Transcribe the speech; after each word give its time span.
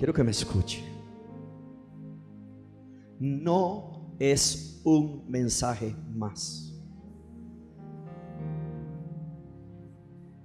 Quiero 0.00 0.14
que 0.14 0.24
me 0.24 0.30
escuche. 0.30 0.82
No 3.18 4.16
es 4.18 4.80
un 4.82 5.30
mensaje 5.30 5.94
más. 6.14 6.72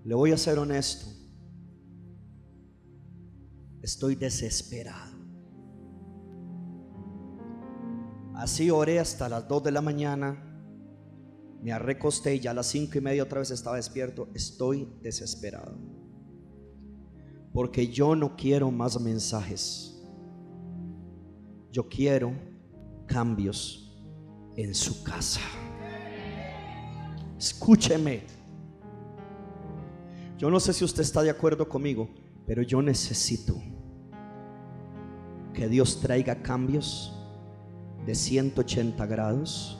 Le 0.04 0.14
voy 0.14 0.33
a 0.33 0.38
ser 0.38 0.60
honesto. 0.60 1.05
Estoy 3.82 4.15
desesperado. 4.15 5.15
Así 8.33 8.69
oré 8.69 9.00
hasta 9.00 9.29
las 9.29 9.47
2 9.47 9.64
de 9.64 9.71
la 9.71 9.79
mañana. 9.79 10.37
Me 11.61 11.79
recosté 11.79 12.36
y 12.36 12.39
ya 12.42 12.51
a 12.51 12.56
las 12.56 12.68
cinco 12.68 12.97
y 12.97 13.01
media 13.01 13.24
otra 13.24 13.39
vez 13.39 13.51
estaba 13.51 13.78
despierto. 13.78 14.28
Estoy 14.33 14.86
desesperado. 15.01 15.94
Porque 17.55 17.87
yo 17.87 18.18
no 18.18 18.36
quiero 18.36 18.69
más 18.69 19.00
mensajes. 19.00 19.97
Yo 21.71 21.87
quiero 21.87 22.33
cambios 23.07 23.97
en 24.57 24.75
su 24.75 25.01
casa. 25.05 25.39
Escúcheme. 27.39 28.23
Yo 30.37 30.49
no 30.49 30.60
sé 30.60 30.73
si 30.73 30.83
usted 30.83 31.01
está 31.01 31.23
de 31.23 31.29
acuerdo 31.29 31.69
conmigo, 31.69 32.09
pero 32.45 32.61
yo 32.61 32.81
necesito 32.81 33.55
que 35.53 35.69
Dios 35.69 36.02
traiga 36.02 36.41
cambios 36.41 37.17
de 38.05 38.16
180 38.16 39.05
grados, 39.05 39.80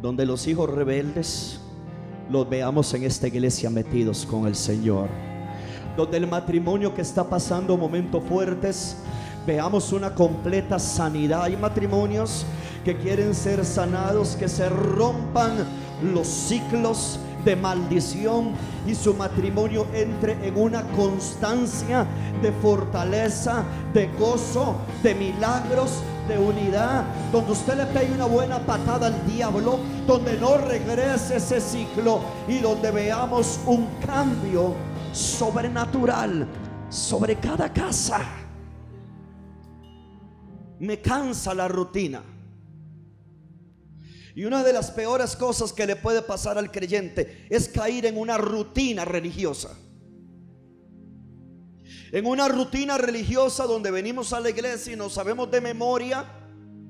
donde 0.00 0.24
los 0.24 0.46
hijos 0.46 0.70
rebeldes 0.70 1.60
los 2.30 2.48
veamos 2.48 2.94
en 2.94 3.02
esta 3.02 3.28
iglesia 3.28 3.68
metidos 3.68 4.24
con 4.24 4.46
el 4.46 4.54
Señor, 4.54 5.10
donde 5.96 6.16
el 6.16 6.26
matrimonio 6.26 6.94
que 6.94 7.02
está 7.02 7.24
pasando 7.24 7.76
momentos 7.76 8.22
fuertes, 8.28 8.96
veamos 9.46 9.92
una 9.92 10.14
completa 10.14 10.78
sanidad. 10.78 11.44
Hay 11.44 11.56
matrimonios 11.56 12.44
que 12.84 12.96
quieren 12.96 13.34
ser 13.34 13.64
sanados, 13.64 14.36
que 14.36 14.48
se 14.48 14.68
rompan 14.68 15.52
los 16.02 16.26
ciclos 16.26 17.18
de 17.44 17.56
maldición 17.56 18.52
y 18.86 18.94
su 18.94 19.14
matrimonio 19.14 19.86
entre 19.92 20.32
en 20.46 20.56
una 20.56 20.82
constancia 20.92 22.06
de 22.42 22.52
fortaleza, 22.52 23.62
de 23.92 24.08
gozo, 24.18 24.76
de 25.02 25.14
milagros, 25.14 26.02
de 26.26 26.38
unidad, 26.38 27.04
donde 27.30 27.52
usted 27.52 27.76
le 27.76 27.86
pegue 27.86 28.14
una 28.14 28.24
buena 28.24 28.58
patada 28.58 29.08
al 29.08 29.26
diablo, 29.26 29.78
donde 30.06 30.38
no 30.38 30.56
regrese 30.56 31.36
ese 31.36 31.60
ciclo 31.60 32.20
y 32.48 32.58
donde 32.58 32.90
veamos 32.90 33.60
un 33.66 33.86
cambio 34.06 34.74
sobrenatural 35.14 36.46
sobre 36.88 37.38
cada 37.38 37.72
casa. 37.72 38.20
Me 40.80 41.00
cansa 41.00 41.54
la 41.54 41.68
rutina. 41.68 42.22
Y 44.34 44.44
una 44.44 44.64
de 44.64 44.72
las 44.72 44.90
peores 44.90 45.36
cosas 45.36 45.72
que 45.72 45.86
le 45.86 45.94
puede 45.94 46.20
pasar 46.20 46.58
al 46.58 46.72
creyente 46.72 47.46
es 47.48 47.68
caer 47.68 48.06
en 48.06 48.18
una 48.18 48.36
rutina 48.36 49.04
religiosa. 49.04 49.78
En 52.10 52.26
una 52.26 52.48
rutina 52.48 52.98
religiosa 52.98 53.64
donde 53.64 53.92
venimos 53.92 54.32
a 54.32 54.40
la 54.40 54.50
iglesia 54.50 54.92
y 54.92 54.96
no 54.96 55.08
sabemos 55.08 55.50
de 55.50 55.60
memoria 55.60 56.24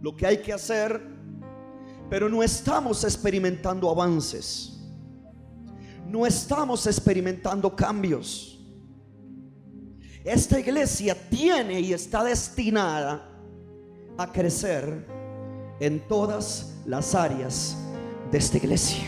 lo 0.00 0.16
que 0.16 0.26
hay 0.26 0.38
que 0.38 0.52
hacer, 0.52 1.00
pero 2.08 2.28
no 2.28 2.42
estamos 2.42 3.04
experimentando 3.04 3.90
avances. 3.90 4.73
No 6.06 6.26
estamos 6.26 6.86
experimentando 6.86 7.74
cambios. 7.74 8.58
Esta 10.24 10.58
iglesia 10.58 11.14
tiene 11.28 11.80
y 11.80 11.92
está 11.92 12.24
destinada 12.24 13.28
a 14.16 14.32
crecer 14.32 15.06
en 15.80 16.06
todas 16.08 16.74
las 16.86 17.14
áreas 17.14 17.76
de 18.30 18.38
esta 18.38 18.56
iglesia. 18.56 19.04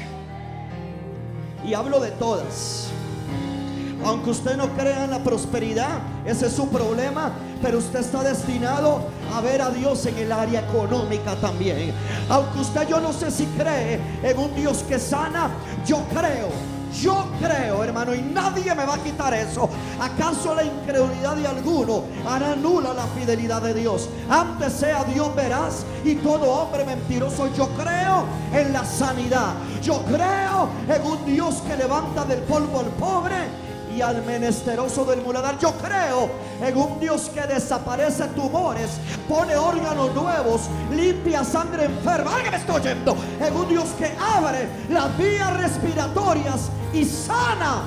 Y 1.66 1.74
hablo 1.74 2.00
de 2.00 2.10
todas. 2.12 2.88
Aunque 4.04 4.30
usted 4.30 4.56
no 4.56 4.68
crea 4.76 5.04
en 5.04 5.10
la 5.10 5.24
prosperidad, 5.24 6.00
ese 6.26 6.46
es 6.46 6.52
su 6.52 6.68
problema, 6.68 7.32
pero 7.62 7.78
usted 7.78 8.00
está 8.00 8.22
destinado 8.22 9.00
a 9.32 9.40
ver 9.40 9.62
a 9.62 9.70
Dios 9.70 10.04
en 10.06 10.18
el 10.18 10.30
área 10.30 10.60
económica 10.68 11.34
también. 11.36 11.92
Aunque 12.28 12.60
usted 12.60 12.86
yo 12.88 13.00
no 13.00 13.12
sé 13.12 13.30
si 13.30 13.46
cree 13.46 13.98
en 14.22 14.38
un 14.38 14.54
Dios 14.54 14.84
que 14.86 14.98
sana, 14.98 15.50
yo 15.86 16.04
creo 16.12 16.75
yo 17.02 17.26
creo, 17.40 17.84
hermano, 17.84 18.14
y 18.14 18.22
nadie 18.22 18.74
me 18.74 18.84
va 18.84 18.94
a 18.94 18.98
quitar 18.98 19.32
eso. 19.34 19.68
¿Acaso 20.00 20.54
la 20.54 20.64
incredulidad 20.64 21.36
de 21.36 21.46
alguno 21.46 22.04
hará 22.26 22.56
nula 22.56 22.92
la 22.94 23.06
fidelidad 23.06 23.62
de 23.62 23.74
Dios? 23.74 24.08
Antes 24.28 24.72
sea 24.72 25.04
Dios 25.04 25.34
veraz 25.34 25.84
y 26.04 26.16
todo 26.16 26.50
hombre 26.50 26.84
mentiroso. 26.84 27.48
Yo 27.54 27.68
creo 27.70 28.24
en 28.52 28.72
la 28.72 28.84
sanidad. 28.84 29.54
Yo 29.82 30.02
creo 30.04 30.68
en 30.88 31.06
un 31.06 31.24
Dios 31.26 31.62
que 31.66 31.76
levanta 31.76 32.24
del 32.24 32.40
polvo 32.40 32.80
al 32.80 32.86
pobre 32.86 33.65
y 33.96 34.02
al 34.02 34.22
menesteroso 34.24 35.04
del 35.04 35.22
muladar. 35.22 35.58
Yo 35.58 35.72
creo 35.72 36.30
en 36.60 36.76
un 36.76 37.00
Dios 37.00 37.30
que 37.30 37.40
desaparece 37.42 38.26
tumores, 38.28 38.98
pone 39.26 39.56
órganos 39.56 40.14
nuevos, 40.14 40.62
limpia 40.90 41.42
sangre 41.42 41.86
enferma. 41.86 42.34
Alguien 42.34 42.52
me 42.52 42.58
estoy 42.58 42.76
oyendo. 42.76 43.16
En 43.40 43.56
un 43.56 43.68
Dios 43.68 43.88
que 43.98 44.12
abre 44.20 44.68
las 44.90 45.16
vías 45.16 45.56
respiratorias 45.56 46.70
y 46.92 47.04
sana 47.04 47.84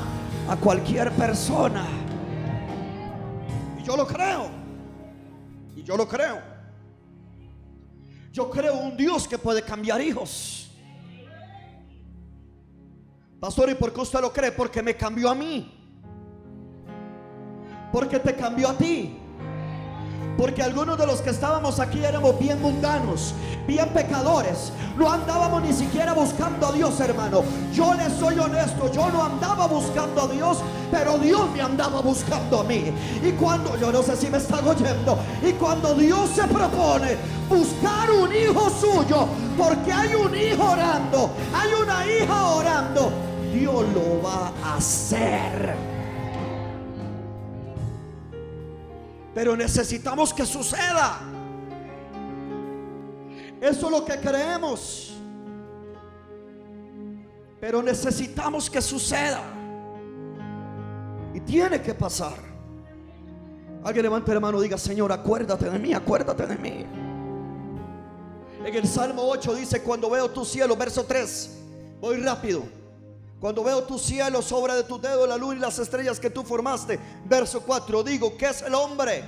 a 0.50 0.56
cualquier 0.56 1.12
persona. 1.12 1.86
Y 3.80 3.84
yo 3.84 3.96
lo 3.96 4.08
creo. 4.08 4.48
Y 5.76 5.84
yo 5.84 5.96
lo 5.96 6.08
creo. 6.08 6.42
Yo 8.32 8.50
creo 8.50 8.74
un 8.76 8.98
Dios 8.98 9.28
que 9.28 9.38
puede 9.38 9.62
cambiar 9.62 10.02
hijos. 10.02 10.72
Pastor, 13.40 13.70
¿y 13.70 13.76
por 13.76 13.94
qué 13.94 14.02
usted 14.02 14.20
lo 14.20 14.34
cree? 14.34 14.52
Porque 14.52 14.82
me 14.82 14.96
cambió 14.96 15.30
a 15.30 15.36
mí. 15.36 15.79
Porque 17.92 18.20
te 18.20 18.36
cambió 18.36 18.70
a 18.70 18.74
ti. 18.74 19.18
Porque 20.40 20.64
algunos 20.64 20.98
de 20.98 21.06
los 21.06 21.20
que 21.20 21.32
estábamos 21.32 21.82
aquí 21.82 22.02
éramos 22.02 22.40
bien 22.40 22.62
mundanos, 22.62 23.34
bien 23.68 23.90
pecadores. 23.90 24.72
No 24.98 25.12
andábamos 25.12 25.62
ni 25.64 25.74
siquiera 25.74 26.14
buscando 26.14 26.68
a 26.68 26.72
Dios, 26.72 26.98
hermano. 27.02 27.44
Yo 27.74 27.94
le 27.94 28.10
soy 28.10 28.40
honesto, 28.40 28.90
yo 28.90 29.10
no 29.10 29.22
andaba 29.22 29.68
buscando 29.68 30.22
a 30.22 30.28
Dios, 30.30 30.60
pero 30.92 31.18
Dios 31.18 31.52
me 31.52 31.62
andaba 31.62 32.00
buscando 32.00 32.62
a 32.62 32.64
mí. 32.64 32.86
Y 33.22 33.32
cuando, 33.34 33.76
yo 33.78 33.92
no 33.92 34.02
sé 34.02 34.16
si 34.16 34.30
me 34.30 34.38
están 34.38 34.66
oyendo, 34.66 35.20
y 35.46 35.52
cuando 35.54 35.94
Dios 35.94 36.30
se 36.30 36.48
propone 36.48 37.18
buscar 37.50 38.10
un 38.10 38.34
hijo 38.34 38.70
suyo, 38.70 39.28
porque 39.58 39.92
hay 39.92 40.16
un 40.16 40.34
hijo 40.34 40.72
orando, 40.72 41.32
hay 41.54 41.72
una 41.74 42.08
hija 42.08 42.46
orando, 42.48 43.12
Dios 43.54 43.84
lo 43.94 44.24
va 44.24 44.54
a 44.64 44.78
hacer. 44.78 45.99
Pero 49.40 49.56
necesitamos 49.56 50.34
que 50.34 50.46
suceda. 50.46 51.22
Eso 53.62 53.86
es 53.86 53.90
lo 53.90 54.04
que 54.04 54.20
creemos. 54.20 55.14
Pero 57.62 57.82
necesitamos 57.82 58.70
que 58.70 58.82
suceda. 58.82 59.42
Y 61.34 61.40
tiene 61.40 61.82
que 61.82 61.94
pasar. 61.94 62.34
Alguien 63.86 64.04
levante 64.04 64.34
la 64.34 64.42
mano 64.42 64.60
y 64.60 64.64
diga, 64.64 64.78
Señor, 64.78 65.10
acuérdate 65.14 65.70
de 65.70 65.80
mí, 65.80 65.94
acuérdate 65.94 66.46
de 66.46 66.58
mí. 66.58 66.86
En 68.66 68.76
el 68.76 68.86
Salmo 68.86 69.22
8 69.24 69.56
dice, 69.56 69.82
cuando 69.84 70.10
veo 70.10 70.30
tu 70.32 70.44
cielo, 70.44 70.76
verso 70.76 71.06
3, 71.06 71.60
voy 72.02 72.18
rápido. 72.18 72.64
Cuando 73.40 73.64
veo 73.64 73.84
tu 73.84 73.98
cielo, 73.98 74.42
sobra 74.42 74.76
de 74.76 74.84
tu 74.84 75.00
dedo 75.00 75.26
la 75.26 75.38
luz 75.38 75.56
y 75.56 75.60
las 75.60 75.80
estrellas 75.80 76.20
que 76.20 76.30
tú 76.30 76.44
formaste. 76.44 77.00
Verso 77.26 77.62
4, 77.62 78.04
digo, 78.04 78.36
¿qué 78.36 78.48
es 78.48 78.62
el 78.62 78.76
hombre? 78.76 79.24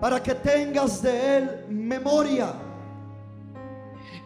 Para 0.00 0.22
que 0.22 0.34
tengas 0.34 1.02
de 1.02 1.36
él 1.36 1.66
memoria 1.68 2.54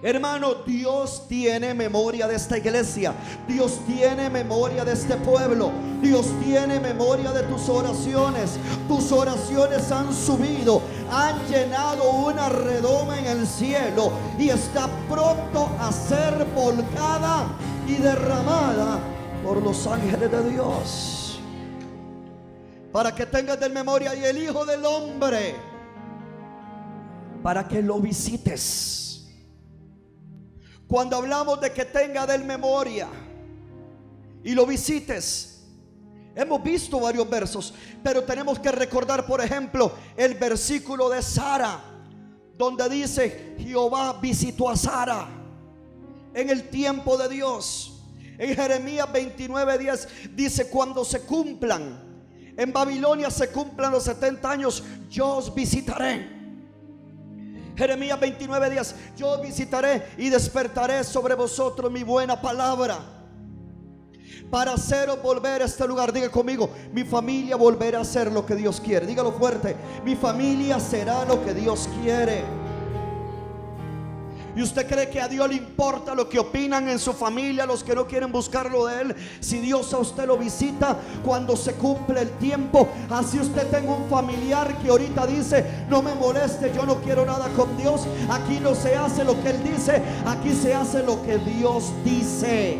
Hermano, 0.07 0.55
Dios 0.65 1.25
tiene 1.27 1.75
memoria 1.75 2.29
de 2.29 2.37
esta 2.37 2.57
iglesia. 2.57 3.13
Dios 3.49 3.81
tiene 3.89 4.31
memoria 4.31 4.85
de 4.85 4.93
este 4.93 5.17
pueblo. 5.17 5.73
Dios 6.01 6.29
tiene 6.45 6.79
memoria 6.79 7.33
de 7.33 7.43
tus 7.43 7.69
oraciones. 7.69 8.53
Tus 8.87 9.11
oraciones 9.11 9.91
han 9.91 10.15
subido, 10.15 10.81
han 11.11 11.45
llenado 11.49 12.09
una 12.09 12.49
redoma 12.49 13.19
en 13.19 13.27
el 13.27 13.49
cielo 13.49 14.13
y 14.39 14.49
está 14.49 14.89
pronto 15.09 15.69
a 15.81 15.91
ser 15.91 16.47
volcada 16.55 17.49
y 17.89 17.95
derramada 17.97 19.01
por 19.43 19.61
los 19.61 19.89
ángeles 19.89 20.31
de 20.31 20.51
Dios. 20.51 21.41
Para 22.93 23.13
que 23.13 23.27
tengas 23.27 23.59
de 23.59 23.69
memoria 23.71 24.15
y 24.15 24.25
el 24.25 24.41
Hijo 24.41 24.65
del 24.65 24.85
Hombre, 24.85 25.57
para 27.43 27.67
que 27.67 27.83
lo 27.83 27.99
visites 27.99 29.06
cuando 30.89 31.17
hablamos 31.17 31.61
de 31.61 31.73
que 31.73 31.85
tenga 31.85 32.27
de 32.27 32.35
él 32.35 32.45
memoria 32.45 33.09
y 34.43 34.53
lo 34.53 34.67
visites, 34.67 35.57
Hemos 36.37 36.63
visto 36.63 37.01
varios 37.01 37.29
versos, 37.31 37.73
pero 38.03 38.23
tenemos 38.23 38.59
que 38.59 38.71
recordar, 38.71 39.25
por 39.25 39.41
ejemplo, 39.41 39.91
el 40.19 40.35
versículo 40.35 41.09
de 41.09 41.23
Sara, 41.23 41.83
donde 42.59 42.87
dice, 42.91 43.57
Jehová 43.59 44.19
visitó 44.21 44.69
a 44.69 44.77
Sara 44.77 45.29
en 46.35 46.51
el 46.51 46.69
tiempo 46.69 47.17
de 47.17 47.31
Dios. 47.31 48.03
En 48.37 48.55
Jeremías 48.55 49.09
29:10 49.11 50.09
dice, 50.35 50.69
cuando 50.69 51.07
se 51.07 51.23
cumplan, 51.23 52.05
en 52.55 52.71
Babilonia 52.71 53.31
se 53.31 53.49
cumplan 53.49 53.91
los 53.91 54.03
70 54.03 54.51
años, 54.51 54.85
yo 55.09 55.37
os 55.37 55.55
visitaré. 55.55 56.36
Jeremías 57.77 58.19
29:10, 58.19 58.95
yo 59.17 59.29
os 59.29 59.43
visitaré 59.43 60.07
y 60.17 60.31
despertaré 60.31 61.05
sobre 61.05 61.35
vosotros 61.35 61.93
mi 61.93 62.03
buena 62.03 62.41
palabra. 62.41 62.99
Para 64.51 64.75
haceros 64.75 65.21
volver 65.23 65.63
a 65.63 65.65
este 65.65 65.87
lugar, 65.87 66.13
diga 66.13 66.31
conmigo, 66.31 66.71
mi 66.93 67.05
familia 67.05 67.57
volverá 67.57 67.99
a 67.99 68.03
hacer 68.03 68.31
lo 68.31 68.47
que 68.47 68.55
Dios 68.55 68.81
quiere. 68.81 69.07
Dígalo 69.07 69.33
fuerte, 69.33 69.77
mi 70.05 70.15
familia 70.15 70.79
será 70.79 71.25
lo 71.25 71.45
que 71.45 71.53
Dios 71.53 71.89
quiere. 72.01 72.66
¿Y 74.57 74.63
usted 74.63 74.89
cree 74.89 75.11
que 75.11 75.21
a 75.21 75.29
Dios 75.29 75.47
le 75.51 75.57
importa 75.57 76.15
lo 76.15 76.31
que 76.31 76.39
opinan 76.39 76.89
en 76.89 76.99
su 76.99 77.13
familia, 77.13 77.67
los 77.67 77.85
que 77.85 77.95
no 77.95 78.07
quieren 78.07 78.33
buscarlo 78.33 78.87
de 78.87 79.03
Él? 79.03 79.17
Si 79.39 79.61
Dios 79.61 79.93
a 79.93 79.99
usted 79.99 80.27
lo 80.27 80.39
visita 80.39 80.97
cuando 81.23 81.55
se 81.57 81.75
cumple 81.75 82.23
el 82.23 82.31
tiempo, 82.39 82.89
así 83.11 83.39
usted 83.39 83.67
tenga 83.69 83.93
un 83.93 84.09
familiar 84.09 84.75
que 84.79 84.89
ahorita 84.89 85.27
dice, 85.27 85.85
no 85.91 86.01
me 86.01 86.15
moleste, 86.15 86.73
yo 86.75 86.87
no 86.87 86.97
quiero 87.03 87.27
nada 87.27 87.51
con 87.51 87.77
Dios. 87.77 88.07
Aquí 88.31 88.59
no 88.59 88.75
se 88.75 88.97
hace 88.97 89.25
lo 89.25 89.39
que 89.43 89.51
Él 89.51 89.63
dice, 89.63 90.01
aquí 90.25 90.55
se 90.55 90.73
hace 90.73 91.03
lo 91.03 91.23
que 91.23 91.37
Dios 91.37 91.93
dice. 92.03 92.79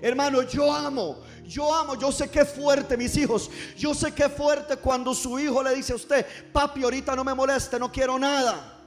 Hermano, 0.00 0.42
yo 0.42 0.72
amo 0.72 1.16
yo 1.46 1.74
amo, 1.74 1.94
yo 1.94 2.10
sé 2.12 2.28
que 2.28 2.44
fuerte, 2.44 2.96
mis 2.96 3.16
hijos. 3.16 3.50
Yo 3.76 3.94
sé 3.94 4.12
que 4.12 4.28
fuerte 4.28 4.76
cuando 4.76 5.14
su 5.14 5.38
hijo 5.38 5.62
le 5.62 5.74
dice 5.74 5.92
a 5.92 5.96
usted, 5.96 6.26
papi, 6.52 6.82
ahorita 6.82 7.14
no 7.14 7.24
me 7.24 7.34
moleste, 7.34 7.78
no 7.78 7.90
quiero 7.90 8.18
nada. 8.18 8.78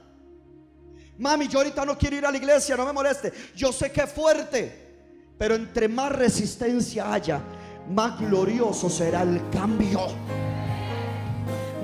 Mami, 1.18 1.48
yo 1.48 1.58
ahorita 1.58 1.84
no 1.84 1.98
quiero 1.98 2.16
ir 2.16 2.26
a 2.26 2.30
la 2.30 2.38
iglesia, 2.38 2.76
no 2.76 2.86
me 2.86 2.92
moleste. 2.92 3.32
Yo 3.54 3.72
sé 3.72 3.90
que 3.92 4.06
fuerte. 4.06 4.88
Pero 5.38 5.54
entre 5.54 5.88
más 5.88 6.12
resistencia 6.12 7.12
haya, 7.12 7.40
más 7.88 8.18
glorioso 8.18 8.90
será 8.90 9.22
el 9.22 9.40
cambio 9.50 10.08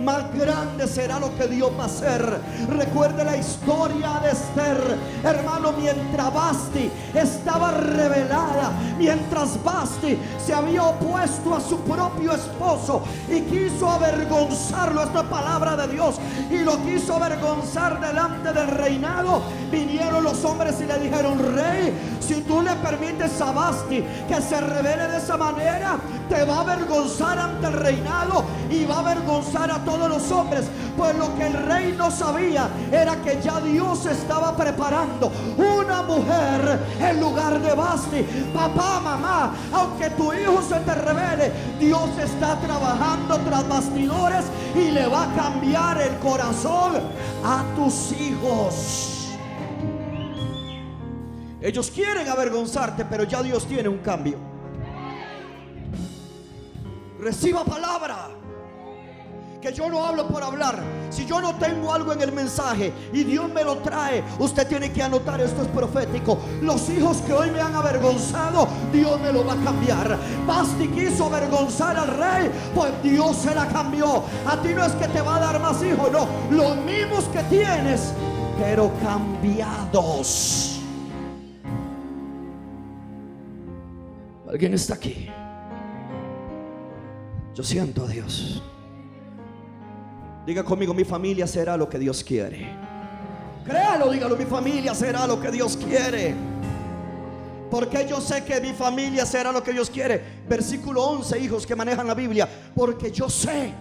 más 0.00 0.32
grande 0.34 0.87
será 0.87 1.19
lo 1.19 1.34
que 1.37 1.46
Dios 1.48 1.70
va 1.78 1.84
a 1.84 1.87
hacer. 1.87 2.40
Recuerde 2.69 3.25
la 3.25 3.37
historia 3.37 4.20
de 4.22 4.31
Esther, 4.31 4.98
hermano, 5.25 5.72
mientras 5.72 6.32
Basti 6.32 6.90
estaba 7.14 7.72
revelada, 7.72 8.72
mientras 8.98 9.62
Basti 9.62 10.19
se 10.44 10.54
había 10.54 10.82
opuesto 10.84 11.54
a 11.54 11.60
su 11.60 11.78
propio 11.81 12.32
esposo 12.32 13.02
y 13.28 13.40
quiso 13.43 13.88
avergonzarlo, 13.88 15.02
esta 15.02 15.22
palabra 15.25 15.76
de 15.76 15.88
Dios, 15.88 16.16
y 16.50 16.58
lo 16.58 16.82
quiso 16.84 17.14
avergonzar 17.14 18.00
delante 18.00 18.52
del 18.52 18.69
reinado, 18.69 19.42
vinieron 19.70 20.25
los 20.25 20.44
hombres 20.44 20.81
y 20.81 20.87
le 20.87 20.99
dijeron, 20.99 21.38
rey, 21.54 22.16
si 22.20 22.42
tú 22.42 22.62
le 22.62 22.75
permites 22.76 23.40
a 23.40 23.52
Basti 23.52 24.04
que 24.28 24.40
se 24.40 24.60
revele 24.60 25.08
de 25.08 25.19
esa 25.19 25.37
manera, 25.37 25.96
te 26.28 26.44
va 26.44 26.56
a 26.56 26.60
avergonzar 26.60 27.38
ante 27.38 27.66
el 27.66 27.72
reinado 27.72 28.44
y 28.70 28.84
va 28.84 28.96
a 28.96 28.99
avergonzar 28.99 29.70
a 29.70 29.78
todos 29.86 30.10
los 30.10 30.30
hombres. 30.30 30.66
Pues 30.96 31.16
lo 31.16 31.34
que 31.36 31.46
el 31.46 31.54
rey 31.54 31.94
no 31.96 32.10
sabía 32.10 32.68
era 32.92 33.16
que 33.22 33.40
ya 33.40 33.60
Dios 33.60 34.04
estaba 34.04 34.54
preparando 34.54 35.32
una 35.56 36.02
mujer 36.02 36.78
en 37.00 37.20
lugar 37.20 37.60
de 37.60 37.74
Basti. 37.74 38.22
Papá, 38.52 39.00
mamá, 39.00 39.54
aunque 39.72 40.10
tu 40.10 40.32
hijo 40.34 40.60
se 40.60 40.80
te 40.80 40.94
revele, 40.94 41.52
Dios 41.80 42.10
está 42.22 42.56
trabajando 42.56 43.38
tras 43.38 43.66
bastidores 43.68 44.44
y 44.74 44.90
le 44.90 45.06
va 45.06 45.24
a 45.24 45.34
cambiar 45.34 46.00
el 46.02 46.18
corazón 46.18 47.00
a 47.44 47.64
tus 47.74 48.12
hijos. 48.20 49.12
Ellos 51.60 51.90
quieren 51.90 52.28
avergonzarte, 52.28 53.04
pero 53.04 53.24
ya 53.24 53.42
Dios 53.42 53.66
tiene 53.66 53.88
un 53.88 53.98
cambio. 53.98 54.38
Reciba 57.18 57.64
palabra 57.64 58.35
que 59.60 59.72
yo 59.72 59.88
no 59.88 60.04
hablo 60.04 60.28
por 60.28 60.42
hablar. 60.42 60.82
Si 61.10 61.24
yo 61.24 61.40
no 61.40 61.54
tengo 61.56 61.92
algo 61.92 62.12
en 62.12 62.20
el 62.22 62.32
mensaje 62.32 62.92
y 63.12 63.24
Dios 63.24 63.48
me 63.52 63.64
lo 63.64 63.78
trae, 63.78 64.22
usted 64.38 64.66
tiene 64.66 64.92
que 64.92 65.02
anotar, 65.02 65.40
esto 65.40 65.62
es 65.62 65.68
profético. 65.68 66.38
Los 66.62 66.88
hijos 66.90 67.18
que 67.18 67.32
hoy 67.32 67.50
me 67.50 67.60
han 67.60 67.74
avergonzado, 67.74 68.68
Dios 68.92 69.20
me 69.20 69.32
lo 69.32 69.44
va 69.44 69.54
a 69.54 69.64
cambiar. 69.64 70.18
Basti 70.46 70.88
quiso 70.88 71.26
avergonzar 71.26 71.96
al 71.96 72.08
rey, 72.08 72.50
pues 72.74 72.92
Dios 73.02 73.36
se 73.36 73.54
la 73.54 73.66
cambió. 73.68 74.22
A 74.46 74.60
ti 74.62 74.74
no 74.74 74.84
es 74.84 74.92
que 74.92 75.08
te 75.08 75.20
va 75.20 75.36
a 75.36 75.40
dar 75.40 75.60
más 75.60 75.82
hijos, 75.82 76.10
no. 76.10 76.26
Los 76.50 76.76
mismos 76.78 77.24
que 77.24 77.42
tienes, 77.44 78.12
pero 78.58 78.90
cambiados. 79.02 80.80
¿Alguien 84.48 84.74
está 84.74 84.94
aquí? 84.94 85.28
Yo 87.54 87.62
siento 87.62 88.04
a 88.04 88.08
Dios. 88.08 88.62
Diga 90.46 90.62
conmigo, 90.62 90.94
mi 90.94 91.04
familia 91.04 91.44
será 91.44 91.76
lo 91.76 91.88
que 91.88 91.98
Dios 91.98 92.22
quiere. 92.22 92.69
Créalo, 93.64 94.12
dígalo, 94.12 94.37
mi 94.37 94.44
familia 94.44 94.94
será 94.94 95.26
lo 95.26 95.40
que 95.40 95.50
Dios 95.50 95.76
quiere. 95.76 96.37
Porque 97.69 98.06
yo 98.08 98.20
sé 98.20 98.44
que 98.44 98.60
mi 98.60 98.72
familia 98.72 99.26
será 99.26 99.50
lo 99.50 99.60
que 99.60 99.72
Dios 99.72 99.90
quiere. 99.90 100.22
Versículo 100.48 101.02
11, 101.02 101.40
hijos 101.40 101.66
que 101.66 101.75
manejan 101.75 102.06
la 102.06 102.14
Biblia. 102.14 102.48
Porque 102.76 103.10
yo 103.10 103.28
sé. 103.28 103.72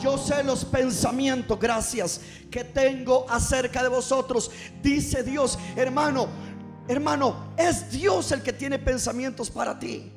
Yo 0.00 0.16
sé 0.16 0.44
los 0.44 0.64
pensamientos, 0.64 1.58
gracias, 1.58 2.20
que 2.48 2.62
tengo 2.62 3.26
acerca 3.28 3.82
de 3.82 3.88
vosotros. 3.88 4.48
Dice 4.80 5.24
Dios, 5.24 5.58
hermano, 5.74 6.28
hermano, 6.86 7.48
es 7.56 7.90
Dios 7.90 8.30
el 8.30 8.42
que 8.42 8.52
tiene 8.52 8.78
pensamientos 8.78 9.50
para 9.50 9.76
ti 9.76 10.12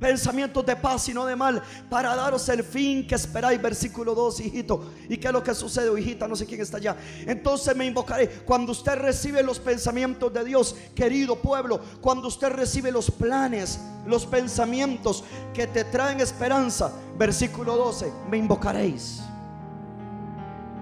pensamientos 0.00 0.64
de 0.64 0.74
paz 0.74 1.08
y 1.10 1.14
no 1.14 1.26
de 1.26 1.36
mal, 1.36 1.62
para 1.88 2.16
daros 2.16 2.48
el 2.48 2.64
fin 2.64 3.06
que 3.06 3.14
esperáis. 3.14 3.60
Versículo 3.60 4.14
2, 4.14 4.40
hijito. 4.40 4.92
¿Y 5.08 5.18
qué 5.18 5.28
es 5.28 5.32
lo 5.32 5.42
que 5.44 5.54
sucede, 5.54 6.00
hijita? 6.00 6.26
No 6.26 6.34
sé 6.34 6.46
quién 6.46 6.60
está 6.62 6.78
allá. 6.78 6.96
Entonces 7.26 7.76
me 7.76 7.84
invocaré. 7.84 8.28
Cuando 8.28 8.72
usted 8.72 8.96
recibe 8.96 9.42
los 9.42 9.60
pensamientos 9.60 10.32
de 10.32 10.42
Dios, 10.44 10.74
querido 10.94 11.36
pueblo, 11.36 11.80
cuando 12.00 12.28
usted 12.28 12.48
recibe 12.48 12.90
los 12.90 13.10
planes, 13.10 13.78
los 14.06 14.24
pensamientos 14.24 15.22
que 15.52 15.66
te 15.66 15.84
traen 15.84 16.20
esperanza, 16.20 16.92
versículo 17.18 17.76
12, 17.76 18.10
me 18.30 18.38
invocaréis. 18.38 19.20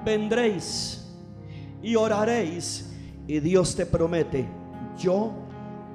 Vendréis 0.05 1.05
y 1.83 1.97
oraréis. 1.97 2.85
Y 3.27 3.41
Dios 3.41 3.77
te 3.77 3.85
promete, 3.85 4.49
yo 4.97 5.48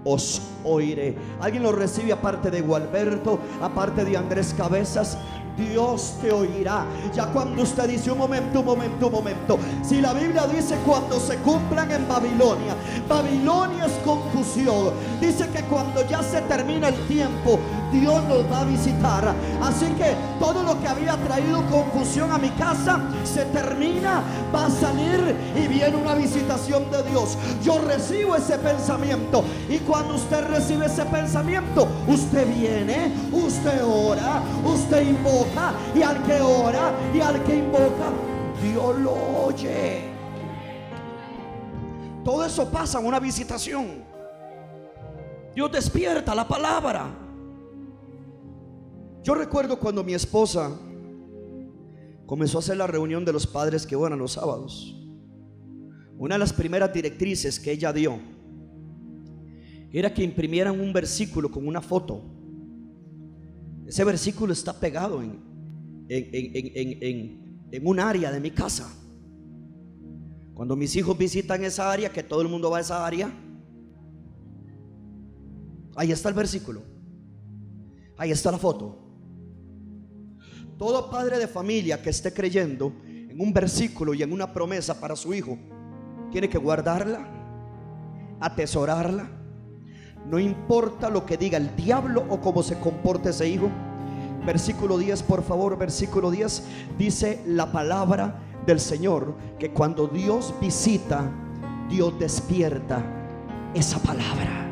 os 0.06 0.42
oiré. 0.64 1.16
¿Alguien 1.40 1.64
lo 1.64 1.72
recibe 1.72 2.12
aparte 2.12 2.52
de 2.52 2.62
Gualberto, 2.62 3.40
aparte 3.62 4.06
de 4.06 4.18
Andrés 4.18 4.54
Cabezas? 4.58 5.18
Dios 5.58 6.16
te 6.22 6.32
oirá. 6.32 6.86
Ya 7.14 7.28
cuando 7.28 7.64
usted 7.64 7.88
dice 7.88 8.12
un 8.12 8.18
momento, 8.18 8.60
un 8.60 8.66
momento, 8.66 9.08
un 9.08 9.14
momento. 9.14 9.60
Si 9.84 10.02
la 10.02 10.14
Biblia 10.14 10.48
dice 10.48 10.78
cuando 10.86 11.20
se 11.20 11.38
cumplan 11.38 11.92
en 11.92 12.08
Babilonia, 12.08 12.76
Babilonia 13.08 13.86
es 13.86 13.94
confusión. 14.06 14.92
Dice 15.22 15.48
que 15.50 15.62
cuando 15.64 16.08
ya 16.08 16.24
se 16.24 16.42
termina 16.42 16.90
el 16.90 17.08
tiempo, 17.08 17.60
Dios 17.92 18.24
nos 18.24 18.52
va 18.52 18.62
a 18.62 18.66
visitar. 18.66 19.36
Así 19.62 19.86
que 19.94 20.16
todo 20.40 20.64
lo 20.64 20.80
que 20.82 20.88
había 20.88 21.16
traído 21.18 21.64
confusión 21.70 22.32
a 22.32 22.38
mi 22.38 22.50
casa 22.52 23.00
se 23.24 23.46
termina, 23.46 24.24
va 24.54 24.66
a 24.66 24.70
salir 24.70 25.36
y 25.56 25.68
viene 25.68 25.96
una 25.96 26.16
visitación 26.16 26.90
de 26.90 27.04
Dios. 27.04 27.38
Yo 27.64 27.80
recibo 27.80 28.36
ese 28.36 28.58
pensamiento 28.58 29.44
y 29.70 29.78
cuando 29.80 30.16
usted 30.16 30.48
recibe 30.48 30.88
ese 30.88 31.06
pensamiento, 31.06 31.88
usted 32.08 32.48
viene, 32.48 33.14
usted 33.32 33.84
ora, 33.84 34.42
usted 34.66 35.08
invoca 35.08 35.43
y 35.96 36.02
al 36.02 36.24
que 36.24 36.42
ora 36.42 36.94
y 37.14 37.20
al 37.20 37.44
que 37.44 37.58
invoca, 37.58 38.12
Dios 38.62 39.00
lo 39.00 39.14
oye. 39.46 40.02
Todo 42.24 42.46
eso 42.46 42.70
pasa 42.70 43.00
en 43.00 43.06
una 43.06 43.20
visitación. 43.20 44.04
Dios 45.54 45.72
despierta 45.72 46.34
la 46.34 46.48
palabra. 46.48 47.14
Yo 49.24 49.36
recuerdo 49.36 49.80
cuando 49.80 50.04
mi 50.04 50.14
esposa 50.14 50.72
comenzó 52.26 52.58
a 52.58 52.60
hacer 52.60 52.78
la 52.78 52.88
reunión 52.88 53.24
de 53.24 53.34
los 53.34 53.46
padres 53.46 53.86
que 53.86 53.96
van 53.96 54.14
a 54.14 54.16
los 54.16 54.34
sábados. 54.34 54.96
Una 56.18 56.36
de 56.36 56.40
las 56.40 56.54
primeras 56.54 56.94
directrices 56.94 57.60
que 57.60 57.72
ella 57.72 57.92
dio 57.92 58.20
era 59.92 60.14
que 60.14 60.24
imprimieran 60.24 60.80
un 60.80 60.92
versículo 60.92 61.52
con 61.52 61.68
una 61.68 61.82
foto. 61.82 62.33
Ese 63.88 64.04
versículo 64.04 64.54
está 64.54 64.80
pegado 64.80 65.22
en, 65.22 65.40
en, 66.10 67.58
en, 67.72 67.88
un 67.88 68.00
área 68.00 68.32
de 68.32 68.40
mi 68.40 68.52
casa. 68.52 68.92
Cuando 70.54 70.76
mis 70.76 70.96
hijos 70.96 71.18
visitan 71.18 71.64
esa 71.64 71.92
área, 71.92 72.12
que 72.12 72.24
todo 72.24 72.42
el 72.42 72.48
mundo 72.48 72.70
va 72.70 72.78
a 72.78 72.82
esa 72.82 73.06
área, 73.06 73.32
Ahí 75.96 76.12
está 76.12 76.30
el 76.30 76.36
versículo. 76.36 76.82
Ahí 78.18 78.32
está 78.32 78.52
la 78.52 78.58
foto. 78.58 79.00
Todo 80.78 81.10
padre 81.10 81.38
de 81.38 81.48
familia 81.48 82.02
que 82.02 82.10
esté 82.10 82.34
creyendo 82.34 82.94
en 83.06 83.40
un 83.40 83.54
versículo 83.54 84.14
y 84.14 84.24
en 84.24 84.32
una 84.32 84.54
promesa 84.54 85.00
para 85.00 85.16
su 85.16 85.34
hijo, 85.34 85.58
tiene 86.32 86.50
que 86.50 86.58
guardarla, 86.58 87.28
atesorarla. 88.40 89.30
No 90.26 90.40
importa 90.40 91.10
lo 91.10 91.26
que 91.26 91.38
diga 91.38 91.58
el 91.58 91.76
diablo 91.76 92.26
o 92.30 92.40
cómo 92.40 92.64
se 92.64 92.80
comporte 92.80 93.30
ese 93.30 93.48
hijo. 93.48 93.70
Versículo 94.46 94.98
10, 94.98 95.24
por 95.24 95.44
favor, 95.44 95.78
versículo 95.78 96.32
10 96.32 96.64
dice 96.98 97.42
la 97.46 97.72
palabra 97.72 98.40
del 98.66 98.80
Señor 98.80 99.36
que 99.60 99.72
cuando 99.72 100.08
Dios 100.08 100.54
visita, 100.60 101.30
Dios 101.90 102.18
despierta 102.20 103.04
esa 103.74 104.00
palabra. 104.00 104.70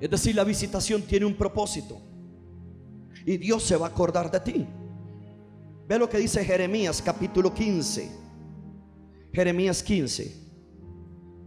Es 0.00 0.10
decir, 0.10 0.34
la 0.34 0.44
visitación 0.44 1.02
tiene 1.02 1.24
un 1.24 1.34
propósito. 1.34 1.98
Y 3.24 3.38
Dios 3.38 3.62
se 3.62 3.76
va 3.76 3.86
a 3.86 3.90
acordar 3.90 4.30
de 4.30 4.40
ti. 4.40 4.66
Ve 5.88 5.98
lo 5.98 6.08
que 6.08 6.18
dice 6.18 6.44
Jeremías 6.44 7.00
capítulo 7.00 7.54
15. 7.54 8.10
Jeremías 9.32 9.82
15. 9.82 10.43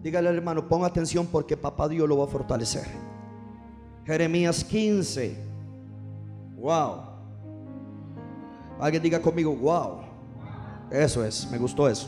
Dígale 0.01 0.29
al 0.29 0.35
hermano, 0.35 0.67
ponga 0.67 0.87
atención 0.87 1.27
porque 1.27 1.57
papá 1.57 1.87
Dios 1.87 2.07
lo 2.07 2.17
va 2.17 2.25
a 2.25 2.27
fortalecer. 2.27 2.85
Jeremías 4.05 4.63
15. 4.63 5.35
Wow. 6.57 7.01
Alguien 8.79 9.03
diga 9.03 9.21
conmigo, 9.21 9.55
wow. 9.55 9.99
Eso 10.91 11.25
es, 11.25 11.49
me 11.51 11.57
gustó 11.57 11.89
eso. 11.89 12.07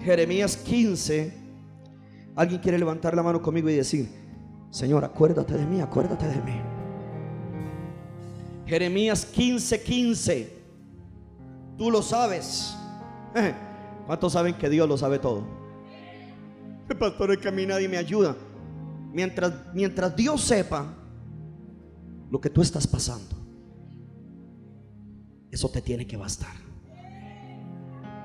Jeremías 0.00 0.56
15. 0.56 1.32
Alguien 2.36 2.60
quiere 2.60 2.78
levantar 2.78 3.14
la 3.14 3.22
mano 3.22 3.42
conmigo 3.42 3.68
y 3.68 3.74
decir, 3.74 4.08
Señor, 4.70 5.04
acuérdate 5.04 5.54
de 5.54 5.66
mí, 5.66 5.80
acuérdate 5.80 6.26
de 6.26 6.40
mí. 6.42 6.60
Jeremías 8.64 9.26
15, 9.26 9.82
15. 9.82 10.58
Tú 11.76 11.90
lo 11.90 12.00
sabes. 12.00 12.77
¿Cuántos 14.06 14.32
saben 14.32 14.54
que 14.54 14.68
Dios 14.70 14.88
lo 14.88 14.96
sabe 14.96 15.18
todo? 15.18 15.44
Pastor, 16.98 17.32
es 17.32 17.38
que 17.38 17.48
a 17.48 17.52
mí 17.52 17.66
nadie 17.66 17.88
me 17.88 17.98
ayuda. 17.98 18.34
Mientras, 19.12 19.52
mientras 19.74 20.16
Dios 20.16 20.40
sepa 20.40 20.86
lo 22.30 22.40
que 22.40 22.50
tú 22.50 22.62
estás 22.62 22.86
pasando, 22.86 23.36
eso 25.50 25.68
te 25.68 25.82
tiene 25.82 26.06
que 26.06 26.16
bastar. 26.16 26.54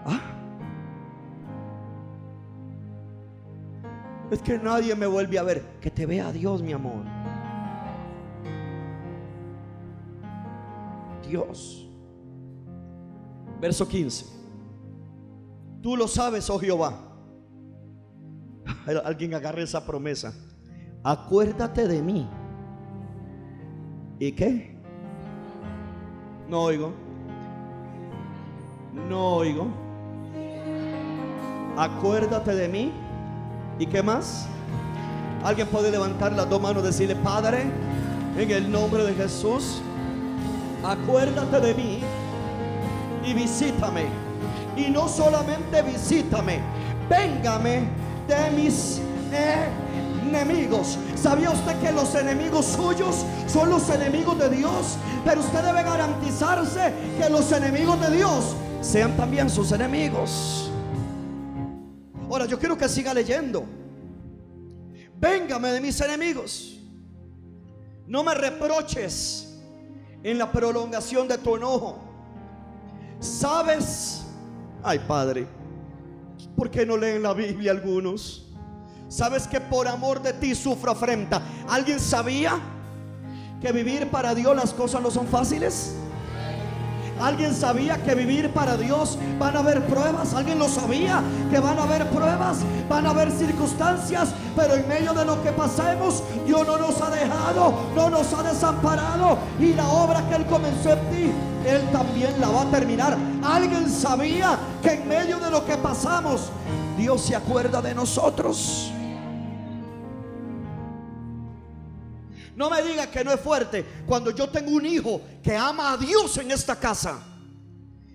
¿Ah? 0.06 0.22
Es 4.32 4.42
que 4.42 4.58
nadie 4.58 4.96
me 4.96 5.06
vuelve 5.06 5.38
a 5.38 5.44
ver. 5.44 5.64
Que 5.80 5.92
te 5.92 6.06
vea 6.06 6.32
Dios, 6.32 6.62
mi 6.62 6.74
amor. 6.74 7.04
Dios. 11.28 11.88
Verso 13.60 13.88
15. 13.88 14.43
Tú 15.84 15.96
lo 15.96 16.08
sabes, 16.08 16.50
oh 16.50 16.58
Jehová. 16.58 16.98
Alguien 19.06 19.36
agarre 19.36 19.62
esa 19.62 19.86
promesa. 19.86 20.34
Acuérdate 21.04 21.88
de 21.88 22.02
mí. 22.02 22.28
¿Y 24.18 24.32
qué? 24.32 24.76
No 26.50 26.64
oigo. 26.64 26.92
No 29.08 29.36
oigo. 29.36 29.68
Acuérdate 31.78 32.56
de 32.56 32.68
mí 32.68 32.94
¿Y 33.80 33.88
qué 33.88 34.04
más? 34.04 34.48
Alguien 35.44 35.68
puede 35.68 35.92
levantar 35.92 36.32
las 36.34 36.50
dos 36.50 36.62
manos 36.62 36.84
y 36.84 36.86
decirle, 36.86 37.16
Padre, 37.18 37.66
en 38.38 38.52
el 38.52 38.72
nombre 38.72 39.04
de 39.04 39.14
Jesús, 39.14 39.82
acuérdate 40.84 41.60
de 41.60 41.74
mí 41.74 42.00
y 43.26 43.34
visítame. 43.34 44.23
Y 44.76 44.90
no 44.90 45.08
solamente 45.08 45.82
visítame, 45.84 46.60
véngame 47.10 47.84
de 48.28 48.52
mis 48.52 49.02
enemigos. 50.24 50.98
¿Sabía 51.16 51.52
usted 51.52 51.80
que 51.80 51.92
los 51.92 52.16
enemigos 52.16 52.66
suyos 52.66 53.26
son 53.48 53.70
los 53.70 53.90
enemigos 53.90 54.38
de 54.40 54.50
Dios? 54.50 54.98
Pero 55.24 55.42
usted 55.42 55.62
debe 55.62 55.84
garantizarse 55.84 56.94
que 57.20 57.30
los 57.30 57.52
enemigos 57.52 58.00
de 58.02 58.18
Dios 58.18 58.56
sean 58.82 59.16
también 59.16 59.50
sus 59.50 59.72
enemigos. 59.72 60.72
Ahora 62.30 62.46
yo 62.46 62.58
quiero 62.58 62.78
que 62.78 62.90
siga 62.90 63.14
leyendo. 63.14 63.64
Véngame 65.20 65.70
de 65.70 65.82
mis 65.82 66.02
enemigos. 66.02 66.80
No 68.08 68.24
me 68.24 68.34
reproches 68.34 69.62
en 70.24 70.38
la 70.38 70.52
prolongación 70.52 71.28
de 71.28 71.38
tu 71.38 71.56
enojo. 71.56 72.00
¿Sabes? 73.20 74.23
Ay, 74.84 75.00
Padre, 75.00 75.48
¿por 76.58 76.70
qué 76.70 76.86
no 76.86 76.98
leen 76.98 77.24
la 77.24 77.34
Biblia 77.34 77.72
algunos? 77.72 78.46
¿Sabes 79.08 79.48
que 79.48 79.62
por 79.62 79.88
amor 79.88 80.22
de 80.22 80.34
ti 80.34 80.54
sufro 80.54 80.92
afrenta? 80.92 81.42
¿Alguien 81.70 82.00
sabía 82.02 82.60
que 83.62 83.72
vivir 83.72 84.10
para 84.10 84.36
Dios 84.36 84.54
las 84.54 84.74
cosas 84.74 85.02
no 85.02 85.10
son 85.10 85.28
fáciles? 85.28 85.96
¿Alguien 87.20 87.54
sabía 87.54 88.02
que 88.04 88.16
vivir 88.16 88.52
para 88.52 88.76
Dios 88.78 89.18
van 89.40 89.56
a 89.56 89.60
haber 89.60 89.86
pruebas? 89.86 90.34
¿Alguien 90.34 90.60
lo 90.60 90.68
sabía? 90.68 91.22
Que 91.50 91.60
van 91.60 91.78
a 91.80 91.84
haber 91.84 92.08
pruebas, 92.10 92.60
van 92.90 93.06
a 93.06 93.12
haber 93.12 93.32
circunstancias, 93.32 94.30
pero 94.56 94.76
en 94.76 94.88
medio 94.88 95.14
de 95.14 95.26
lo 95.26 95.42
que 95.44 95.52
pasemos, 95.52 96.24
Dios 96.46 96.66
no 96.66 96.78
nos 96.78 97.02
ha 97.02 97.10
dejado, 97.10 97.74
no 97.96 98.10
nos 98.10 98.34
ha 98.34 98.44
desamparado. 98.44 99.38
Y 99.60 99.74
la 99.74 99.88
obra 99.88 100.28
que 100.30 100.36
Él 100.36 100.46
comenzó 100.46 100.94
en 100.94 101.00
ti, 101.12 101.32
Él 101.68 101.82
también 101.92 102.40
la 102.40 102.50
va 102.50 102.62
a 102.64 102.66
terminar. 102.66 103.18
¿Alguien 103.44 103.90
sabía 103.90 104.58
que 104.82 104.94
en 104.94 105.08
medio 105.08 105.40
de 105.40 105.52
lo 105.52 105.66
que 105.66 105.78
pasamos, 105.78 106.50
Dios 106.98 107.22
se 107.22 107.36
acuerda 107.36 107.82
de 107.82 107.94
nosotros? 107.94 108.92
No 112.56 112.70
me 112.70 112.82
diga 112.84 113.10
que 113.10 113.24
no 113.24 113.32
es 113.32 113.40
fuerte 113.40 113.86
cuando 114.06 114.32
yo 114.32 114.50
tengo 114.50 114.72
un 114.72 114.86
hijo 114.86 115.22
que 115.42 115.56
ama 115.58 115.94
a 115.94 115.98
Dios 115.98 116.38
en 116.38 116.52
esta 116.52 116.76
casa 116.76 117.20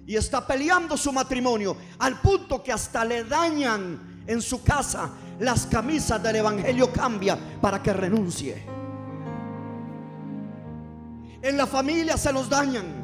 y 0.06 0.16
está 0.16 0.46
peleando 0.46 0.96
su 0.96 1.12
matrimonio 1.12 1.76
al 1.98 2.20
punto 2.20 2.62
que 2.62 2.72
hasta 2.72 3.04
le 3.04 3.24
dañan 3.24 4.22
en 4.26 4.40
su 4.40 4.62
casa 4.62 5.10
las 5.40 5.66
camisas 5.66 6.22
del 6.22 6.36
evangelio 6.36 6.92
cambia 6.92 7.38
para 7.60 7.82
que 7.82 7.92
renuncie. 7.92 8.64
En 11.42 11.56
la 11.56 11.66
familia 11.66 12.16
se 12.16 12.32
los 12.32 12.48
dañan. 12.48 12.98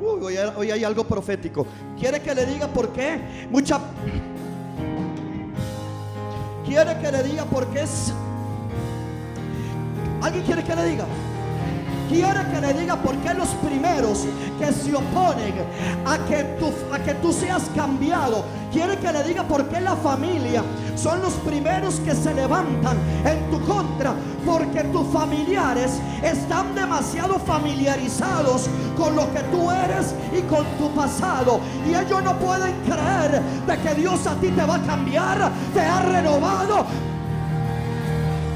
Uy, 0.00 0.36
hoy, 0.56 0.70
hay 0.70 0.84
algo 0.84 1.04
profético. 1.04 1.66
¿Quiere 1.98 2.20
que 2.20 2.34
le 2.34 2.46
diga 2.46 2.68
por 2.68 2.92
qué? 2.92 3.46
Mucha. 3.50 3.80
¿Quiere 6.66 6.98
que 6.98 7.12
le 7.12 7.22
diga 7.22 7.44
por 7.44 7.66
qué 7.68 7.82
es 7.82 8.12
¿Alguien 10.24 10.42
quiere 10.46 10.64
que 10.64 10.74
le 10.74 10.84
diga? 10.86 11.04
Quiere 12.08 12.50
que 12.50 12.58
le 12.58 12.72
diga 12.80 12.96
por 12.96 13.14
qué 13.18 13.34
los 13.34 13.48
primeros 13.62 14.24
que 14.58 14.72
se 14.72 14.94
oponen 14.94 15.52
a 16.06 16.16
que, 16.26 16.44
tú, 16.58 16.72
a 16.90 16.98
que 16.98 17.12
tú 17.16 17.30
seas 17.30 17.64
cambiado. 17.76 18.42
Quiere 18.72 18.96
que 18.96 19.12
le 19.12 19.22
diga 19.22 19.42
por 19.42 19.68
qué 19.68 19.82
la 19.82 19.94
familia 19.96 20.62
son 20.96 21.20
los 21.20 21.34
primeros 21.34 21.96
que 21.96 22.14
se 22.14 22.32
levantan 22.32 22.96
en 23.26 23.50
tu 23.50 23.60
contra. 23.66 24.14
Porque 24.46 24.84
tus 24.84 25.06
familiares 25.08 26.00
están 26.22 26.74
demasiado 26.74 27.38
familiarizados 27.38 28.70
con 28.96 29.14
lo 29.14 29.30
que 29.30 29.40
tú 29.52 29.70
eres 29.70 30.14
y 30.32 30.40
con 30.42 30.64
tu 30.78 30.90
pasado. 30.94 31.60
Y 31.86 31.94
ellos 31.94 32.22
no 32.22 32.34
pueden 32.38 32.72
creer 32.88 33.42
de 33.42 33.78
que 33.78 33.94
Dios 33.94 34.26
a 34.26 34.34
ti 34.36 34.48
te 34.48 34.64
va 34.64 34.76
a 34.76 34.82
cambiar, 34.84 35.50
te 35.74 35.80
ha 35.80 36.00
renovado 36.00 37.13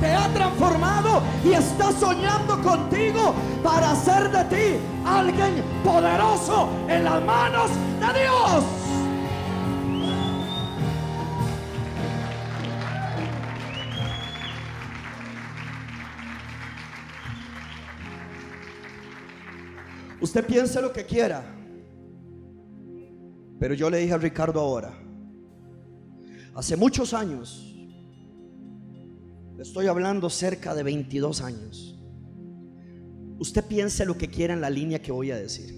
te 0.00 0.14
ha 0.14 0.28
transformado 0.32 1.22
y 1.44 1.52
está 1.52 1.92
soñando 1.92 2.60
contigo 2.62 3.34
para 3.62 3.92
hacer 3.92 4.30
de 4.30 4.44
ti 4.44 4.80
alguien 5.04 5.62
poderoso 5.84 6.68
en 6.88 7.04
las 7.04 7.24
manos 7.24 7.70
de 8.00 8.20
Dios. 8.20 8.64
Usted 20.20 20.44
piense 20.46 20.82
lo 20.82 20.92
que 20.92 21.06
quiera. 21.06 21.54
Pero 23.58 23.74
yo 23.74 23.90
le 23.90 23.98
dije 23.98 24.12
a 24.12 24.18
Ricardo 24.18 24.60
ahora, 24.60 24.94
hace 26.54 26.76
muchos 26.76 27.12
años, 27.12 27.67
estoy 29.58 29.86
hablando 29.86 30.30
cerca 30.30 30.74
de 30.74 30.82
22 30.82 31.40
años. 31.42 31.98
Usted 33.38 33.64
piense 33.64 34.04
lo 34.04 34.16
que 34.16 34.28
quiera 34.28 34.54
en 34.54 34.60
la 34.60 34.70
línea 34.70 35.00
que 35.00 35.12
voy 35.12 35.30
a 35.30 35.36
decir. 35.36 35.74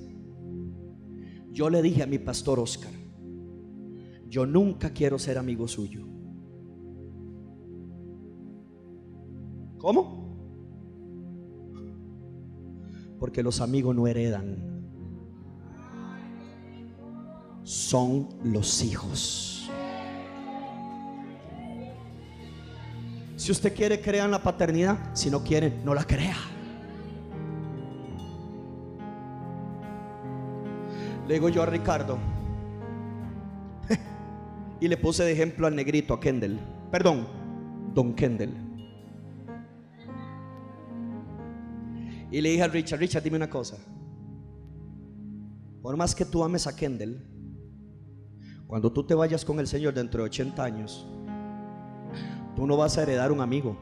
Yo 1.50 1.68
le 1.68 1.82
dije 1.82 2.02
a 2.02 2.06
mi 2.06 2.18
pastor 2.18 2.58
Oscar, 2.58 2.92
yo 4.28 4.46
nunca 4.46 4.90
quiero 4.90 5.18
ser 5.18 5.36
amigo 5.38 5.66
suyo. 5.66 6.06
¿Cómo? 9.78 10.20
Porque 13.18 13.42
los 13.42 13.60
amigos 13.60 13.96
no 13.96 14.06
heredan. 14.06 14.56
Son 17.62 18.28
los 18.44 18.82
hijos. 18.82 19.59
Si 23.40 23.50
usted 23.50 23.74
quiere, 23.74 24.02
crear 24.02 24.28
la 24.28 24.42
paternidad. 24.42 24.98
Si 25.14 25.30
no 25.30 25.42
quiere, 25.42 25.72
no 25.82 25.94
la 25.94 26.04
crea. 26.04 26.36
Le 31.26 31.32
digo 31.32 31.48
yo 31.48 31.62
a 31.62 31.66
Ricardo. 31.66 32.18
y 34.80 34.86
le 34.86 34.96
puse 34.98 35.24
de 35.24 35.32
ejemplo 35.32 35.66
al 35.66 35.74
negrito, 35.74 36.12
a 36.12 36.20
Kendall. 36.20 36.60
Perdón, 36.90 37.26
Don 37.94 38.12
Kendall. 38.12 38.52
Y 42.30 42.42
le 42.42 42.50
dije 42.50 42.62
a 42.62 42.68
Richard, 42.68 43.00
Richard, 43.00 43.22
dime 43.22 43.38
una 43.38 43.48
cosa. 43.48 43.78
Por 45.80 45.96
más 45.96 46.14
que 46.14 46.26
tú 46.26 46.44
ames 46.44 46.66
a 46.66 46.76
Kendall, 46.76 47.26
cuando 48.66 48.92
tú 48.92 49.06
te 49.06 49.14
vayas 49.14 49.46
con 49.46 49.58
el 49.60 49.66
Señor 49.66 49.94
dentro 49.94 50.22
de 50.22 50.26
80 50.26 50.62
años, 50.62 51.08
tú 52.60 52.66
no 52.66 52.76
vas 52.76 52.98
a 52.98 53.04
heredar 53.04 53.32
un 53.32 53.40
amigo. 53.40 53.74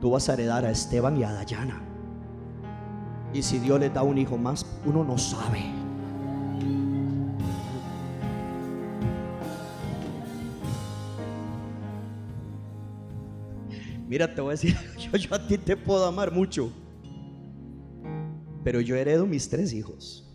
Tú 0.00 0.12
vas 0.12 0.28
a 0.28 0.34
heredar 0.34 0.64
a 0.64 0.70
Esteban 0.70 1.16
y 1.16 1.24
a 1.24 1.32
Dayana. 1.32 1.82
Y 3.34 3.42
si 3.42 3.58
Dios 3.58 3.80
le 3.80 3.90
da 3.90 4.04
un 4.04 4.16
hijo 4.16 4.38
más, 4.38 4.64
uno 4.84 5.02
no 5.02 5.18
sabe. 5.18 5.64
Mira, 14.06 14.32
te 14.32 14.40
voy 14.40 14.50
a 14.50 14.52
decir, 14.52 14.76
yo, 15.12 15.18
yo 15.18 15.34
a 15.34 15.44
ti 15.44 15.58
te 15.58 15.76
puedo 15.76 16.06
amar 16.06 16.30
mucho. 16.30 16.70
Pero 18.62 18.80
yo 18.80 18.94
heredo 18.94 19.26
mis 19.26 19.48
tres 19.48 19.72
hijos. 19.72 20.32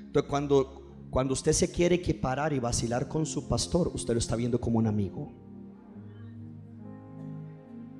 Entonces, 0.00 0.28
cuando, 0.28 0.81
cuando 1.12 1.34
usted 1.34 1.52
se 1.52 1.70
quiere 1.70 1.96
equiparar 1.96 2.54
y 2.54 2.58
vacilar 2.58 3.06
con 3.06 3.26
su 3.26 3.46
pastor, 3.46 3.90
usted 3.92 4.14
lo 4.14 4.18
está 4.18 4.34
viendo 4.34 4.58
como 4.58 4.78
un 4.78 4.86
amigo. 4.86 5.30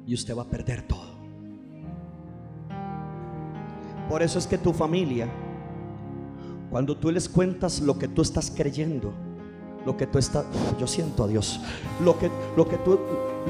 Y 0.07 0.14
usted 0.14 0.35
va 0.35 0.45
a 0.45 0.49
perder 0.49 0.88
todo. 0.88 1.12
Por 4.09 4.23
eso 4.23 4.38
es 4.38 4.47
que 4.47 4.57
tu 4.57 4.73
familia, 4.73 5.28
cuando 6.71 6.97
tú 6.97 7.11
les 7.11 7.28
cuentas 7.28 7.83
lo 7.83 7.99
que 7.99 8.09
tú 8.09 8.23
estás 8.23 8.50
creyendo, 8.50 9.12
lo 9.85 9.95
que 9.95 10.07
tú 10.07 10.16
estás, 10.16 10.47
yo 10.81 10.87
siento 10.87 11.25
a 11.25 11.28
Dios, 11.28 11.61
lo 12.02 12.19
que, 12.19 12.31
lo 12.57 12.66
que 12.66 12.78
tú, 12.78 12.99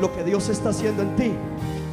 lo 0.00 0.12
que 0.12 0.24
Dios 0.24 0.48
está 0.48 0.70
haciendo 0.70 1.04
en 1.04 1.14
ti, 1.14 1.30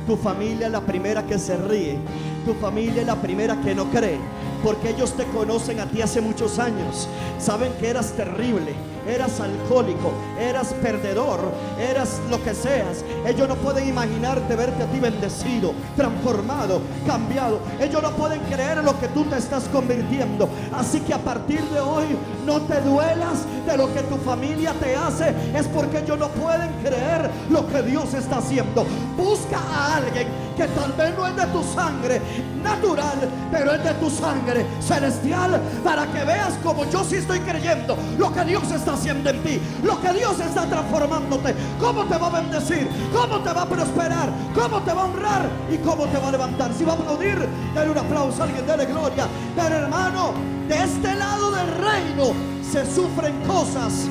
tu 0.08 0.16
familia 0.16 0.66
es 0.66 0.72
la 0.72 0.82
primera 0.82 1.24
que 1.28 1.38
se 1.38 1.56
ríe. 1.56 2.00
Tu 2.46 2.53
familia 2.55 3.01
es 3.01 3.08
la 3.08 3.22
primera 3.22 3.60
que 3.62 3.75
no 3.75 3.86
cree. 3.91 4.19
Porque 4.63 4.89
ellos 4.89 5.13
te 5.13 5.25
conocen 5.25 5.79
a 5.79 5.86
ti 5.86 6.01
hace 6.01 6.22
muchos 6.22 6.60
años. 6.60 7.08
Saben 7.39 7.72
que 7.79 7.89
eras 7.89 8.13
terrible 8.13 8.74
eras 9.10 9.39
alcohólico, 9.39 10.12
eras 10.39 10.74
perdedor, 10.82 11.39
eras 11.80 12.20
lo 12.30 12.42
que 12.44 12.54
seas. 12.54 13.04
Ellos 13.25 13.48
no 13.48 13.56
pueden 13.56 13.88
imaginarte 13.88 14.56
verte 14.56 14.84
a 14.84 14.86
ti 14.88 15.00
bendecido, 15.00 15.74
transformado, 15.96 16.82
cambiado. 17.06 17.60
Ellos 17.80 18.01
no 18.01 18.12
pueden 18.12 18.39
creer 18.42 18.78
en 18.78 18.86
lo 18.86 19.00
que 19.00 19.08
tú 19.10 19.24
te 19.25 19.38
estás 19.38 19.66
convirtiendo. 19.66 20.50
Así 20.74 21.00
que 21.01 21.13
a 21.13 21.20
partir 21.20 21.62
de 21.62 21.80
hoy 21.80 22.06
no 22.46 22.62
te 22.62 22.82
duelas 22.82 23.46
de 23.66 23.77
lo 23.77 23.94
que 23.94 24.01
tu 24.03 24.18
familia 24.18 24.74
te 24.74 24.96
hace. 24.96 25.33
Es 25.55 25.68
porque 25.68 26.00
ellos 26.00 26.18
no 26.18 26.27
pueden 26.29 26.70
creer 26.83 27.29
lo 27.50 27.68
que 27.68 27.81
Dios 27.81 28.14
está 28.14 28.38
haciendo. 28.38 28.86
Busca 29.18 29.57
a 29.57 29.98
alguien 29.98 30.27
que 30.55 30.68
tal 30.68 30.92
vez 30.94 31.18
no 31.18 31.27
es 31.27 31.36
de 31.36 31.46
tu 31.48 31.64
sangre 31.64 32.22
natural, 32.63 33.29
pero 33.51 33.74
es 33.74 33.83
de 33.83 33.93
tu 33.95 34.09
sangre 34.09 34.65
celestial 34.79 35.61
para 35.83 36.05
que 36.07 36.24
veas 36.24 36.53
como 36.63 36.85
yo 36.89 37.03
sí 37.03 37.15
estoy 37.15 37.39
creyendo 37.39 37.98
lo 38.17 38.33
que 38.33 38.43
Dios 38.43 38.72
está 38.72 38.93
haciendo 38.93 39.29
en 39.29 39.43
ti, 39.43 39.59
lo 39.83 40.00
que 40.01 40.13
Dios 40.13 40.39
está 40.39 40.65
transformándote, 40.65 41.55
cómo 41.79 42.05
te 42.05 42.17
va 42.17 42.27
a 42.27 42.41
bendecir, 42.41 42.87
cómo 43.13 43.39
te 43.39 43.53
va 43.53 43.61
a 43.63 43.69
prosperar, 43.69 44.29
cómo 44.53 44.81
te 44.81 44.93
va 44.93 45.01
a 45.01 45.05
honrar 45.05 45.50
y 45.72 45.77
cómo 45.77 46.05
te 46.05 46.17
va 46.17 46.29
a 46.29 46.31
levantar. 46.31 46.74
Si 46.74 46.83
va 46.83 46.93
a 46.93 46.95
aplaudir, 46.95 47.48
dale 47.74 47.91
un 47.91 47.98
aplauso 47.98 48.41
a 48.41 48.45
alguien, 48.45 48.65
dale 48.65 48.85
gloria. 48.85 49.27
Pero 49.55 49.75
hermano, 49.75 50.33
de 50.67 50.83
este 50.83 51.15
lado 51.15 51.51
del 51.51 51.67
reino 51.77 52.33
se 52.61 52.85
sufren 52.85 53.41
cosas 53.45 54.07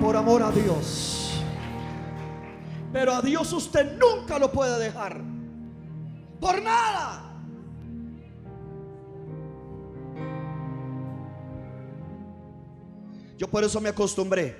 por 0.00 0.16
amor 0.16 0.42
a 0.42 0.50
Dios. 0.50 1.42
Pero 2.92 3.14
a 3.14 3.22
Dios 3.22 3.52
usted 3.52 3.98
nunca 3.98 4.38
lo 4.38 4.50
puede 4.50 4.78
dejar. 4.78 5.20
Por 6.40 6.62
nada. 6.62 7.25
Yo 13.36 13.48
por 13.48 13.64
eso 13.64 13.80
me 13.80 13.88
acostumbré. 13.88 14.56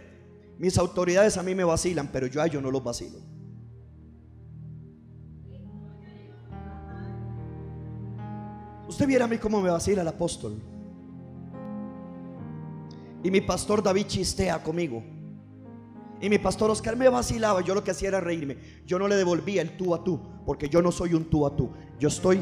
Mis 0.59 0.79
autoridades 0.79 1.37
a 1.37 1.43
mí 1.43 1.55
me 1.55 1.65
vacilan, 1.65 2.09
pero 2.13 2.27
yo 2.27 2.41
a 2.41 2.47
ellos 2.47 2.63
no 2.63 2.71
los 2.71 2.83
vacilo. 2.83 3.19
Usted 8.89 9.07
viera 9.07 9.25
a 9.25 9.29
mí 9.29 9.39
cómo 9.39 9.61
me 9.61 9.71
vacila 9.71 10.03
el 10.03 10.09
apóstol. 10.09 10.55
Y 13.23 13.31
mi 13.31 13.41
pastor 13.41 13.83
David 13.83 14.07
chistea 14.07 14.63
conmigo. 14.63 15.03
Y 16.21 16.31
mi 16.31 16.39
pastor 16.39 16.71
Oscar 16.71 16.97
me 16.97 17.09
vacilaba. 17.09 17.61
Yo 17.61 17.75
lo 17.75 17.83
que 17.83 17.91
hacía 17.91 18.09
era 18.09 18.21
reírme. 18.21 18.57
Yo 18.87 18.99
no 18.99 19.09
le 19.09 19.17
devolvía 19.17 19.61
el 19.63 19.77
tú 19.77 19.95
a 19.95 20.03
tú. 20.03 20.21
Porque 20.47 20.69
yo 20.69 20.81
no 20.81 20.93
soy 20.93 21.15
un 21.15 21.25
tú 21.25 21.47
a 21.47 21.55
tú. 21.55 21.71
Yo 21.99 22.09
estoy. 22.09 22.41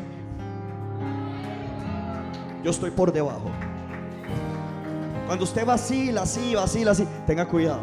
Yo 2.62 2.70
estoy 2.70 2.90
por 2.90 3.12
debajo. 3.12 3.50
Cuando 5.26 5.44
usted 5.44 5.64
vacila 5.64 6.22
así, 6.22 6.54
vacila 6.54 6.90
así, 6.90 7.06
tenga 7.26 7.48
cuidado. 7.48 7.82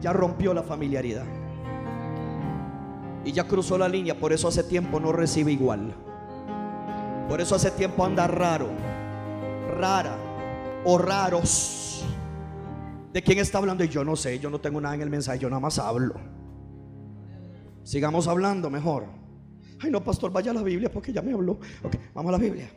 Ya 0.00 0.12
rompió 0.12 0.52
la 0.52 0.62
familiaridad. 0.62 1.24
Y 3.24 3.32
ya 3.32 3.44
cruzó 3.44 3.78
la 3.78 3.88
línea, 3.88 4.18
por 4.18 4.32
eso 4.32 4.48
hace 4.48 4.64
tiempo 4.64 4.98
no 4.98 5.12
recibe 5.12 5.52
igual. 5.52 5.94
Por 7.28 7.40
eso 7.40 7.54
hace 7.54 7.70
tiempo 7.70 8.04
anda 8.04 8.26
raro, 8.26 8.68
rara 9.78 10.16
o 10.84 10.98
raros. 10.98 12.04
¿De 13.12 13.22
quién 13.22 13.38
está 13.38 13.58
hablando? 13.58 13.84
Y 13.84 13.88
yo 13.88 14.04
no 14.04 14.16
sé, 14.16 14.38
yo 14.40 14.50
no 14.50 14.60
tengo 14.60 14.80
nada 14.80 14.96
en 14.96 15.02
el 15.02 15.10
mensaje, 15.10 15.38
yo 15.38 15.48
nada 15.48 15.60
más 15.60 15.78
hablo. 15.78 16.14
Sigamos 17.84 18.26
hablando 18.26 18.70
mejor. 18.70 19.06
Ay, 19.80 19.90
no, 19.90 20.02
pastor, 20.02 20.32
vaya 20.32 20.50
a 20.50 20.54
la 20.54 20.62
Biblia 20.62 20.90
porque 20.90 21.12
ya 21.12 21.22
me 21.22 21.32
habló. 21.32 21.58
Ok, 21.82 21.96
vamos 22.14 22.30
a 22.30 22.32
la 22.32 22.42
Biblia. 22.42 22.70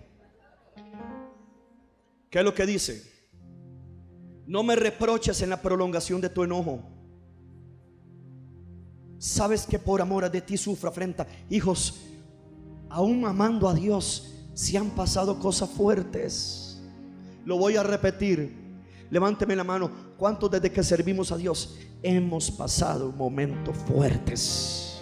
¿Qué 2.30 2.40
es 2.40 2.46
lo 2.46 2.54
que 2.54 2.66
dice? 2.66 3.15
No 4.48 4.64
me 4.64 4.76
reproches 4.76 5.42
en 5.42 5.50
la 5.50 5.62
prolongación 5.62 6.22
de 6.22 6.30
tu 6.30 6.44
enojo. 6.44 6.82
Sabes 9.18 9.66
que 9.66 9.80
por 9.80 10.02
amor 10.02 10.24
a 10.24 10.30
de 10.30 10.42
ti 10.42 10.58
sufro 10.58 10.90
afrenta. 10.90 11.26
Hijos, 11.50 12.02
aún 12.90 13.26
amando 13.26 13.68
a 13.68 13.74
Dios, 13.74 14.34
si 14.54 14.78
han 14.78 14.92
pasado 14.92 15.40
cosas 15.40 15.70
fuertes. 15.70 16.82
Lo 17.44 17.58
voy 17.58 17.76
a 17.76 17.84
repetir. 17.84 18.56
Levánteme 19.10 19.56
la 19.56 19.64
mano. 19.64 19.90
¿Cuántos 20.18 20.50
desde 20.50 20.72
que 20.72 20.84
servimos 20.84 21.32
a 21.32 21.38
Dios 21.38 21.78
hemos 22.02 22.52
pasado 22.52 23.12
momentos 23.12 23.76
fuertes? 23.78 25.02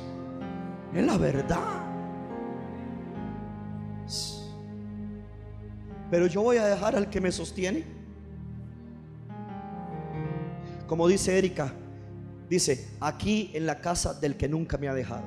Es 0.94 1.06
la 1.06 1.18
verdad. 1.18 1.84
Pero 6.10 6.28
yo 6.28 6.44
voy 6.44 6.58
a 6.58 6.66
dejar 6.66 6.96
al 6.96 7.10
que 7.10 7.20
me 7.20 7.32
sostiene. 7.32 8.03
Como 10.94 11.08
dice 11.08 11.36
Erika, 11.36 11.74
dice, 12.48 12.88
aquí 13.00 13.50
en 13.56 13.66
la 13.66 13.82
casa 13.82 14.14
del 14.14 14.38
que 14.38 14.48
nunca 14.48 14.78
me 14.78 14.88
ha 14.88 14.94
dejado. 14.94 15.24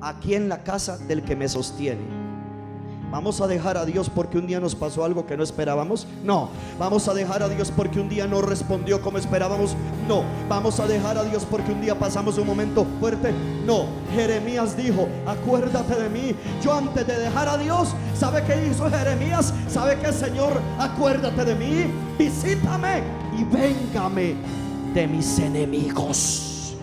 Aquí 0.00 0.34
en 0.34 0.48
la 0.48 0.64
casa 0.64 0.98
del 0.98 1.22
que 1.22 1.36
me 1.36 1.48
sostiene. 1.48 2.00
Vamos 3.12 3.40
a 3.40 3.46
dejar 3.46 3.76
a 3.76 3.84
Dios 3.84 4.10
porque 4.10 4.36
un 4.36 4.48
día 4.48 4.58
nos 4.58 4.74
pasó 4.74 5.04
algo 5.04 5.26
que 5.26 5.36
no 5.36 5.44
esperábamos. 5.44 6.08
No. 6.24 6.48
Vamos 6.76 7.06
a 7.06 7.14
dejar 7.14 7.44
a 7.44 7.48
Dios 7.48 7.70
porque 7.70 8.00
un 8.00 8.08
día 8.08 8.26
no 8.26 8.42
respondió 8.42 9.00
como 9.00 9.18
esperábamos. 9.18 9.76
No. 10.08 10.24
Vamos 10.48 10.80
a 10.80 10.88
dejar 10.88 11.16
a 11.18 11.22
Dios 11.22 11.46
porque 11.48 11.70
un 11.70 11.80
día 11.80 11.96
pasamos 11.96 12.36
un 12.36 12.48
momento 12.48 12.84
fuerte. 12.98 13.32
No. 13.64 13.86
Jeremías 14.12 14.76
dijo, 14.76 15.06
acuérdate 15.24 16.02
de 16.02 16.08
mí. 16.08 16.34
Yo 16.64 16.74
antes 16.74 17.06
de 17.06 17.16
dejar 17.16 17.48
a 17.48 17.58
Dios, 17.58 17.94
¿sabe 18.12 18.42
qué 18.42 18.66
hizo 18.66 18.90
Jeremías? 18.90 19.54
¿Sabe 19.68 19.96
qué 20.00 20.12
Señor? 20.12 20.60
Acuérdate 20.80 21.44
de 21.44 21.54
mí. 21.54 21.92
Visítame 22.18 23.25
y 23.36 23.44
véngame 23.44 24.34
de 24.94 25.06
mis 25.06 25.38
enemigos. 25.38 26.76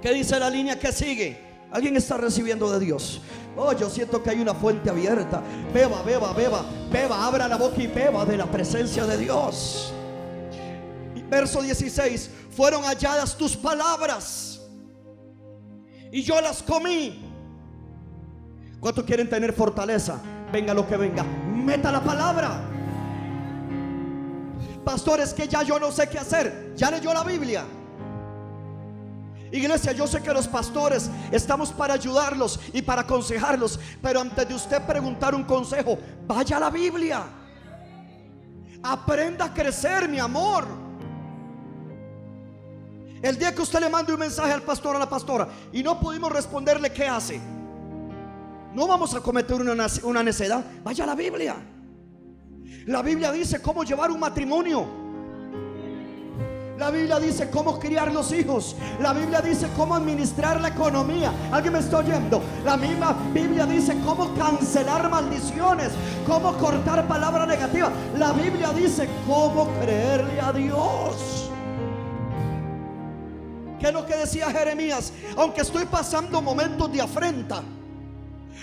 ¿Qué 0.00 0.12
dice 0.12 0.38
la 0.38 0.50
línea 0.50 0.78
que 0.78 0.92
sigue? 0.92 1.38
Alguien 1.70 1.96
está 1.96 2.16
recibiendo 2.16 2.70
de 2.70 2.84
Dios. 2.84 3.20
Oh, 3.56 3.72
yo 3.72 3.88
siento 3.88 4.22
que 4.22 4.30
hay 4.30 4.40
una 4.40 4.54
fuente 4.54 4.90
abierta. 4.90 5.42
Beba, 5.72 6.02
beba, 6.02 6.32
beba, 6.32 6.64
beba, 6.90 7.26
abra 7.26 7.48
la 7.48 7.56
boca 7.56 7.82
y 7.82 7.86
beba 7.86 8.24
de 8.24 8.36
la 8.36 8.46
presencia 8.46 9.06
de 9.06 9.16
Dios. 9.16 9.92
Verso 11.30 11.62
16, 11.62 12.30
fueron 12.50 12.84
halladas 12.84 13.36
tus 13.36 13.56
palabras 13.56 14.60
y 16.12 16.22
yo 16.22 16.40
las 16.40 16.62
comí. 16.62 17.24
¿Cuántos 18.78 19.04
quieren 19.04 19.28
tener 19.28 19.52
fortaleza? 19.52 20.20
Venga 20.52 20.74
lo 20.74 20.86
que 20.86 20.96
venga, 20.96 21.24
meta 21.24 21.90
la 21.90 22.04
palabra. 22.04 22.73
Pastor, 24.84 25.20
es 25.20 25.32
que 25.32 25.48
ya 25.48 25.62
yo 25.62 25.78
no 25.78 25.90
sé 25.90 26.08
qué 26.08 26.18
hacer. 26.18 26.74
Ya 26.76 26.90
leyó 26.90 27.12
la 27.14 27.24
Biblia. 27.24 27.64
Iglesia, 29.50 29.92
yo 29.92 30.06
sé 30.06 30.20
que 30.20 30.32
los 30.32 30.48
pastores 30.48 31.08
estamos 31.30 31.70
para 31.70 31.94
ayudarlos 31.94 32.58
y 32.72 32.82
para 32.82 33.02
aconsejarlos, 33.02 33.78
pero 34.02 34.20
antes 34.20 34.48
de 34.48 34.54
usted 34.54 34.82
preguntar 34.82 35.32
un 35.32 35.44
consejo, 35.44 35.96
vaya 36.26 36.56
a 36.56 36.60
la 36.60 36.70
Biblia. 36.70 37.22
Aprenda 38.82 39.46
a 39.46 39.54
crecer, 39.54 40.08
mi 40.08 40.18
amor. 40.18 40.66
El 43.22 43.38
día 43.38 43.54
que 43.54 43.62
usted 43.62 43.80
le 43.80 43.88
mande 43.88 44.12
un 44.12 44.18
mensaje 44.18 44.52
al 44.52 44.62
pastor 44.62 44.94
o 44.94 44.96
a 44.96 45.00
la 45.00 45.08
pastora 45.08 45.48
y 45.72 45.82
no 45.82 45.98
pudimos 46.00 46.32
responderle, 46.32 46.92
¿qué 46.92 47.06
hace? 47.06 47.40
No 48.74 48.88
vamos 48.88 49.14
a 49.14 49.20
cometer 49.20 49.54
una, 49.60 49.86
una 50.02 50.22
necedad. 50.22 50.64
Vaya 50.82 51.04
a 51.04 51.06
la 51.06 51.14
Biblia. 51.14 51.56
La 52.86 53.00
Biblia 53.00 53.32
dice 53.32 53.62
cómo 53.62 53.82
llevar 53.82 54.10
un 54.10 54.20
matrimonio. 54.20 55.04
La 56.78 56.90
Biblia 56.90 57.18
dice 57.18 57.48
cómo 57.50 57.78
criar 57.78 58.12
los 58.12 58.32
hijos. 58.32 58.76
La 59.00 59.12
Biblia 59.12 59.40
dice 59.40 59.68
cómo 59.76 59.94
administrar 59.94 60.60
la 60.60 60.68
economía. 60.68 61.32
¿Alguien 61.50 61.72
me 61.72 61.78
está 61.78 61.98
oyendo? 61.98 62.42
La 62.64 62.76
misma 62.76 63.16
Biblia 63.32 63.64
dice 63.64 63.96
cómo 64.04 64.34
cancelar 64.34 65.08
maldiciones, 65.08 65.92
cómo 66.26 66.52
cortar 66.54 67.06
palabras 67.06 67.48
negativas. 67.48 67.90
La 68.18 68.32
Biblia 68.32 68.70
dice 68.72 69.08
cómo 69.26 69.68
creerle 69.80 70.40
a 70.40 70.52
Dios. 70.52 71.50
¿Qué 73.78 73.86
es 73.86 73.92
lo 73.92 74.04
que 74.04 74.16
decía 74.16 74.50
Jeremías? 74.50 75.12
Aunque 75.36 75.62
estoy 75.62 75.84
pasando 75.86 76.42
momentos 76.42 76.92
de 76.92 77.00
afrenta, 77.00 77.62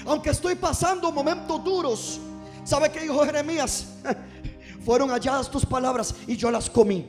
aunque 0.05 0.31
estoy 0.31 0.55
pasando 0.55 1.11
momentos 1.11 1.63
duros, 1.63 2.19
¿sabe 2.63 2.91
qué 2.91 3.01
dijo 3.01 3.23
Jeremías? 3.25 3.93
Fueron 4.85 5.09
halladas 5.09 5.49
tus 5.49 5.65
palabras 5.65 6.15
y 6.27 6.35
yo 6.35 6.49
las 6.49 6.69
comí. 6.69 7.07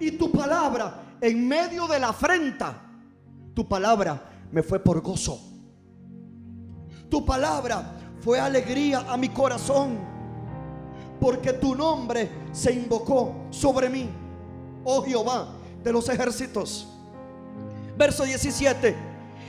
Y 0.00 0.12
tu 0.12 0.30
palabra 0.30 1.16
en 1.20 1.46
medio 1.46 1.86
de 1.86 1.98
la 1.98 2.08
afrenta, 2.08 2.82
tu 3.54 3.66
palabra 3.66 4.30
me 4.50 4.62
fue 4.62 4.78
por 4.78 5.00
gozo. 5.00 5.40
Tu 7.08 7.24
palabra 7.24 7.96
fue 8.20 8.38
alegría 8.38 9.04
a 9.08 9.16
mi 9.16 9.28
corazón, 9.30 9.98
porque 11.20 11.54
tu 11.54 11.74
nombre 11.74 12.30
se 12.52 12.72
invocó 12.72 13.46
sobre 13.50 13.88
mí, 13.88 14.08
oh 14.84 15.02
Jehová 15.02 15.54
de 15.82 15.92
los 15.92 16.08
ejércitos. 16.08 16.86
Verso 17.96 18.24
17. 18.24 18.94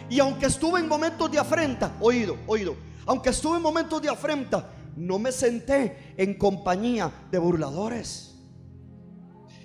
Y 0.10 0.19
aunque 0.19 0.47
estuve 0.47 0.80
en 0.80 0.88
momentos 0.88 1.32
de 1.32 1.38
afrenta, 1.38 1.95
oído, 1.99 2.38
oído, 2.47 2.75
aunque 3.09 3.31
estuve 3.31 3.57
en 3.57 3.63
momentos 3.63 3.99
de 4.03 4.07
afrenta, 4.07 4.69
no 4.95 5.17
me 5.17 5.31
senté 5.31 6.13
en 6.15 6.35
compañía 6.35 7.11
de 7.31 7.39
burladores. 7.39 8.35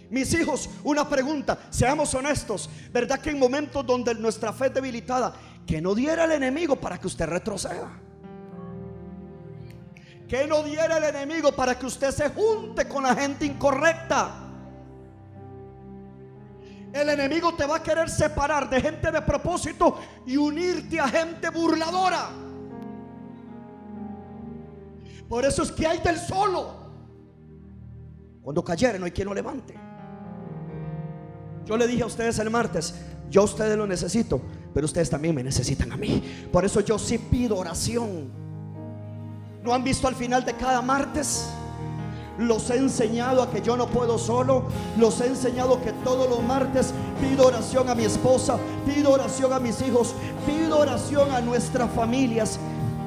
Mis 0.09 0.33
hijos, 0.33 0.71
una 0.83 1.07
pregunta, 1.07 1.59
seamos 1.69 2.15
honestos, 2.15 2.71
¿verdad 2.91 3.21
que 3.21 3.29
en 3.29 3.39
momentos 3.39 3.85
donde 3.85 4.15
nuestra 4.15 4.51
fe 4.55 4.69
es 4.69 4.75
debilitada, 4.75 5.35
que 5.67 5.83
no 5.83 5.95
diera 5.95 6.25
el 6.25 6.33
enemigo 6.33 6.77
para 6.77 6.97
que 6.97 7.07
usted 7.07 7.27
retroceda? 7.27 7.93
Que 10.27 10.47
no 10.47 10.63
diera 10.63 10.97
el 10.97 11.05
enemigo 11.05 11.53
para 11.53 11.79
que 11.79 11.85
usted 11.85 12.13
se 12.13 12.31
junte 12.31 12.89
con 12.89 13.03
la 13.03 13.15
gente 13.15 13.45
incorrecta. 13.45 14.41
El 16.95 17.11
enemigo 17.11 17.55
te 17.55 17.67
va 17.67 17.77
a 17.77 17.83
querer 17.83 18.09
separar 18.09 18.71
de 18.71 18.81
gente 18.81 19.13
de 19.13 19.21
propósito 19.21 20.01
y 20.25 20.39
unirte 20.39 20.99
a 20.99 21.09
gente 21.09 21.51
burladora. 21.51 22.44
Por 25.29 25.45
eso 25.45 25.63
es 25.63 25.73
que 25.73 25.87
hay 25.87 25.99
del 25.99 26.19
solo. 26.19 26.85
Cuando 28.43 28.63
cayere 28.63 28.99
no 28.99 29.07
hay 29.07 29.11
quien 29.11 29.27
lo 29.27 29.35
levante. 29.35 29.75
Yo 31.65 31.77
le 31.77 31.87
dije 31.87 32.03
a 32.03 32.07
ustedes 32.07 32.39
el 32.39 32.51
martes, 32.51 32.95
yo 33.31 33.41
a 33.41 33.45
ustedes 33.45 33.77
lo 33.77 33.87
necesito, 33.87 34.41
pero 34.75 34.85
ustedes 34.85 35.09
también 35.09 35.35
me 35.35 35.43
necesitan 35.43 35.91
a 35.93 35.97
mí. 35.97 36.23
Por 36.53 36.65
eso 36.65 36.81
yo 36.81 36.99
sí 36.99 37.17
pido 37.17 37.57
oración. 37.57 38.31
¿No 39.63 39.73
han 39.73 39.83
visto 39.83 40.07
al 40.07 40.15
final 40.15 40.45
de 40.45 40.53
cada 40.55 40.83
martes? 40.83 41.49
Los 42.39 42.69
he 42.69 42.77
enseñado 42.77 43.43
a 43.43 43.51
que 43.51 43.63
yo 43.63 43.77
no 43.77 43.87
puedo 43.87 44.19
solo. 44.19 44.67
Los 44.99 45.21
he 45.23 45.27
enseñado 45.27 45.81
que 45.81 45.93
todos 46.05 46.29
los 46.29 46.43
martes 46.43 46.93
pido 47.21 47.47
oración 47.47 47.89
a 47.89 47.95
mi 47.95 48.05
esposa, 48.05 48.59
pido 48.85 49.13
oración 49.13 49.53
a 49.55 49.61
mis 49.61 49.81
hijos, 49.81 50.15
pido 50.45 50.81
oración 50.81 51.31
a 51.31 51.41
nuestras 51.41 51.91
familias, 51.93 52.59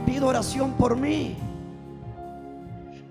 pido 0.06 0.28
oración 0.28 0.74
por 0.74 0.96
mí. 0.96 1.38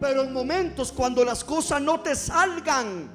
Pero 0.00 0.22
en 0.22 0.32
momentos 0.32 0.92
cuando 0.92 1.24
las 1.24 1.42
cosas 1.42 1.80
no 1.80 2.00
te 2.00 2.14
salgan, 2.14 3.10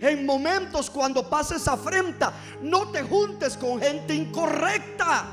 en 0.00 0.24
momentos 0.24 0.88
cuando 0.88 1.28
pases 1.28 1.66
afrenta, 1.68 2.32
no 2.62 2.88
te 2.88 3.02
juntes 3.02 3.56
con 3.56 3.80
gente 3.80 4.14
incorrecta. 4.14 5.26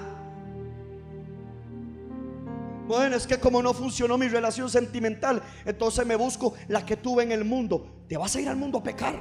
Bueno, 2.88 3.18
es 3.18 3.28
que 3.28 3.38
como 3.38 3.62
no 3.62 3.74
funcionó 3.74 4.18
mi 4.18 4.30
relación 4.30 4.70
sentimental, 4.70 5.44
entonces 5.66 6.06
me 6.06 6.16
busco 6.16 6.54
la 6.70 6.86
que 6.86 6.96
tuve 6.96 7.24
en 7.24 7.34
el 7.34 7.44
mundo. 7.44 8.04
¿Te 8.08 8.18
vas 8.18 8.36
a 8.36 8.42
ir 8.42 8.48
al 8.48 8.56
mundo 8.56 8.78
a 8.80 8.84
pecar? 8.84 9.20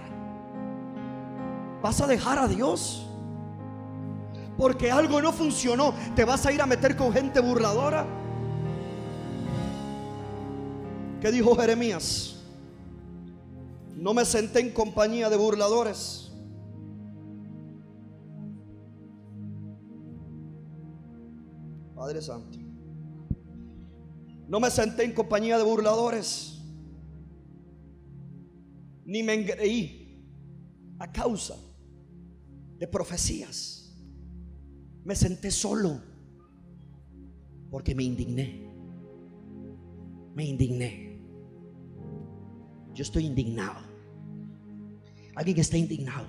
¿Vas 1.83 2.01
a 2.01 2.07
dejar 2.07 2.39
a 2.39 2.47
Dios? 2.47 3.07
Porque 4.57 4.91
algo 4.91 5.21
no 5.21 5.33
funcionó. 5.33 5.93
¿Te 6.15 6.25
vas 6.25 6.47
a 6.47 6.53
ir 6.53 6.63
a 6.63 6.67
meter 6.67 6.97
con 6.97 7.13
gente 7.13 7.41
burladora? 7.41 8.07
¿Qué 11.21 11.33
dijo 11.33 11.55
Jeremías? 11.57 12.37
No 13.97 14.13
me 14.13 14.25
senté 14.25 14.61
en 14.61 14.73
compañía 14.73 15.31
de 15.31 15.37
burladores. 15.37 16.31
Padre 21.95 22.21
Santo. 22.21 22.59
No 24.49 24.61
me 24.61 24.71
senté 24.71 25.05
en 25.05 25.13
compañía 25.13 25.57
de 25.57 25.65
burladores. 25.65 26.63
Ni 29.07 29.23
me 29.23 29.35
engreí 29.35 30.23
a 30.99 31.11
causa 31.11 31.57
de 32.79 32.87
profecías. 32.87 33.97
Me 35.05 35.17
senté 35.17 35.51
solo 35.51 36.01
porque 37.71 37.95
me 37.95 38.05
indigné. 38.05 38.69
Me 40.35 40.45
indigné. 40.45 41.06
Yo 42.97 43.03
estoy 43.03 43.27
indignado. 43.27 43.77
Alguien 45.35 45.55
que 45.55 45.61
está 45.61 45.77
indignado. 45.77 46.27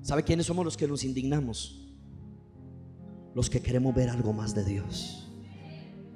¿Sabe 0.00 0.22
quiénes 0.22 0.46
somos 0.46 0.64
los 0.64 0.76
que 0.76 0.86
nos 0.86 1.02
indignamos? 1.02 1.92
Los 3.34 3.50
que 3.50 3.60
queremos 3.60 3.92
ver 3.96 4.10
algo 4.10 4.32
más 4.32 4.54
de 4.54 4.64
Dios. 4.64 5.28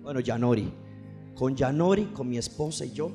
Bueno, 0.02 0.20
Yanori. 0.20 0.72
Con 1.34 1.56
Yanori, 1.56 2.04
con 2.12 2.28
mi 2.28 2.38
esposa 2.38 2.84
y 2.84 2.92
yo, 2.92 3.10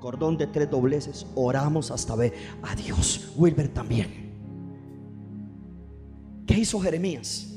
cordón 0.00 0.36
de 0.36 0.48
tres 0.48 0.68
dobleces, 0.68 1.26
oramos 1.36 1.92
hasta 1.92 2.16
ver 2.16 2.34
a 2.60 2.74
Dios. 2.74 3.32
Wilber 3.36 3.68
también. 3.72 4.32
¿Qué 6.44 6.58
hizo 6.58 6.80
Jeremías? 6.80 7.53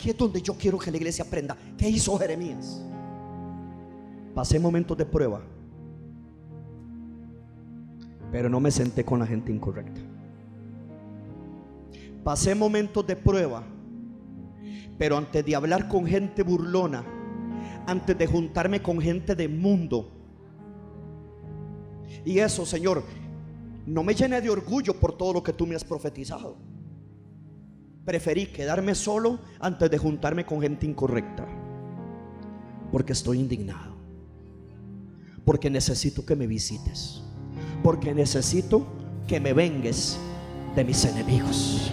Aquí 0.00 0.08
es 0.08 0.16
donde 0.16 0.40
yo 0.40 0.54
quiero 0.54 0.78
que 0.78 0.90
la 0.90 0.96
iglesia 0.96 1.26
aprenda. 1.26 1.54
¿Qué 1.76 1.86
hizo 1.86 2.16
Jeremías? 2.16 2.82
Pasé 4.34 4.58
momentos 4.58 4.96
de 4.96 5.04
prueba, 5.04 5.42
pero 8.32 8.48
no 8.48 8.60
me 8.60 8.70
senté 8.70 9.04
con 9.04 9.18
la 9.18 9.26
gente 9.26 9.52
incorrecta. 9.52 10.00
Pasé 12.24 12.54
momentos 12.54 13.06
de 13.06 13.14
prueba, 13.14 13.62
pero 14.96 15.18
antes 15.18 15.44
de 15.44 15.54
hablar 15.54 15.86
con 15.86 16.06
gente 16.06 16.44
burlona, 16.44 17.04
antes 17.86 18.16
de 18.16 18.26
juntarme 18.26 18.80
con 18.80 19.02
gente 19.02 19.34
de 19.34 19.48
mundo, 19.48 20.10
y 22.24 22.38
eso, 22.38 22.64
Señor, 22.64 23.02
no 23.84 24.02
me 24.02 24.14
llené 24.14 24.40
de 24.40 24.48
orgullo 24.48 24.98
por 24.98 25.12
todo 25.12 25.34
lo 25.34 25.42
que 25.42 25.52
tú 25.52 25.66
me 25.66 25.74
has 25.74 25.84
profetizado. 25.84 26.69
Preferí 28.04 28.46
quedarme 28.46 28.94
solo 28.94 29.38
antes 29.60 29.90
de 29.90 29.98
juntarme 29.98 30.46
con 30.46 30.60
gente 30.60 30.86
incorrecta, 30.86 31.46
porque 32.90 33.12
estoy 33.12 33.38
indignado. 33.38 33.96
Porque 35.44 35.68
necesito 35.70 36.24
que 36.24 36.36
me 36.36 36.46
visites, 36.46 37.22
porque 37.82 38.14
necesito 38.14 38.86
que 39.26 39.38
me 39.40 39.52
vengues 39.52 40.18
de 40.74 40.84
mis 40.84 41.04
enemigos. 41.04 41.92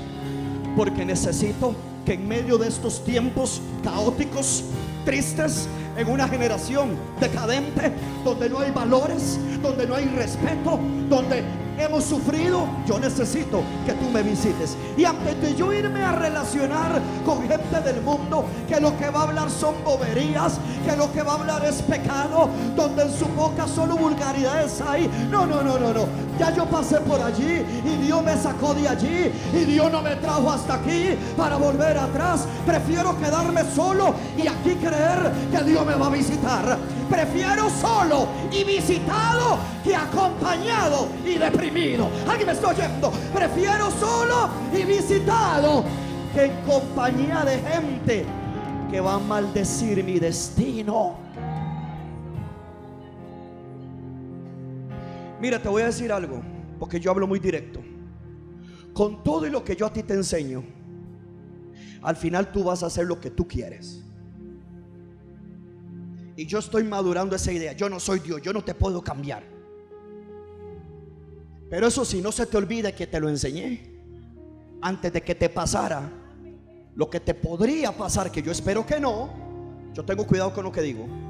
Porque 0.76 1.06
necesito 1.06 1.76
que 2.06 2.13
en 2.13 2.28
medio 2.28 2.58
de 2.58 2.67
estos 2.67 3.04
tiempos 3.04 3.62
caóticos, 3.84 4.63
tristes, 5.04 5.67
en 5.98 6.08
una 6.10 6.28
generación 6.28 6.91
decadente, 7.20 7.91
donde 8.24 8.50
no 8.50 8.60
hay 8.60 8.72
valores, 8.72 9.39
donde 9.62 9.88
no 9.88 9.96
hay 9.96 10.06
respeto, 10.06 10.80
donde 11.10 11.43
hemos 11.78 12.04
sufrido, 12.04 12.68
yo 12.86 13.00
necesito 13.00 13.62
que 13.86 13.94
tú 13.94 14.10
me 14.10 14.24
visites. 14.24 14.76
Y 14.98 15.06
antes 15.06 15.40
de 15.42 15.56
yo 15.56 15.72
irme 15.72 16.02
a 16.04 16.13
relacionar 16.13 17.02
con 17.26 17.48
gente 17.48 17.82
del 17.82 18.02
mundo, 18.02 18.46
que 18.68 18.80
lo 18.80 18.98
que 18.98 19.10
va 19.10 19.22
a 19.22 19.24
hablar 19.24 19.50
son 19.50 19.76
boberías, 19.84 20.60
que 20.86 20.96
lo 20.96 21.12
que 21.12 21.22
va 21.22 21.34
a 21.34 21.36
hablar 21.36 21.66
es 21.66 21.82
pecado, 21.84 22.50
donde 22.76 23.04
en 23.04 23.12
su 23.12 23.26
boca 23.28 23.68
solo 23.68 23.96
vulgaridades 23.96 24.82
hay. 24.82 25.10
No, 25.30 25.46
no, 25.46 25.62
no, 25.62 25.78
no, 25.78 25.94
no. 25.94 26.08
Ya 26.40 26.54
yo 26.54 26.66
pasé 26.66 27.00
por 27.02 27.22
allí 27.22 27.66
y 27.84 28.06
Dios 28.06 28.24
me 28.24 28.38
sacó 28.38 28.74
de 28.74 28.88
allí 28.88 29.32
y 29.54 29.66
Dios 29.66 29.92
no 29.92 30.02
me 30.02 30.16
trajo 30.18 30.52
hasta 30.52 30.76
aquí 30.76 31.18
para 31.36 31.58
volver 31.58 31.98
atrás. 31.98 32.48
Prefiero 32.66 33.18
quedarme 33.18 33.63
solo 33.76 34.13
y 34.38 34.48
aquí 34.48 34.76
creer 34.76 35.32
que 35.52 35.63
Dios 35.63 35.86
me 35.86 35.96
va 35.96 36.08
a 36.08 36.10
visitar. 36.10 36.78
Prefiero 37.10 37.70
solo 37.70 38.28
y 38.52 38.63
visitado 38.63 39.58
que 39.84 39.96
acompañado 39.96 41.08
y 41.26 41.36
deprimido. 41.36 42.10
Alguien 42.28 42.48
me 42.48 42.54
está 42.54 42.70
oyendo. 42.70 43.12
Prefiero 43.34 43.89
solo 43.91 44.50
y 44.74 44.84
visitado 44.84 45.84
que 46.34 46.46
en 46.46 46.62
compañía 46.65 47.43
de 47.46 47.60
gente 47.60 48.26
que 48.91 49.00
va 49.00 49.15
a 49.15 49.20
maldecir 49.20 50.04
mi 50.04 50.20
destino. 50.20 51.15
Mira, 55.39 55.62
te 55.62 55.70
voy 55.70 55.84
a 55.84 55.86
decir 55.86 56.12
algo, 56.12 56.41
porque 56.80 57.00
yo 57.00 57.12
hablo 57.12 57.28
muy 57.28 57.39
directo. 57.39 57.82
Con 58.93 59.24
todo 59.24 59.46
y 59.46 59.52
lo 59.52 59.63
que 59.63 59.76
yo 59.76 59.86
a 59.86 59.93
ti 59.93 60.02
te 60.02 60.15
enseño, 60.15 60.63
al 62.02 62.15
final 62.15 62.52
tú 62.52 62.63
vas 62.63 62.82
a 62.82 62.88
hacer 62.88 63.06
lo 63.06 63.20
que 63.20 63.30
tú 63.30 63.48
quieres. 63.48 64.07
Y 66.38 66.45
yo 66.45 66.60
estoy 66.60 66.86
madurando 66.86 67.36
esa 67.36 67.52
idea. 67.52 67.73
Yo 67.73 67.89
no 67.89 68.00
soy 68.00 68.19
Dios, 68.19 68.41
yo 68.41 68.54
no 68.54 68.63
te 68.63 68.73
puedo 68.73 69.02
cambiar. 69.02 69.43
Pero 71.69 71.88
eso 71.88 72.06
sí, 72.06 72.21
no 72.21 72.32
se 72.32 72.45
te 72.45 72.56
olvide 72.56 72.93
que 72.93 73.08
te 73.08 73.19
lo 73.19 73.28
enseñé. 73.28 74.00
Antes 74.82 75.12
de 75.12 75.21
que 75.21 75.36
te 75.36 75.50
pasara 75.50 76.10
lo 76.95 77.10
que 77.10 77.19
te 77.19 77.34
podría 77.34 77.91
pasar, 77.91 78.32
que 78.32 78.41
yo 78.41 78.54
espero 78.54 78.86
que 78.86 79.00
no. 79.00 79.30
Yo 79.93 80.06
tengo 80.06 80.26
cuidado 80.26 80.54
con 80.54 80.63
lo 80.63 80.71
que 80.71 80.82
digo 80.82 81.27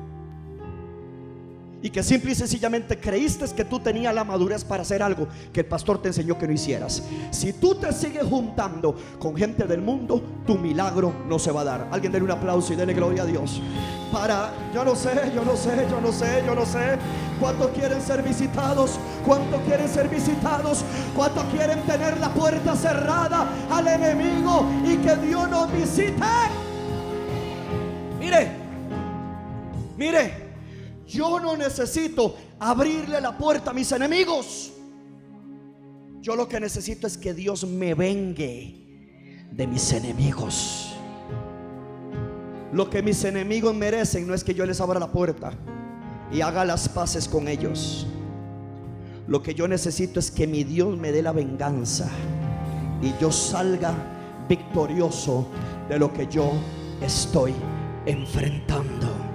y 1.82 1.90
que 1.90 2.02
simple 2.02 2.32
y 2.32 2.36
sencillamente 2.36 3.00
creíste 3.00 3.46
que 3.56 3.64
tú 3.64 3.80
tenías 3.80 4.14
la 4.14 4.24
madurez 4.24 4.64
para 4.64 4.82
hacer 4.82 5.04
algo 5.04 5.28
que 5.54 5.60
el 5.60 5.66
pastor 5.68 6.02
te 6.02 6.08
enseñó 6.08 6.38
que 6.38 6.48
no 6.48 6.54
hicieras. 6.54 7.04
Si 7.32 7.54
tú 7.54 7.76
te 7.76 7.92
sigues 7.94 8.24
juntando 8.24 8.96
con 9.20 9.36
gente 9.36 9.66
del 9.66 9.82
mundo, 9.82 10.22
tu 10.46 10.58
milagro 10.58 11.14
no 11.28 11.38
se 11.38 11.52
va 11.52 11.62
a 11.62 11.66
dar. 11.66 11.88
Alguien 11.92 12.12
denle 12.12 12.26
un 12.26 12.32
aplauso 12.32 12.74
y 12.74 12.76
denle 12.76 12.94
gloria 12.94 13.24
a 13.24 13.26
Dios. 13.26 13.62
Para, 14.12 14.52
yo 14.74 14.84
no 14.84 14.96
sé, 14.96 15.32
yo 15.36 15.44
no 15.44 15.56
sé, 15.56 15.86
yo 15.90 16.02
no 16.02 16.12
sé, 16.12 16.44
yo 16.46 16.56
no 16.56 16.66
sé. 16.66 16.98
¿Cuántos 17.40 17.70
quieren 17.72 18.02
ser 18.02 18.24
visitados? 18.24 19.00
¿Cuántos 19.26 19.62
quieren 19.62 19.88
ser 19.88 20.10
visitados? 20.10 20.84
¿Cuántos 21.16 21.44
quieren 21.46 21.82
tener 21.84 22.20
la 22.20 22.30
puerta 22.34 22.76
cerrada 22.76 23.48
al 23.70 23.88
enemigo 23.88 24.66
y 24.84 24.98
que 24.98 25.16
Dios 25.18 25.48
nos 25.50 25.72
visite? 25.72 26.16
Mire, 28.20 28.52
mire. 29.96 30.47
Yo 31.08 31.40
no 31.40 31.56
necesito 31.56 32.36
abrirle 32.60 33.22
la 33.22 33.38
puerta 33.38 33.72
a 33.72 33.74
mis 33.74 33.92
enemigos. 33.92 34.74
Yo 36.22 36.36
lo 36.36 36.48
que 36.48 36.60
necesito 36.60 37.08
es 37.08 37.18
que 37.18 37.34
Dios 37.34 37.66
me 37.66 37.94
vengue 37.94 39.48
de 39.52 39.68
mis 39.68 39.94
enemigos. 39.94 40.94
Lo 42.74 42.90
que 42.90 43.02
mis 43.02 43.24
enemigos 43.24 43.74
merecen 43.74 44.28
no 44.28 44.34
es 44.34 44.44
que 44.44 44.54
yo 44.54 44.66
les 44.66 44.82
abra 44.82 45.00
la 45.00 45.12
puerta 45.12 45.54
y 46.32 46.42
haga 46.42 46.66
las 46.66 46.90
paces 46.90 47.28
con 47.30 47.48
ellos. 47.48 48.06
Lo 49.28 49.42
que 49.42 49.54
yo 49.54 49.68
necesito 49.68 50.20
es 50.20 50.30
que 50.30 50.48
mi 50.48 50.66
Dios 50.66 50.98
me 50.98 51.12
dé 51.12 51.22
la 51.22 51.32
venganza 51.32 52.10
y 53.02 53.14
yo 53.22 53.32
salga 53.32 53.94
victorioso 54.50 55.48
de 55.88 56.00
lo 56.00 56.12
que 56.12 56.28
yo 56.28 56.52
estoy 57.02 57.54
enfrentando. 58.06 59.27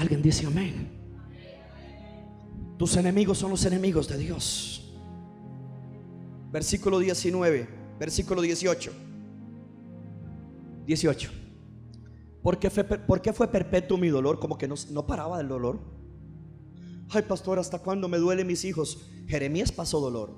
Alguien 0.00 0.22
dice 0.22 0.46
amén. 0.46 0.88
Tus 2.78 2.96
enemigos 2.96 3.36
son 3.36 3.50
los 3.50 3.62
enemigos 3.66 4.08
de 4.08 4.16
Dios. 4.16 4.90
Versículo 6.50 6.98
19, 6.98 7.68
versículo 7.98 8.40
18. 8.40 8.92
18. 10.86 11.30
¿Por 12.42 12.58
qué 12.58 12.70
fue, 12.70 12.82
por 12.84 13.34
fue 13.34 13.48
perpetuo 13.48 13.98
mi 13.98 14.08
dolor? 14.08 14.40
Como 14.40 14.56
que 14.56 14.66
no, 14.66 14.74
no 14.90 15.06
paraba 15.06 15.36
del 15.36 15.48
dolor. 15.48 15.78
Ay, 17.10 17.20
pastor, 17.28 17.58
¿hasta 17.58 17.78
cuándo 17.80 18.08
me 18.08 18.16
duelen 18.16 18.46
mis 18.46 18.64
hijos? 18.64 19.06
Jeremías 19.26 19.70
pasó 19.70 20.00
dolor. 20.00 20.34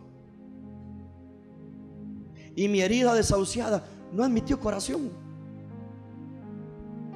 Y 2.56 2.66
mi 2.66 2.80
herida 2.80 3.14
desahuciada 3.14 3.86
no 4.12 4.24
admitió 4.24 4.58
corazón. 4.58 5.12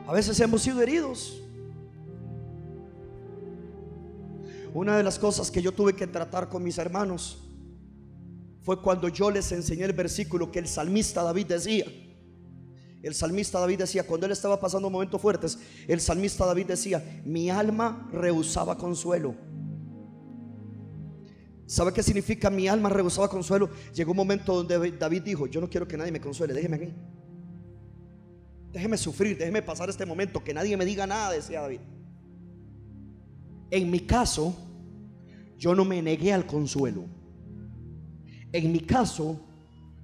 A 0.06 0.12
veces 0.12 0.38
hemos 0.38 0.62
sido 0.62 0.80
heridos. 0.80 1.42
Una 4.76 4.98
de 4.98 5.02
las 5.02 5.18
cosas 5.18 5.50
que 5.50 5.62
yo 5.62 5.72
tuve 5.72 5.94
que 5.94 6.06
tratar 6.06 6.50
con 6.50 6.62
mis 6.62 6.76
hermanos 6.76 7.38
fue 8.60 8.82
cuando 8.82 9.08
yo 9.08 9.30
les 9.30 9.50
enseñé 9.52 9.84
el 9.84 9.94
versículo 9.94 10.52
que 10.52 10.58
el 10.58 10.68
salmista 10.68 11.22
David 11.22 11.46
decía. 11.46 11.86
El 13.02 13.14
salmista 13.14 13.58
David 13.58 13.78
decía, 13.78 14.06
cuando 14.06 14.26
él 14.26 14.32
estaba 14.32 14.60
pasando 14.60 14.90
momentos 14.90 15.18
fuertes, 15.18 15.58
el 15.88 15.98
salmista 15.98 16.44
David 16.44 16.66
decía, 16.66 17.22
mi 17.24 17.48
alma 17.48 18.06
rehusaba 18.12 18.76
consuelo. 18.76 19.34
¿Sabe 21.64 21.94
qué 21.94 22.02
significa 22.02 22.50
mi 22.50 22.68
alma 22.68 22.90
rehusaba 22.90 23.30
consuelo? 23.30 23.70
Llegó 23.94 24.10
un 24.10 24.18
momento 24.18 24.62
donde 24.62 24.92
David 24.92 25.22
dijo, 25.22 25.46
yo 25.46 25.62
no 25.62 25.70
quiero 25.70 25.88
que 25.88 25.96
nadie 25.96 26.12
me 26.12 26.20
consuele, 26.20 26.52
déjeme 26.52 26.76
aquí. 26.76 26.94
Déjeme 28.72 28.98
sufrir, 28.98 29.38
déjeme 29.38 29.62
pasar 29.62 29.88
este 29.88 30.04
momento, 30.04 30.44
que 30.44 30.52
nadie 30.52 30.76
me 30.76 30.84
diga 30.84 31.06
nada, 31.06 31.32
decía 31.32 31.62
David. 31.62 31.80
En 33.70 33.90
mi 33.90 34.00
caso, 34.00 34.54
yo 35.58 35.74
no 35.74 35.84
me 35.84 36.02
negué 36.02 36.32
al 36.32 36.46
consuelo. 36.46 37.04
En 38.52 38.72
mi 38.72 38.80
caso, 38.80 39.40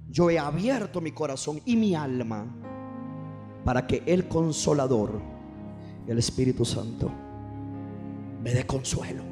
yo 0.09 0.29
he 0.29 0.37
abierto 0.37 1.01
mi 1.01 1.11
corazón 1.11 1.61
y 1.65 1.75
mi 1.75 1.95
alma 1.95 2.45
para 3.63 3.87
que 3.87 4.03
el 4.05 4.27
consolador, 4.27 5.21
el 6.07 6.17
Espíritu 6.17 6.65
Santo, 6.65 7.11
me 8.43 8.53
dé 8.53 8.65
consuelo. 8.65 9.23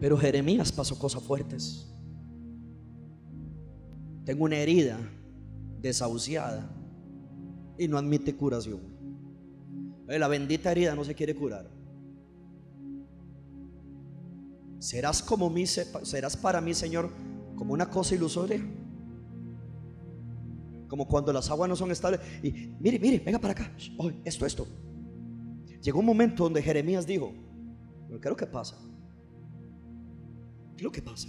Pero 0.00 0.16
Jeremías 0.16 0.72
pasó 0.72 0.98
cosas 0.98 1.22
fuertes. 1.22 1.88
Tengo 4.24 4.44
una 4.44 4.56
herida 4.56 4.98
desahuciada 5.80 6.68
y 7.78 7.86
no 7.86 7.98
admite 7.98 8.34
curación. 8.34 8.80
La 10.06 10.28
bendita 10.28 10.72
herida 10.72 10.94
no 10.94 11.04
se 11.04 11.14
quiere 11.14 11.34
curar. 11.34 11.81
¿Serás 14.82 15.22
como 15.22 15.48
mí, 15.48 15.64
serás 15.64 16.36
para 16.36 16.60
mí, 16.60 16.74
Señor, 16.74 17.08
como 17.54 17.72
una 17.72 17.88
cosa 17.88 18.16
ilusoria? 18.16 18.60
Como 20.88 21.06
cuando 21.06 21.32
las 21.32 21.48
aguas 21.50 21.68
no 21.68 21.76
son 21.76 21.92
estables. 21.92 22.18
Y 22.42 22.50
mire, 22.80 22.98
mire, 22.98 23.20
venga 23.20 23.38
para 23.38 23.52
acá. 23.52 23.72
esto, 24.24 24.44
esto. 24.44 24.66
Llegó 25.80 26.00
un 26.00 26.06
momento 26.06 26.42
donde 26.42 26.60
Jeremías 26.60 27.06
dijo, 27.06 27.32
¿qué 28.08 28.16
es 28.16 28.30
lo 28.30 28.36
que 28.36 28.44
pasa? 28.44 28.76
¿Qué 30.72 30.78
es 30.78 30.82
lo 30.82 30.90
que 30.90 31.00
pasa? 31.00 31.28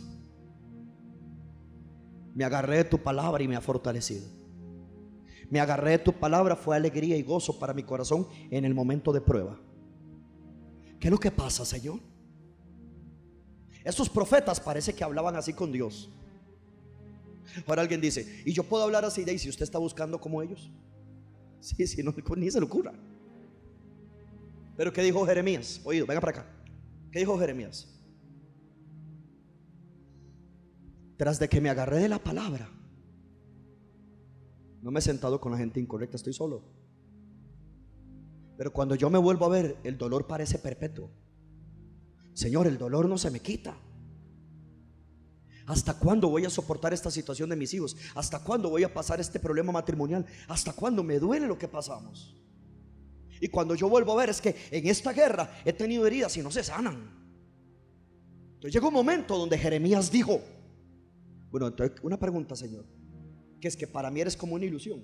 Me 2.34 2.46
agarré 2.46 2.78
de 2.78 2.86
tu 2.86 3.04
palabra 3.04 3.44
y 3.44 3.48
me 3.48 3.56
ha 3.56 3.62
fortalecido. 3.62 4.26
Me 5.52 5.60
agarré 5.60 5.92
de 5.92 6.00
tu 6.00 6.14
palabra, 6.14 6.56
fue 6.56 6.76
alegría 6.76 7.18
y 7.18 7.22
gozo 7.22 7.60
para 7.60 7.76
mi 7.76 7.84
corazón 7.84 8.28
en 8.50 8.66
el 8.66 8.74
momento 8.74 9.14
de 9.14 9.22
prueba. 9.22 9.62
¿Qué 11.00 11.10
es 11.10 11.12
lo 11.12 11.20
que 11.20 11.30
pasa, 11.30 11.64
Señor? 11.66 12.00
Estos 13.84 14.10
profetas 14.10 14.60
parece 14.60 14.94
que 14.94 15.04
hablaban 15.04 15.36
así 15.36 15.54
con 15.54 15.72
Dios. 15.72 16.10
Ahora 17.68 17.82
alguien 17.82 18.02
dice, 18.02 18.42
¿y 18.46 18.54
yo 18.54 18.64
puedo 18.64 18.84
hablar 18.84 19.06
así 19.06 19.24
de 19.24 19.32
ahí 19.32 19.40
si 19.40 19.50
usted 19.50 19.64
está 19.64 19.78
buscando 19.78 20.20
como 20.20 20.42
ellos? 20.42 20.72
Sí, 21.60 21.86
sí, 21.88 22.02
no, 22.04 22.14
ni 22.38 22.50
se 22.50 22.60
le 22.60 22.66
ocurra. 22.66 22.94
Pero 24.76 24.92
¿qué 24.92 25.04
dijo 25.04 25.26
Jeremías? 25.26 25.82
Oído, 25.84 26.06
venga 26.06 26.22
para 26.22 26.40
acá. 26.40 26.50
¿Qué 27.12 27.20
dijo 27.20 27.38
Jeremías? 27.38 27.88
Tras 31.18 31.40
de 31.40 31.48
que 31.48 31.62
me 31.62 31.70
agarré 31.70 32.00
de 32.00 32.10
la 32.10 32.20
palabra, 32.20 32.70
no 34.82 34.92
me 34.92 35.00
he 35.00 35.02
sentado 35.02 35.40
con 35.40 35.52
la 35.52 35.58
gente 35.58 35.80
incorrecta, 35.80 36.18
estoy 36.18 36.34
solo. 36.34 36.64
Pero 38.58 38.74
cuando 38.74 38.96
yo 38.96 39.10
me 39.10 39.20
vuelvo 39.20 39.46
a 39.46 39.50
ver, 39.50 39.78
el 39.84 39.98
dolor 39.98 40.28
parece 40.28 40.58
perpetuo. 40.58 41.10
Señor, 42.34 42.68
el 42.68 42.78
dolor 42.78 43.08
no 43.08 43.18
se 43.18 43.32
me 43.32 43.40
quita. 43.40 43.76
¿Hasta 45.66 45.98
cuándo 45.98 46.30
voy 46.30 46.46
a 46.46 46.50
soportar 46.50 46.94
esta 46.94 47.10
situación 47.10 47.50
de 47.50 47.56
mis 47.56 47.74
hijos? 47.74 47.96
¿Hasta 48.16 48.40
cuándo 48.44 48.70
voy 48.70 48.84
a 48.84 48.94
pasar 48.94 49.20
este 49.20 49.40
problema 49.40 49.72
matrimonial? 49.72 50.26
¿Hasta 50.48 50.74
cuándo 50.74 51.04
me 51.04 51.20
duele 51.20 51.48
lo 51.48 51.58
que 51.58 51.68
pasamos? 51.68 52.36
Y 53.40 53.48
cuando 53.48 53.76
yo 53.76 53.88
vuelvo 53.90 54.14
a 54.14 54.18
ver 54.18 54.30
es 54.30 54.42
que 54.42 54.56
en 54.72 54.88
esta 54.88 55.14
guerra 55.14 55.62
he 55.64 55.74
tenido 55.74 56.06
heridas 56.06 56.36
y 56.38 56.42
no 56.42 56.52
se 56.52 56.64
sanan. 56.64 57.24
Entonces 58.56 58.74
llegó 58.74 58.90
un 58.90 58.94
momento 58.94 59.38
donde 59.38 59.58
Jeremías 59.58 60.12
dijo, 60.12 60.42
bueno, 61.50 61.68
entonces 61.68 61.98
una 62.04 62.18
pregunta, 62.18 62.56
Señor, 62.56 62.86
que 63.60 63.68
es 63.68 63.78
que 63.78 63.88
para 63.88 64.10
mí 64.12 64.22
eres 64.22 64.36
como 64.36 64.56
una 64.56 64.66
ilusión. 64.66 65.02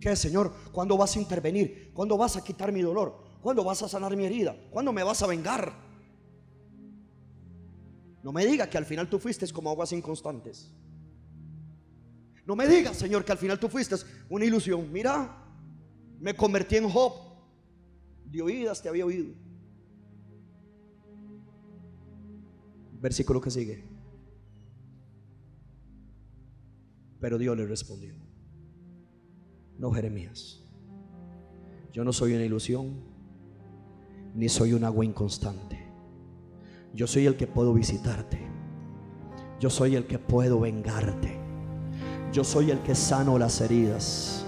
¿Qué, 0.00 0.16
Señor? 0.16 0.52
¿Cuándo 0.72 0.96
vas 0.96 1.16
a 1.16 1.20
intervenir? 1.20 1.92
¿Cuándo 1.94 2.18
vas 2.18 2.36
a 2.36 2.42
quitar 2.42 2.72
mi 2.72 2.82
dolor? 2.82 3.31
¿Cuándo 3.42 3.64
vas 3.64 3.82
a 3.82 3.88
sanar 3.88 4.16
mi 4.16 4.24
herida? 4.24 4.56
¿Cuándo 4.70 4.92
me 4.92 5.02
vas 5.02 5.20
a 5.22 5.26
vengar? 5.26 5.72
No 8.22 8.32
me 8.32 8.46
diga 8.46 8.70
que 8.70 8.78
al 8.78 8.86
final 8.86 9.10
tú 9.10 9.18
fuiste 9.18 9.50
como 9.52 9.68
aguas 9.68 9.92
inconstantes. 9.92 10.72
No 12.46 12.54
me 12.54 12.68
digas, 12.68 12.96
Señor, 12.96 13.24
que 13.24 13.32
al 13.32 13.38
final 13.38 13.58
tú 13.58 13.68
fuiste 13.68 13.96
una 14.28 14.44
ilusión. 14.44 14.90
Mira, 14.92 15.44
me 16.20 16.34
convertí 16.34 16.76
en 16.76 16.88
Job. 16.88 17.12
De 18.24 18.40
oídas 18.40 18.80
te 18.80 18.88
había 18.88 19.04
oído. 19.04 19.34
Versículo 23.00 23.40
que 23.40 23.50
sigue. 23.50 23.84
Pero 27.20 27.38
Dios 27.38 27.56
le 27.56 27.66
respondió. 27.66 28.14
No, 29.78 29.90
Jeremías. 29.90 30.60
Yo 31.92 32.04
no 32.04 32.12
soy 32.12 32.34
una 32.34 32.44
ilusión, 32.44 33.11
ni 34.34 34.48
soy 34.48 34.72
un 34.72 34.84
agua 34.84 35.04
inconstante. 35.04 35.78
Yo 36.94 37.06
soy 37.06 37.26
el 37.26 37.36
que 37.36 37.46
puedo 37.46 37.72
visitarte. 37.74 38.38
Yo 39.60 39.70
soy 39.70 39.96
el 39.96 40.06
que 40.06 40.18
puedo 40.18 40.60
vengarte. 40.60 41.38
Yo 42.32 42.44
soy 42.44 42.70
el 42.70 42.78
que 42.80 42.94
sano 42.94 43.38
las 43.38 43.60
heridas. 43.60 44.44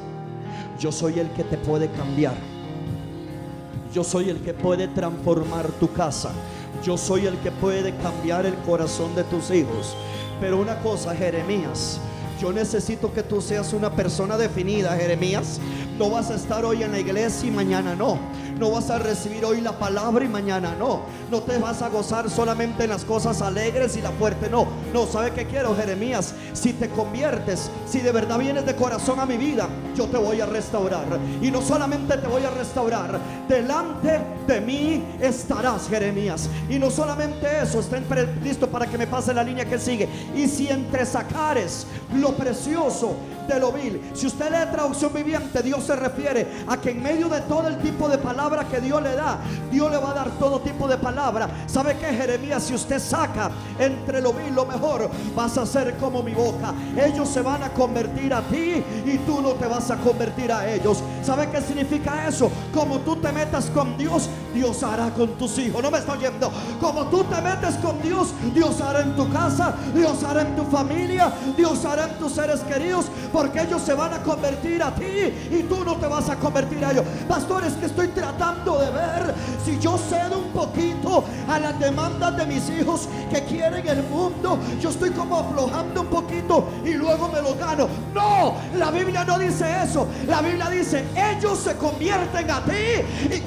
Yo 0.78 0.90
soy 0.90 1.18
el 1.20 1.30
que 1.30 1.44
te 1.44 1.56
puede 1.58 1.90
cambiar. 1.90 2.34
Yo 3.92 4.02
soy 4.02 4.30
el 4.30 4.40
que 4.40 4.54
puede 4.54 4.88
transformar 4.88 5.68
tu 5.78 5.92
casa. 5.92 6.32
Yo 6.82 6.98
soy 6.98 7.26
el 7.26 7.36
que 7.38 7.52
puede 7.52 7.94
cambiar 7.96 8.44
el 8.46 8.54
corazón 8.56 9.14
de 9.14 9.24
tus 9.24 9.50
hijos. 9.50 9.94
Pero 10.40 10.60
una 10.60 10.80
cosa, 10.80 11.14
Jeremías, 11.14 12.00
yo 12.40 12.52
necesito 12.52 13.12
que 13.12 13.22
tú 13.22 13.40
seas 13.40 13.72
una 13.72 13.90
persona 13.90 14.36
definida, 14.36 14.96
Jeremías. 14.96 15.60
No 15.98 16.10
vas 16.10 16.30
a 16.30 16.34
estar 16.34 16.64
hoy 16.64 16.82
en 16.82 16.92
la 16.92 16.98
iglesia 16.98 17.48
y 17.48 17.52
mañana 17.52 17.94
no. 17.94 18.18
No 18.58 18.70
vas 18.70 18.90
a 18.90 18.98
recibir 18.98 19.44
hoy 19.44 19.60
la 19.60 19.72
palabra 19.72 20.24
y 20.24 20.28
mañana 20.28 20.74
no. 20.78 21.02
No 21.30 21.40
te 21.42 21.58
vas 21.58 21.82
a 21.82 21.88
gozar 21.88 22.30
solamente 22.30 22.84
en 22.84 22.90
las 22.90 23.04
cosas 23.04 23.42
alegres 23.42 23.96
y 23.96 24.00
la 24.00 24.10
fuerte. 24.10 24.48
No, 24.48 24.66
no, 24.92 25.06
¿sabe 25.06 25.32
qué 25.32 25.46
quiero, 25.46 25.74
Jeremías? 25.74 26.34
Si 26.52 26.72
te 26.72 26.88
conviertes, 26.88 27.70
si 27.86 28.00
de 28.00 28.12
verdad 28.12 28.38
vienes 28.38 28.64
de 28.64 28.76
corazón 28.76 29.18
a 29.18 29.26
mi 29.26 29.36
vida, 29.36 29.68
yo 29.96 30.06
te 30.06 30.16
voy 30.16 30.40
a 30.40 30.46
restaurar. 30.46 31.06
Y 31.42 31.50
no 31.50 31.62
solamente 31.62 32.16
te 32.16 32.28
voy 32.28 32.44
a 32.44 32.50
restaurar, 32.50 33.18
delante 33.48 34.20
de 34.46 34.60
mí 34.60 35.04
estarás, 35.20 35.88
Jeremías. 35.88 36.48
Y 36.68 36.78
no 36.78 36.90
solamente 36.90 37.46
eso, 37.62 37.80
estén 37.80 38.04
listo 38.42 38.68
para 38.68 38.86
que 38.86 38.98
me 38.98 39.06
pase 39.06 39.34
la 39.34 39.42
línea 39.42 39.64
que 39.64 39.78
sigue. 39.78 40.08
Y 40.34 40.46
si 40.46 40.68
entre 40.68 41.04
sacares 41.06 41.86
lo 42.14 42.32
precioso 42.36 43.16
de 43.48 43.60
lo 43.60 43.72
vil. 43.72 44.00
Si 44.14 44.26
usted 44.26 44.50
lee 44.50 44.70
traducción 44.72 45.12
viviente, 45.12 45.62
Dios 45.62 45.84
se 45.84 45.96
refiere 45.96 46.46
a 46.66 46.80
que 46.80 46.90
en 46.90 47.02
medio 47.02 47.28
de 47.28 47.40
todo 47.42 47.68
el 47.68 47.78
tipo 47.78 48.08
de 48.08 48.18
palabra 48.44 48.68
que 48.68 48.78
Dios 48.78 49.02
le 49.02 49.14
da, 49.14 49.38
Dios 49.70 49.90
le 49.90 49.96
va 49.96 50.10
a 50.10 50.14
dar 50.14 50.30
todo 50.32 50.60
tipo 50.60 50.86
de 50.86 50.98
palabra. 50.98 51.48
¿Sabe 51.66 51.96
que 51.96 52.06
Jeremías? 52.06 52.64
Si 52.64 52.74
usted 52.74 52.98
saca 52.98 53.50
entre 53.78 54.20
lo 54.20 54.34
vil 54.34 54.54
lo 54.54 54.66
mejor, 54.66 55.08
vas 55.34 55.56
a 55.56 55.64
ser 55.64 55.96
como 55.96 56.22
mi 56.22 56.34
boca. 56.34 56.74
Ellos 56.94 57.26
se 57.26 57.40
van 57.40 57.62
a 57.62 57.70
convertir 57.70 58.34
a 58.34 58.42
ti 58.42 58.84
y 59.06 59.18
tú 59.26 59.40
no 59.40 59.52
te 59.52 59.66
vas 59.66 59.90
a 59.90 59.96
convertir 59.96 60.52
a 60.52 60.70
ellos. 60.70 61.02
¿Sabe 61.22 61.48
qué 61.48 61.62
significa 61.62 62.28
eso? 62.28 62.50
Como 62.74 62.98
tú 62.98 63.16
te 63.16 63.32
metas 63.32 63.70
con 63.70 63.96
Dios, 63.96 64.28
Dios 64.52 64.82
hará 64.82 65.08
con 65.08 65.38
tus 65.38 65.58
hijos. 65.58 65.82
No 65.82 65.90
me 65.90 65.98
estoy 65.98 66.18
oyendo. 66.18 66.52
Como 66.82 67.06
tú 67.06 67.24
te 67.24 67.40
metes 67.40 67.76
con 67.76 68.02
Dios, 68.02 68.34
Dios 68.52 68.78
hará 68.82 69.00
en 69.00 69.16
tu 69.16 69.32
casa, 69.32 69.74
Dios 69.94 70.22
hará 70.22 70.42
en 70.42 70.54
tu 70.54 70.64
familia, 70.64 71.32
Dios 71.56 71.82
hará 71.86 72.04
en 72.04 72.18
tus 72.18 72.32
seres 72.32 72.60
queridos 72.60 73.06
porque 73.32 73.62
ellos 73.62 73.80
se 73.80 73.94
van 73.94 74.12
a 74.12 74.22
convertir 74.22 74.82
a 74.82 74.94
ti 74.94 75.32
y 75.50 75.62
tú 75.66 75.82
no 75.82 75.96
te 75.96 76.06
vas 76.06 76.28
a 76.28 76.36
convertir 76.36 76.84
a 76.84 76.92
ellos. 76.92 77.06
Pastores, 77.26 77.72
que 77.74 77.86
estoy 77.86 78.08
tratando 78.08 78.33
de 78.34 78.90
ver 78.90 79.34
si 79.64 79.78
yo 79.78 79.96
cedo 79.96 80.38
un 80.38 80.50
poquito 80.50 81.24
a 81.48 81.58
las 81.58 81.78
demandas 81.78 82.36
de 82.36 82.46
mis 82.46 82.68
hijos 82.68 83.08
que 83.30 83.42
quieren 83.44 83.86
el 83.86 84.02
mundo. 84.04 84.58
Yo 84.80 84.90
estoy 84.90 85.10
como 85.10 85.38
aflojando 85.38 86.00
un 86.00 86.08
poquito 86.08 86.68
y 86.84 86.94
luego 86.94 87.28
me 87.28 87.40
lo 87.40 87.54
gano. 87.54 87.88
No, 88.12 88.56
la 88.76 88.90
Biblia 88.90 89.24
no 89.24 89.38
dice 89.38 89.64
eso. 89.84 90.08
La 90.26 90.40
Biblia 90.40 90.68
dice, 90.68 91.04
ellos 91.14 91.58
se 91.58 91.76
convierten 91.76 92.50
a 92.50 92.64
ti. 92.64 93.42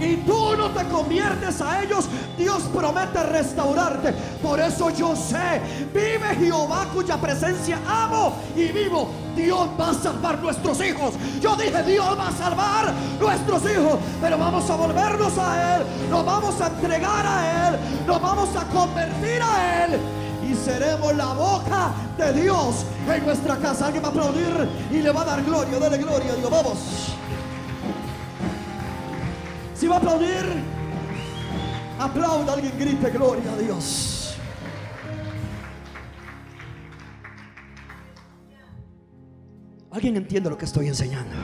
Y 0.00 0.16
tú 0.16 0.56
no 0.56 0.70
te 0.70 0.84
conviertes 0.88 1.60
a 1.60 1.82
ellos, 1.82 2.06
Dios 2.36 2.62
promete 2.74 3.22
restaurarte. 3.22 4.12
Por 4.42 4.60
eso 4.60 4.90
yo 4.90 5.14
sé, 5.16 5.60
vive 5.92 6.34
Jehová 6.36 6.86
cuya 6.92 7.16
presencia 7.16 7.78
amo 7.86 8.34
y 8.56 8.66
vivo. 8.66 9.08
Dios 9.36 9.68
va 9.78 9.90
a 9.90 9.94
salvar 9.94 10.38
nuestros 10.38 10.80
hijos. 10.84 11.14
Yo 11.40 11.56
dije, 11.56 11.82
Dios 11.82 12.18
va 12.18 12.28
a 12.28 12.32
salvar 12.32 12.92
nuestros 13.18 13.62
hijos. 13.64 13.98
Pero 14.20 14.38
vamos 14.38 14.68
a 14.70 14.76
volvernos 14.76 15.38
a 15.38 15.76
Él. 15.76 15.82
Nos 16.10 16.24
vamos 16.24 16.60
a 16.60 16.68
entregar 16.68 17.26
a 17.26 17.68
Él. 17.68 17.78
Nos 18.06 18.20
vamos 18.20 18.48
a 18.56 18.64
convertir 18.66 19.42
a 19.42 19.84
Él. 19.84 20.00
Y 20.48 20.54
seremos 20.54 21.14
la 21.16 21.32
boca 21.32 21.92
de 22.16 22.32
Dios 22.42 22.84
en 23.12 23.26
nuestra 23.26 23.56
casa. 23.56 23.86
Alguien 23.86 24.04
va 24.04 24.08
a 24.08 24.10
aplaudir 24.10 24.68
y 24.90 25.02
le 25.02 25.10
va 25.10 25.22
a 25.22 25.24
dar 25.24 25.42
gloria. 25.42 25.78
Dale 25.78 25.98
gloria 25.98 26.32
a 26.32 26.36
Dios. 26.36 26.50
Vamos. 26.50 26.78
Si 29.84 29.88
va 29.88 29.96
a 29.96 29.98
aplaudir, 29.98 30.46
aplauda, 31.98 32.54
alguien 32.54 32.72
grite 32.78 33.10
gloria 33.10 33.52
a 33.52 33.58
Dios. 33.58 34.34
¿Alguien 39.90 40.16
entiende 40.16 40.48
lo 40.48 40.56
que 40.56 40.64
estoy 40.64 40.86
enseñando? 40.86 41.36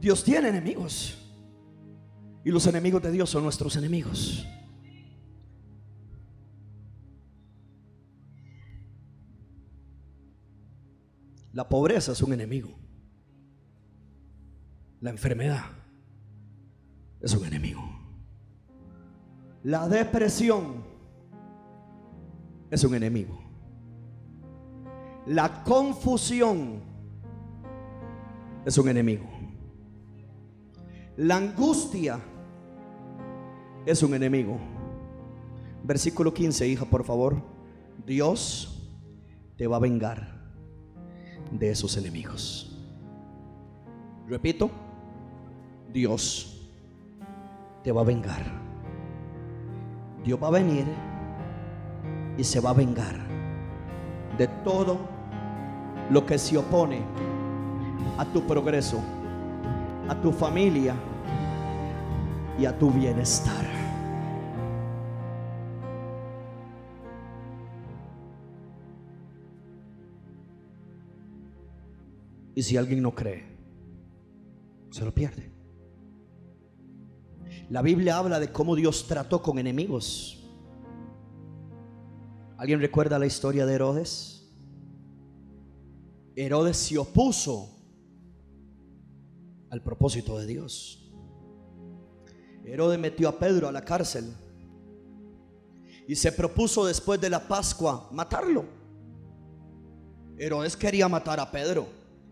Dios 0.00 0.24
tiene 0.24 0.48
enemigos. 0.48 1.16
Y 2.44 2.50
los 2.50 2.66
enemigos 2.66 3.00
de 3.00 3.12
Dios 3.12 3.30
son 3.30 3.44
nuestros 3.44 3.76
enemigos. 3.76 4.44
La 11.52 11.68
pobreza 11.68 12.10
es 12.10 12.22
un 12.22 12.32
enemigo. 12.32 12.81
La 15.02 15.10
enfermedad 15.10 15.64
es 17.20 17.34
un 17.34 17.44
enemigo. 17.44 17.82
La 19.64 19.88
depresión 19.88 20.84
es 22.70 22.84
un 22.84 22.94
enemigo. 22.94 23.36
La 25.26 25.64
confusión 25.64 26.82
es 28.64 28.78
un 28.78 28.88
enemigo. 28.88 29.28
La 31.16 31.36
angustia 31.36 32.20
es 33.84 34.04
un 34.04 34.14
enemigo. 34.14 34.56
Versículo 35.82 36.32
15, 36.32 36.68
hija, 36.68 36.84
por 36.84 37.02
favor. 37.02 37.42
Dios 38.06 38.88
te 39.56 39.66
va 39.66 39.78
a 39.78 39.80
vengar 39.80 40.32
de 41.50 41.70
esos 41.70 41.96
enemigos. 41.96 42.68
Repito, 44.28 44.70
Dios 45.92 46.70
te 47.82 47.92
va 47.92 48.00
a 48.00 48.04
vengar. 48.04 48.42
Dios 50.24 50.42
va 50.42 50.48
a 50.48 50.50
venir 50.52 50.86
y 52.38 52.44
se 52.44 52.60
va 52.60 52.70
a 52.70 52.74
vengar 52.74 53.16
de 54.38 54.46
todo 54.64 54.98
lo 56.10 56.24
que 56.24 56.38
se 56.38 56.56
opone 56.56 57.02
a 58.18 58.24
tu 58.24 58.46
progreso, 58.46 59.00
a 60.08 60.20
tu 60.20 60.32
familia 60.32 60.94
y 62.58 62.64
a 62.64 62.78
tu 62.78 62.90
bienestar. 62.90 63.66
Y 72.54 72.62
si 72.62 72.76
alguien 72.76 73.02
no 73.02 73.14
cree, 73.14 73.44
se 74.90 75.04
lo 75.04 75.12
pierde. 75.12 75.61
La 77.70 77.82
Biblia 77.82 78.18
habla 78.18 78.38
de 78.40 78.52
cómo 78.52 78.74
Dios 78.74 79.06
trató 79.06 79.42
con 79.42 79.58
enemigos. 79.58 80.38
¿Alguien 82.58 82.80
recuerda 82.80 83.18
la 83.18 83.26
historia 83.26 83.66
de 83.66 83.74
Herodes? 83.74 84.48
Herodes 86.36 86.76
se 86.76 86.98
opuso 86.98 87.70
al 89.70 89.82
propósito 89.82 90.38
de 90.38 90.46
Dios. 90.46 91.12
Herodes 92.64 92.98
metió 92.98 93.28
a 93.28 93.38
Pedro 93.38 93.68
a 93.68 93.72
la 93.72 93.84
cárcel 93.84 94.32
y 96.06 96.14
se 96.14 96.30
propuso 96.32 96.86
después 96.86 97.20
de 97.20 97.30
la 97.30 97.46
Pascua 97.48 98.08
matarlo. 98.12 98.64
Herodes 100.38 100.76
quería 100.76 101.08
matar 101.08 101.40
a 101.40 101.50
Pedro 101.50 101.86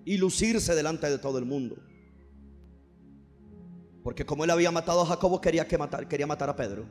y 0.04 0.16
lucirse 0.16 0.74
delante 0.74 1.08
de 1.10 1.18
todo 1.18 1.38
el 1.38 1.44
mundo. 1.44 1.76
Porque 4.02 4.24
como 4.24 4.44
él 4.44 4.50
había 4.50 4.70
matado 4.70 5.02
a 5.02 5.06
Jacobo, 5.06 5.40
quería, 5.40 5.66
que 5.66 5.76
matar, 5.76 6.08
quería 6.08 6.26
matar 6.26 6.48
a 6.48 6.56
Pedro. 6.56 6.84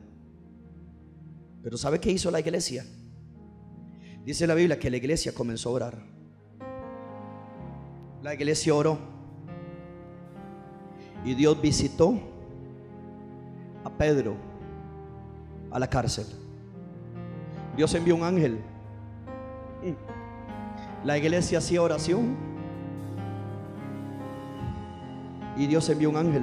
Pero 1.62 1.76
¿sabe 1.76 1.98
qué 2.00 2.10
hizo 2.10 2.30
la 2.30 2.40
iglesia? 2.40 2.86
Dice 4.24 4.46
la 4.46 4.54
Biblia 4.54 4.78
que 4.78 4.90
la 4.90 4.96
iglesia 4.96 5.32
comenzó 5.34 5.70
a 5.70 5.72
orar. 5.72 5.98
La 8.22 8.34
iglesia 8.34 8.74
oró. 8.74 8.98
Y 11.24 11.34
Dios 11.34 11.60
visitó 11.60 12.18
a 13.84 13.90
Pedro 13.90 14.36
a 15.70 15.78
la 15.78 15.88
cárcel. 15.88 16.26
Dios 17.76 17.94
envió 17.94 18.14
un 18.14 18.22
ángel. 18.22 18.60
La 21.04 21.16
iglesia 21.18 21.58
hacía 21.58 21.82
oración. 21.82 22.36
Y 25.56 25.66
Dios 25.66 25.88
envió 25.88 26.10
un 26.10 26.16
ángel. 26.16 26.42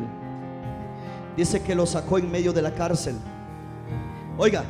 Dice 1.37 1.61
que 1.61 1.75
lo 1.75 1.85
sacó 1.85 2.17
en 2.17 2.31
medio 2.31 2.51
de 2.51 2.63
la 2.63 2.73
cárcel. 2.73 3.15
Oiga, 4.39 4.63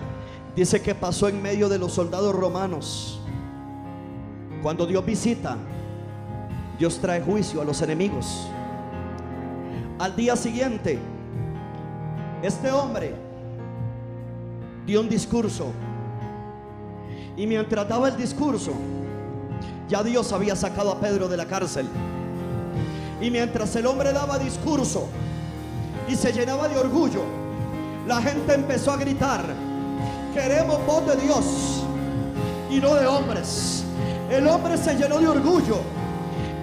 dice 0.54 0.82
que 0.82 0.94
pasó 0.94 1.30
en 1.30 1.42
medio 1.42 1.70
de 1.70 1.80
los 1.80 1.94
soldados 1.94 2.36
romanos. 2.36 3.22
Cuando 4.62 4.86
Dios 4.86 5.06
visita, 5.06 5.56
Dios 6.78 7.00
trae 7.00 7.22
juicio 7.22 7.62
a 7.62 7.64
los 7.66 7.82
enemigos. 7.82 8.50
Al 9.98 10.14
día 10.18 10.36
siguiente, 10.36 11.00
este 12.44 12.70
hombre 12.70 13.16
dio 14.86 15.00
un 15.00 15.08
discurso. 15.08 15.72
Y 17.38 17.48
mientras 17.48 17.88
daba 17.88 18.10
el 18.10 18.18
discurso, 18.18 18.74
ya 19.88 20.04
Dios 20.04 20.34
había 20.34 20.56
sacado 20.58 20.92
a 20.92 21.00
Pedro 21.00 21.30
de 21.30 21.38
la 21.38 21.46
cárcel. 21.46 21.88
Y 23.22 23.32
mientras 23.32 23.74
el 23.78 23.86
hombre 23.86 24.12
daba 24.12 24.38
discurso 24.38 25.08
y 26.08 26.16
se 26.16 26.32
llenaba 26.32 26.68
de 26.68 26.78
orgullo, 26.78 27.24
la 28.08 28.22
gente 28.22 28.54
empezó 28.54 28.92
a 28.94 28.98
gritar, 28.98 29.44
queremos 30.34 30.86
voz 30.86 31.06
de 31.06 31.16
Dios 31.18 31.84
y 32.70 32.80
no 32.80 32.96
de 32.96 33.06
hombres. 33.06 33.84
El 34.30 34.48
hombre 34.48 34.78
se 34.78 34.96
llenó 34.96 35.20
de 35.20 35.28
orgullo. 35.28 35.78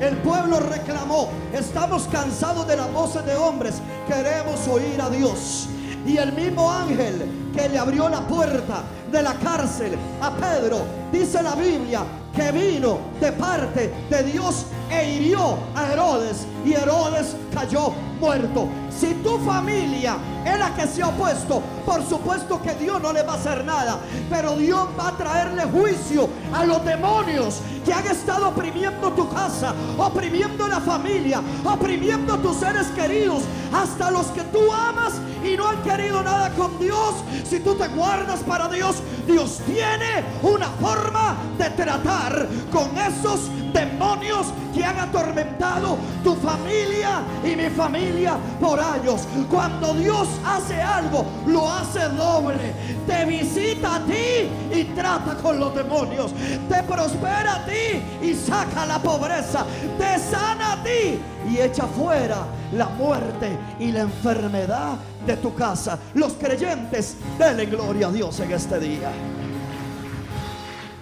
El 0.00 0.16
pueblo 0.18 0.60
reclamó, 0.60 1.28
estamos 1.52 2.08
cansados 2.08 2.66
de 2.66 2.76
las 2.76 2.92
voces 2.92 3.24
de 3.24 3.34
hombres, 3.36 3.76
queremos 4.06 4.66
oír 4.68 5.00
a 5.00 5.08
Dios. 5.08 5.68
Y 6.06 6.18
el 6.18 6.32
mismo 6.32 6.70
ángel 6.70 7.50
que 7.54 7.68
le 7.68 7.78
abrió 7.78 8.08
la 8.08 8.20
puerta 8.20 8.82
de 9.10 9.22
la 9.22 9.34
cárcel 9.34 9.96
a 10.20 10.30
Pedro, 10.32 10.80
dice 11.12 11.42
la 11.42 11.54
Biblia, 11.54 12.02
que 12.34 12.52
vino 12.52 12.98
de 13.20 13.32
parte 13.32 13.92
de 14.10 14.22
Dios 14.24 14.66
e 14.90 15.14
hirió 15.14 15.56
a 15.74 15.92
Herodes 15.92 16.46
y 16.64 16.72
Herodes 16.72 17.36
cayó 17.54 17.92
muerto. 18.24 18.68
Si 18.90 19.12
tu 19.22 19.38
familia 19.38 20.16
es 20.46 20.58
la 20.58 20.74
que 20.74 20.86
se 20.86 21.02
ha 21.02 21.08
opuesto, 21.08 21.60
por 21.84 22.02
supuesto 22.08 22.60
que 22.62 22.74
Dios 22.74 23.00
no 23.02 23.12
le 23.12 23.22
va 23.22 23.34
a 23.34 23.36
hacer 23.36 23.64
nada, 23.64 23.98
pero 24.30 24.56
Dios 24.56 24.88
va 24.98 25.08
a 25.08 25.16
traerle 25.16 25.64
juicio 25.64 26.28
a 26.52 26.64
los 26.64 26.82
demonios 26.84 27.60
que 27.84 27.92
han 27.92 28.06
estado 28.06 28.48
oprimiendo 28.48 29.12
tu 29.12 29.28
casa, 29.28 29.74
oprimiendo 29.98 30.66
la 30.68 30.80
familia, 30.80 31.42
oprimiendo 31.64 32.38
tus 32.38 32.56
seres 32.56 32.86
queridos, 32.94 33.42
hasta 33.72 34.10
los 34.10 34.26
que 34.28 34.42
tú 34.44 34.72
amas 34.72 35.14
y 35.44 35.56
no 35.56 35.68
han 35.68 35.82
querido 35.82 36.22
nada 36.22 36.48
con 36.54 36.78
Dios. 36.78 37.14
Si 37.44 37.60
tú 37.60 37.74
te 37.74 37.88
guardas 37.88 38.40
para 38.40 38.68
Dios, 38.68 38.96
Dios 39.26 39.60
tiene 39.66 40.24
una 40.42 40.68
forma 40.80 41.36
de 41.58 41.68
tratar 41.70 42.48
con 42.72 42.96
esos 42.96 43.50
demonios 43.74 44.46
que 44.72 44.84
han 44.84 44.98
atormentado 44.98 45.98
tu 46.22 46.34
familia 46.36 47.22
y 47.44 47.56
mi 47.56 47.68
familia 47.68 48.38
por 48.60 48.80
años. 48.80 49.26
Cuando 49.50 49.92
Dios 49.94 50.28
hace 50.46 50.80
algo, 50.80 51.26
lo 51.46 51.70
hace 51.70 52.08
doble. 52.10 52.72
Te 53.06 53.24
visita 53.26 53.96
a 53.96 54.00
ti 54.00 54.48
y 54.72 54.84
trata 54.94 55.34
con 55.34 55.58
los 55.58 55.74
demonios. 55.74 56.32
Te 56.68 56.82
prospera 56.84 57.56
a 57.56 57.66
ti 57.66 58.00
y 58.22 58.34
saca 58.34 58.86
la 58.86 58.98
pobreza. 58.98 59.66
Te 59.98 60.18
sana 60.18 60.72
a 60.72 60.82
ti 60.82 61.20
y 61.50 61.58
echa 61.58 61.86
fuera 61.86 62.46
la 62.72 62.86
muerte 62.86 63.58
y 63.78 63.92
la 63.92 64.02
enfermedad 64.02 64.94
de 65.26 65.36
tu 65.36 65.54
casa. 65.54 65.98
Los 66.14 66.34
creyentes, 66.34 67.16
denle 67.38 67.66
gloria 67.66 68.06
a 68.06 68.12
Dios 68.12 68.38
en 68.40 68.52
este 68.52 68.78
día. 68.78 69.10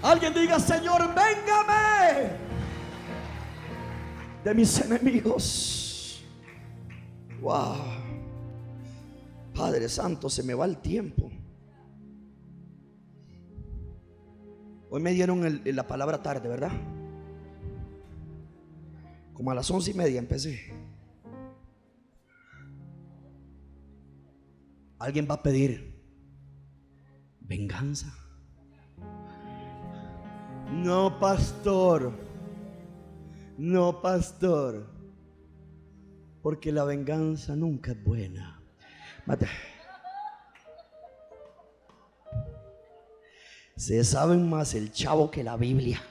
Alguien 0.03 0.35
diga, 0.35 0.59
Señor, 0.59 1.15
véngame 1.15 2.42
de 4.45 4.55
mis 4.55 4.81
enemigos. 4.81 6.25
Wow. 7.41 7.77
Padre 9.55 9.89
Santo, 9.89 10.29
se 10.29 10.43
me 10.43 10.55
va 10.55 10.65
el 10.65 10.79
tiempo. 10.79 11.31
Hoy 14.91 15.01
me 15.01 15.13
dieron 15.13 15.63
la 15.65 15.87
palabra 15.87 16.23
tarde, 16.23 16.49
¿verdad? 16.49 16.73
Como 19.33 19.51
a 19.51 19.55
las 19.55 19.71
once 19.71 19.91
y 19.91 19.95
media 19.95 20.19
empecé. 20.19 20.61
Alguien 24.99 25.27
va 25.29 25.35
a 25.35 25.43
pedir 25.43 26.01
venganza. 27.41 28.15
No, 30.71 31.19
pastor. 31.19 32.32
No, 33.63 34.03
pastor. 34.03 34.85
Porque 36.43 36.73
la 36.73 36.83
venganza 36.83 37.55
nunca 37.55 37.93
es 37.93 38.03
buena. 38.03 38.61
Se 43.77 44.03
saben 44.03 44.51
más 44.51 44.75
el 44.75 44.91
chavo 44.91 45.31
que 45.31 45.45
la 45.45 45.57
Biblia. 45.57 46.03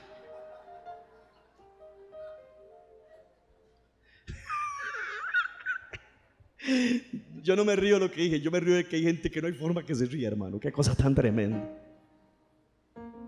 Yo 7.42 7.54
no 7.54 7.66
me 7.66 7.76
río 7.76 7.98
lo 7.98 8.10
que 8.10 8.22
dije, 8.22 8.40
yo 8.40 8.50
me 8.50 8.60
río 8.60 8.76
de 8.76 8.86
que 8.88 8.96
hay 8.96 9.02
gente 9.02 9.30
que 9.30 9.42
no 9.42 9.48
hay 9.48 9.52
forma 9.52 9.84
que 9.84 9.94
se 9.94 10.06
ría, 10.06 10.28
hermano. 10.28 10.58
Qué 10.58 10.72
cosa 10.72 10.94
tan 10.94 11.14
tremenda. 11.14 11.68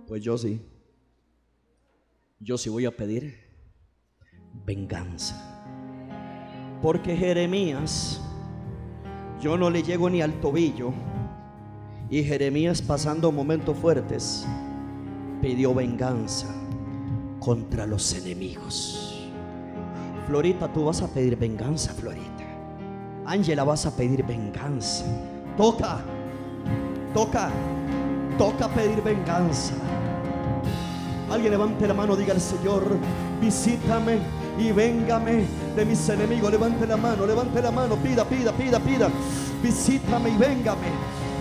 Pues 0.09 0.23
yo 0.23 0.39
sí. 0.39 0.63
Yo 2.41 2.57
sí 2.57 2.71
voy 2.71 2.87
a 2.87 2.97
pedir 2.97 3.44
venganza. 4.67 5.35
Porque 6.83 7.17
Jeremías, 7.17 8.21
yo 9.41 9.57
no 9.57 9.71
le 9.71 9.83
llego 9.83 10.11
ni 10.11 10.23
al 10.23 10.35
tobillo. 10.41 10.93
Y 12.11 12.23
Jeremías 12.23 12.83
pasando 12.83 13.33
momentos 13.33 13.77
fuertes, 13.79 14.47
pidió 15.41 15.75
venganza 15.75 16.47
contra 17.41 17.87
los 17.87 18.15
enemigos. 18.15 19.31
Florita, 20.27 20.73
tú 20.73 20.85
vas 20.85 21.03
a 21.03 21.09
pedir 21.09 21.37
venganza, 21.37 21.93
Florita. 21.93 22.45
Ángela, 23.27 23.65
vas 23.65 23.87
a 23.87 23.97
pedir 23.97 24.25
venganza. 24.25 25.05
Toca, 25.57 26.01
toca, 27.13 27.51
toca 28.39 28.69
pedir 28.69 29.03
venganza. 29.03 29.75
Alguien 31.31 31.53
levante 31.53 31.89
la 31.89 31.95
mano, 31.95 32.17
diga 32.17 32.35
al 32.35 32.41
Señor, 32.41 32.85
visítame 33.41 34.19
y 34.59 34.73
véngame 34.73 35.45
de 35.77 35.85
mis 35.85 36.09
enemigos. 36.09 36.51
Levante 36.51 36.87
la 36.87 36.97
mano, 36.97 37.27
levante 37.27 37.61
la 37.61 37.71
mano, 37.71 37.97
pida, 37.97 38.25
pida, 38.25 38.53
pida, 38.53 38.79
pida. 38.81 39.11
Visítame 39.63 40.31
y 40.31 40.37
véngame. 40.37 40.89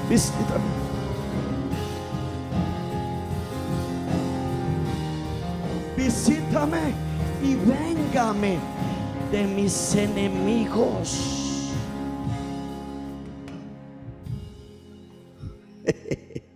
Visítame. 0.10 0.84
Visítame 5.98 6.94
y 7.44 7.56
véngame 7.56 8.58
de 9.32 9.44
mis 9.48 9.96
enemigos. 9.96 11.72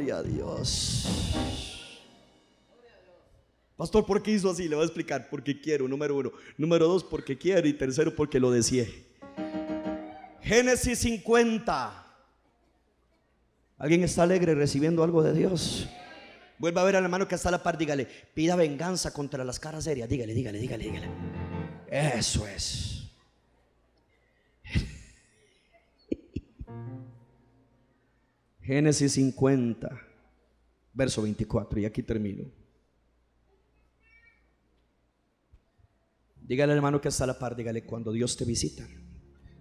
Gloria 0.00 0.16
a 0.18 0.22
Dios. 0.22 1.49
Pastor, 3.80 4.04
¿por 4.04 4.22
qué 4.22 4.32
hizo 4.32 4.50
así? 4.50 4.68
Le 4.68 4.76
voy 4.76 4.82
a 4.82 4.84
explicar. 4.84 5.28
Porque 5.30 5.58
quiero, 5.58 5.88
número 5.88 6.14
uno. 6.14 6.32
Número 6.58 6.86
dos, 6.86 7.02
porque 7.02 7.38
quiero. 7.38 7.66
Y 7.66 7.72
tercero, 7.72 8.14
porque 8.14 8.38
lo 8.38 8.50
deseé. 8.50 9.06
Génesis 10.42 10.98
50. 10.98 12.04
¿Alguien 13.78 14.04
está 14.04 14.24
alegre 14.24 14.54
recibiendo 14.54 15.02
algo 15.02 15.22
de 15.22 15.32
Dios? 15.32 15.88
Vuelva 16.58 16.82
a 16.82 16.84
ver 16.84 16.96
al 16.96 17.04
hermano 17.04 17.26
que 17.26 17.36
está 17.36 17.48
a 17.48 17.52
la 17.52 17.62
par, 17.62 17.78
dígale, 17.78 18.06
pida 18.34 18.54
venganza 18.54 19.14
contra 19.14 19.44
las 19.44 19.58
caras 19.58 19.84
serias. 19.84 20.10
Dígale, 20.10 20.34
dígale, 20.34 20.58
dígale, 20.58 20.84
dígale. 20.84 21.08
Eso 21.88 22.46
es. 22.46 23.10
Génesis 28.60 29.12
50, 29.12 29.88
verso 30.92 31.22
24, 31.22 31.80
y 31.80 31.86
aquí 31.86 32.02
termino. 32.02 32.59
Dígale 36.50 36.72
al 36.72 36.78
hermano 36.78 37.00
que 37.00 37.06
está 37.06 37.22
a 37.22 37.26
la 37.28 37.38
par, 37.38 37.54
dígale 37.54 37.84
cuando 37.84 38.10
Dios 38.10 38.36
te 38.36 38.44
visita. 38.44 38.84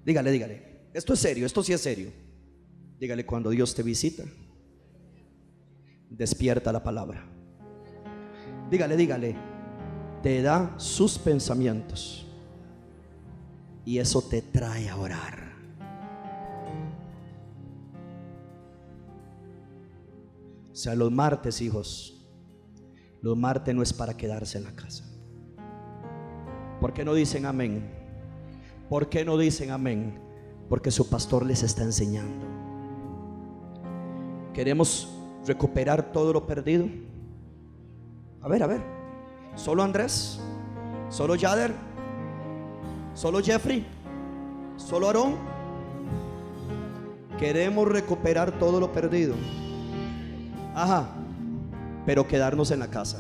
Dígale, 0.03 0.31
dígale. 0.31 0.89
Esto 0.91 1.13
es 1.13 1.19
serio, 1.19 1.45
esto 1.45 1.61
sí 1.61 1.71
es 1.71 1.81
serio. 1.81 2.11
Dígale 2.99 3.27
cuando 3.27 3.51
Dios 3.51 3.75
te 3.75 3.83
visita. 3.83 4.23
Despierta 6.09 6.71
la 6.71 6.81
palabra. 6.81 7.29
Dígale, 8.71 8.97
dígale. 8.97 9.35
Te 10.23 10.41
da 10.41 10.73
sus 10.79 11.19
pensamientos. 11.19 12.25
Y 13.85 13.99
eso 13.99 14.23
te 14.23 14.41
trae 14.41 14.89
a 14.89 14.97
orar. 14.97 15.53
O 20.71 20.75
sea, 20.75 20.95
los 20.95 21.11
martes, 21.11 21.61
hijos, 21.61 22.27
los 23.21 23.37
martes 23.37 23.75
no 23.75 23.83
es 23.83 23.93
para 23.93 24.17
quedarse 24.17 24.57
en 24.57 24.63
la 24.63 24.75
casa. 24.75 25.09
¿Por 26.80 26.93
qué 26.93 27.03
no 27.03 27.13
dicen 27.13 27.45
amén? 27.45 27.89
¿Por 28.89 29.09
qué 29.09 29.25
no 29.25 29.38
dicen 29.38 29.71
amén? 29.71 30.19
Porque 30.69 30.91
su 30.91 31.09
pastor 31.09 31.45
les 31.45 31.63
está 31.63 31.84
enseñando. 31.84 32.45
Queremos 34.53 35.09
recuperar 35.45 36.11
todo 36.11 36.34
lo 36.34 36.45
perdido. 36.45 36.88
A 38.41 38.47
ver, 38.47 38.63
a 38.63 38.67
ver. 38.67 38.82
Solo 39.55 39.84
Andrés, 39.84 40.39
solo 41.09 41.36
Yader, 41.36 41.73
solo 43.13 43.41
Jeffrey, 43.41 43.86
solo 44.77 45.07
Aarón. 45.07 45.36
Queremos 47.38 47.88
recuperar 47.88 48.57
todo 48.57 48.80
lo 48.80 48.91
perdido. 48.91 49.36
Ajá. 50.75 51.09
Pero 52.05 52.27
quedarnos 52.27 52.71
en 52.71 52.80
la 52.80 52.88
casa. 52.88 53.17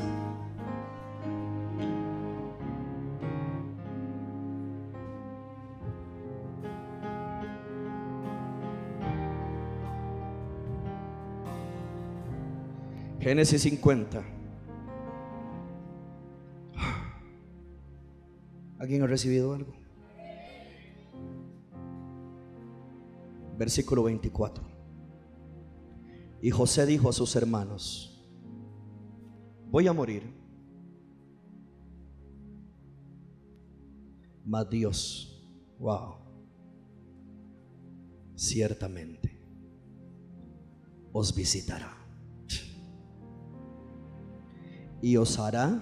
Génesis 13.19 13.63
50. 13.63 14.23
¿Alguien 18.79 19.03
ha 19.03 19.07
recibido 19.07 19.53
algo? 19.53 19.73
Versículo 23.57 24.03
24. 24.03 24.63
Y 26.41 26.49
José 26.51 26.85
dijo 26.85 27.09
a 27.09 27.13
sus 27.13 27.35
hermanos, 27.35 28.25
voy 29.69 29.89
a 29.89 29.91
morir, 29.91 30.23
mas 34.45 34.69
Dios, 34.69 35.45
wow, 35.77 36.15
ciertamente 38.35 39.37
os 41.11 41.35
visitará 41.35 41.98
y 45.01 45.17
os 45.17 45.39
hará 45.39 45.81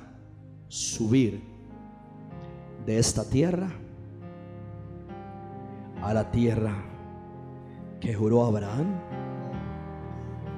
subir 0.67 1.41
de 2.85 2.97
esta 2.99 3.23
tierra 3.23 3.69
a 6.01 6.13
la 6.13 6.29
tierra 6.31 6.73
que 7.99 8.13
juró 8.13 8.45
Abraham 8.45 8.87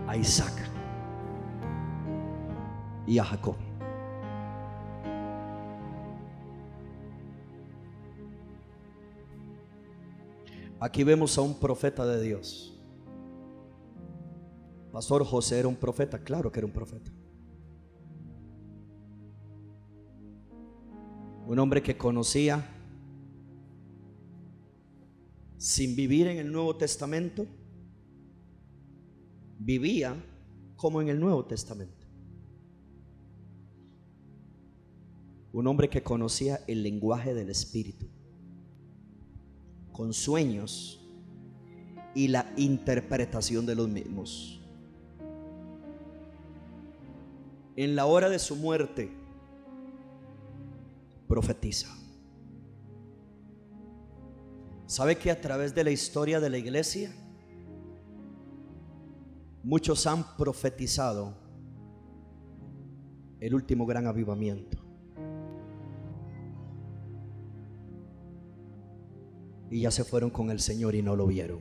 a 0.07 0.17
Isaac 0.17 0.53
y 3.07 3.17
a 3.17 3.23
Jacob. 3.23 3.55
Aquí 10.79 11.03
vemos 11.03 11.37
a 11.37 11.41
un 11.41 11.59
profeta 11.59 12.05
de 12.05 12.21
Dios. 12.21 12.73
Pastor 14.91 15.25
José 15.25 15.59
era 15.59 15.67
un 15.67 15.75
profeta, 15.75 16.19
claro 16.19 16.51
que 16.51 16.59
era 16.59 16.67
un 16.67 16.73
profeta. 16.73 17.11
Un 21.49 21.57
hombre 21.57 21.81
que 21.81 21.97
conocía 21.97 22.63
sin 25.57 25.95
vivir 25.95 26.27
en 26.27 26.37
el 26.37 26.51
Nuevo 26.51 26.75
Testamento 26.75 27.47
vivía 29.57 30.15
como 30.75 31.01
en 31.01 31.09
el 31.09 31.19
Nuevo 31.19 31.43
Testamento. 31.45 32.05
Un 35.51 35.65
hombre 35.65 35.89
que 35.89 36.03
conocía 36.03 36.59
el 36.67 36.83
lenguaje 36.83 37.33
del 37.33 37.49
Espíritu, 37.49 38.05
con 39.91 40.13
sueños 40.13 41.03
y 42.13 42.27
la 42.27 42.53
interpretación 42.57 43.65
de 43.65 43.73
los 43.73 43.89
mismos. 43.89 44.61
En 47.75 47.95
la 47.95 48.05
hora 48.05 48.29
de 48.29 48.37
su 48.37 48.55
muerte, 48.55 49.18
profetiza. 51.29 51.87
¿Sabe 54.87 55.17
que 55.17 55.31
a 55.31 55.39
través 55.39 55.73
de 55.73 55.85
la 55.85 55.91
historia 55.91 56.41
de 56.41 56.49
la 56.49 56.57
iglesia, 56.57 57.13
Muchos 59.63 60.07
han 60.07 60.23
profetizado 60.37 61.33
el 63.41 63.53
último 63.53 63.85
gran 63.85 64.07
avivamiento. 64.07 64.77
Y 69.69 69.81
ya 69.81 69.91
se 69.91 70.03
fueron 70.03 70.29
con 70.29 70.49
el 70.49 70.59
Señor 70.59 70.95
y 70.95 71.01
no 71.01 71.15
lo 71.15 71.27
vieron. 71.27 71.59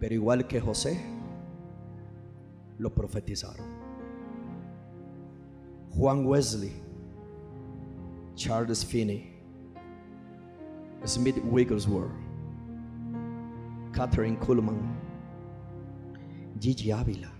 Pero 0.00 0.14
igual 0.14 0.46
que 0.46 0.60
José, 0.60 0.98
lo 2.78 2.94
profetizaron. 2.94 3.77
Juan 5.94 6.24
Wesley, 6.24 6.72
Charles 8.36 8.84
Finney, 8.84 9.32
Smith 11.04 11.38
Wigglesworth, 11.44 12.12
Catherine 13.92 14.36
Kuhlman, 14.36 14.96
Gigi 16.60 16.90
Ávila. 16.90 17.30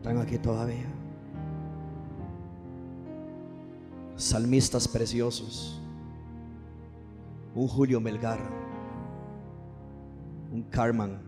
¿Están 0.00 0.18
aquí 0.18 0.38
todavía? 0.38 0.86
Salmistas 4.16 4.88
preciosos. 4.88 5.80
Un 7.54 7.68
Julio 7.68 8.00
Melgar. 8.00 8.38
Un 10.52 10.62
Carman. 10.70 11.18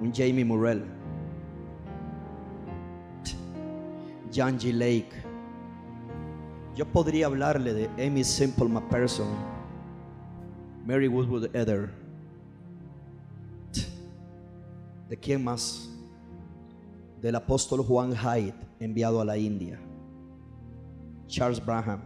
Un 0.00 0.12
Jamie 0.12 0.44
Murrell. 0.44 0.95
John 4.34 4.58
G. 4.58 4.72
Lake. 4.72 5.10
Yo 6.74 6.86
podría 6.86 7.26
hablarle 7.26 7.72
de 7.72 8.06
Amy 8.06 8.22
Simple 8.22 8.68
McPherson 8.68 9.28
Mary 10.86 11.08
Woodwood 11.08 11.46
Ether. 11.54 11.90
¿De 15.08 15.16
quién 15.16 15.42
más? 15.42 15.90
Del 17.20 17.34
apóstol 17.34 17.80
Juan 17.82 18.14
Hyde, 18.14 18.54
enviado 18.78 19.20
a 19.20 19.24
la 19.24 19.36
India. 19.36 19.80
Charles 21.26 21.64
Braham, 21.64 22.02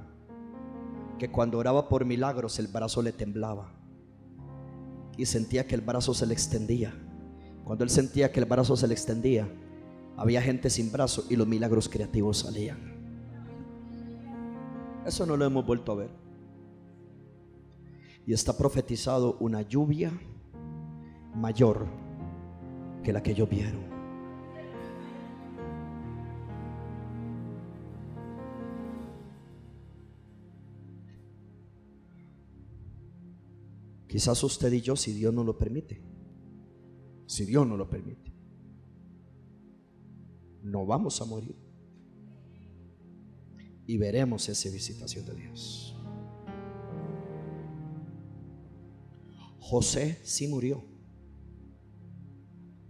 que 1.19 1.31
cuando 1.31 1.59
oraba 1.59 1.89
por 1.89 2.07
milagros 2.07 2.59
el 2.59 2.69
brazo 2.69 3.03
le 3.03 3.13
temblaba 3.13 3.71
y 5.19 5.27
sentía 5.27 5.67
que 5.67 5.75
el 5.75 5.83
brazo 5.83 6.15
se 6.15 6.25
le 6.27 6.33
extendía. 6.33 6.95
Cuando 7.65 7.85
él 7.85 7.91
sentía 7.91 8.33
que 8.33 8.41
el 8.41 8.47
brazo 8.47 8.77
se 8.77 8.89
le 8.89 8.95
extendía, 8.95 9.47
había 10.21 10.43
gente 10.43 10.69
sin 10.69 10.93
brazo 10.93 11.25
y 11.31 11.37
los 11.37 11.49
milagros 11.49 11.89
creativos 11.89 12.41
salían. 12.41 12.79
Eso 15.07 15.25
no 15.25 15.35
lo 15.35 15.47
hemos 15.47 15.65
vuelto 15.65 15.93
a 15.93 15.95
ver 15.95 16.11
y 18.27 18.35
está 18.35 18.55
profetizado 18.55 19.39
una 19.41 19.63
lluvia 19.63 20.13
mayor 21.35 21.87
que 23.03 23.15
la 23.15 23.23
que 23.23 23.35
llovieron. 23.35 23.81
Quizás 34.07 34.45
usted 34.45 34.71
y 34.71 34.83
yo, 34.83 34.97
si 34.97 35.15
Dios 35.15 35.33
no 35.33 35.45
lo 35.45 35.57
permite, 35.57 36.03
si 37.25 37.47
Dios 37.47 37.67
no 37.67 37.79
lo 37.79 37.89
permite, 37.89 38.30
no 40.63 40.87
vamos 40.87 41.21
a 41.21 41.25
morir. 41.25 41.57
Y 43.87 43.97
veremos 43.97 44.49
esa 44.49 44.71
visitación 44.71 45.27
de 45.27 45.35
Dios. 45.35 45.97
José 49.59 50.19
sí 50.23 50.49
murió. 50.49 50.85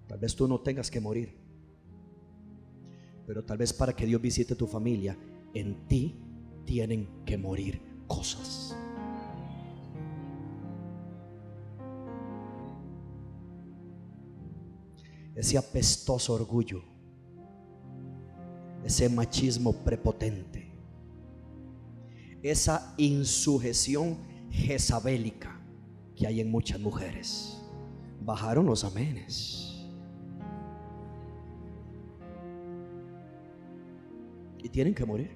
Tal 0.06 0.18
vez 0.18 0.34
tú 0.34 0.48
no 0.48 0.60
tengas 0.60 0.90
que 0.90 1.00
morir. 1.00 1.38
Pero 3.26 3.44
tal 3.44 3.58
vez 3.58 3.72
para 3.72 3.94
que 3.94 4.06
Dios 4.06 4.20
visite 4.20 4.56
tu 4.56 4.66
familia, 4.66 5.16
en 5.54 5.86
ti 5.86 6.20
tienen 6.64 7.24
que 7.24 7.38
morir 7.38 7.80
cosas. 8.06 8.76
Ese 15.34 15.56
apestoso 15.56 16.34
orgullo, 16.34 16.82
ese 18.91 19.09
machismo 19.09 19.72
prepotente, 19.72 20.68
esa 22.43 22.93
insujeción 22.99 24.18
jezabélica 24.51 25.61
que 26.16 26.26
hay 26.26 26.41
en 26.41 26.51
muchas 26.51 26.80
mujeres. 26.80 27.57
Bajaron 28.20 28.66
los 28.66 28.82
amenes. 28.82 29.86
Y 34.59 34.68
tienen 34.68 34.93
que 34.93 35.05
morir. 35.05 35.30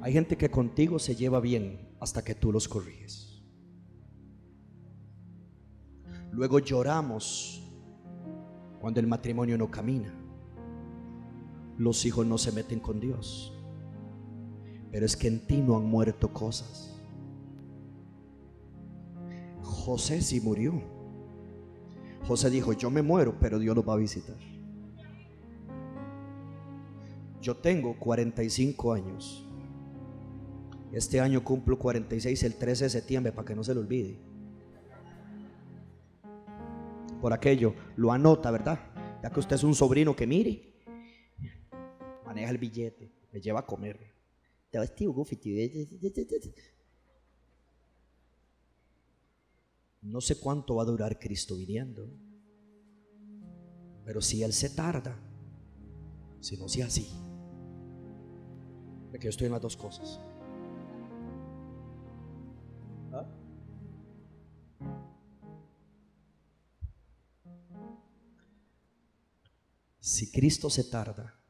Hay 0.00 0.12
gente 0.12 0.36
que 0.36 0.48
contigo 0.48 1.00
se 1.00 1.16
lleva 1.16 1.40
bien 1.40 1.88
hasta 1.98 2.22
que 2.22 2.36
tú 2.36 2.52
los 2.52 2.68
corriges. 2.68 3.42
Luego 6.30 6.60
lloramos 6.60 7.63
cuando 8.84 9.00
el 9.00 9.06
matrimonio 9.06 9.56
no 9.56 9.70
camina. 9.70 10.12
Los 11.78 12.04
hijos 12.04 12.26
no 12.26 12.36
se 12.36 12.52
meten 12.52 12.80
con 12.80 13.00
Dios. 13.00 13.58
Pero 14.92 15.06
es 15.06 15.16
que 15.16 15.26
en 15.26 15.46
ti 15.46 15.62
no 15.62 15.78
han 15.78 15.86
muerto 15.86 16.34
cosas. 16.34 16.94
José 19.62 20.20
sí 20.20 20.38
murió. 20.38 20.82
José 22.28 22.50
dijo, 22.50 22.74
yo 22.74 22.90
me 22.90 23.00
muero, 23.00 23.38
pero 23.40 23.58
Dios 23.58 23.74
lo 23.74 23.82
va 23.82 23.94
a 23.94 23.96
visitar. 23.96 24.36
Yo 27.40 27.56
tengo 27.56 27.98
45 27.98 28.92
años. 28.92 29.48
Este 30.92 31.22
año 31.22 31.42
cumplo 31.42 31.78
46 31.78 32.42
el 32.42 32.56
13 32.56 32.84
de 32.84 32.90
septiembre 32.90 33.32
para 33.32 33.46
que 33.46 33.54
no 33.54 33.64
se 33.64 33.72
lo 33.72 33.80
olvide. 33.80 34.33
Por 37.24 37.32
aquello, 37.32 37.74
lo 37.96 38.12
anota, 38.12 38.50
¿verdad? 38.50 38.78
Ya 39.22 39.30
que 39.30 39.40
usted 39.40 39.56
es 39.56 39.64
un 39.64 39.74
sobrino 39.74 40.14
que 40.14 40.26
mire, 40.26 40.74
maneja 42.22 42.50
el 42.50 42.58
billete, 42.58 43.10
me 43.32 43.40
lleva 43.40 43.60
a 43.60 43.66
comer. 43.66 43.98
No 50.02 50.20
sé 50.20 50.38
cuánto 50.38 50.74
va 50.74 50.82
a 50.82 50.84
durar 50.84 51.18
Cristo 51.18 51.56
viniendo, 51.56 52.10
pero 54.04 54.20
si 54.20 54.42
Él 54.42 54.52
se 54.52 54.68
tarda, 54.68 55.18
si 56.40 56.58
no 56.58 56.68
sea 56.68 56.88
así, 56.88 57.08
yo 59.18 59.30
estoy 59.30 59.46
en 59.46 59.52
las 59.52 59.62
dos 59.62 59.78
cosas. 59.78 60.20
Si 70.06 70.30
Cristo 70.30 70.68
se 70.68 70.84
tarda, 70.84 71.40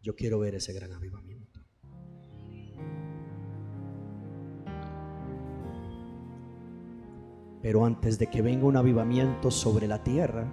yo 0.00 0.16
quiero 0.16 0.38
ver 0.38 0.54
ese 0.54 0.72
gran 0.72 0.90
avivamiento. 0.90 1.60
Pero 7.60 7.84
antes 7.84 8.18
de 8.18 8.28
que 8.28 8.40
venga 8.40 8.64
un 8.64 8.78
avivamiento 8.78 9.50
sobre 9.50 9.86
la 9.86 10.02
tierra, 10.02 10.50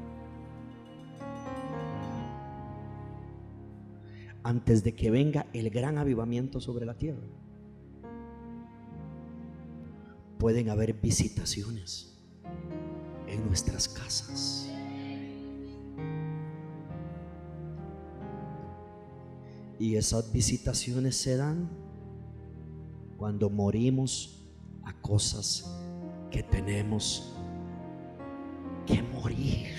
antes 4.43 4.83
de 4.83 4.93
que 4.93 5.09
venga 5.09 5.47
el 5.53 5.69
gran 5.69 5.97
avivamiento 5.97 6.59
sobre 6.59 6.85
la 6.85 6.97
tierra. 6.97 7.29
Pueden 10.37 10.69
haber 10.69 10.95
visitaciones 10.95 12.21
en 13.27 13.47
nuestras 13.47 13.87
casas. 13.87 14.67
Y 19.81 19.95
esas 19.95 20.31
visitaciones 20.31 21.17
se 21.17 21.37
dan 21.37 21.67
cuando 23.17 23.49
morimos 23.49 24.45
a 24.83 24.93
cosas 25.01 25.75
que 26.29 26.43
tenemos 26.43 27.33
que 28.85 29.01
morir. 29.01 29.73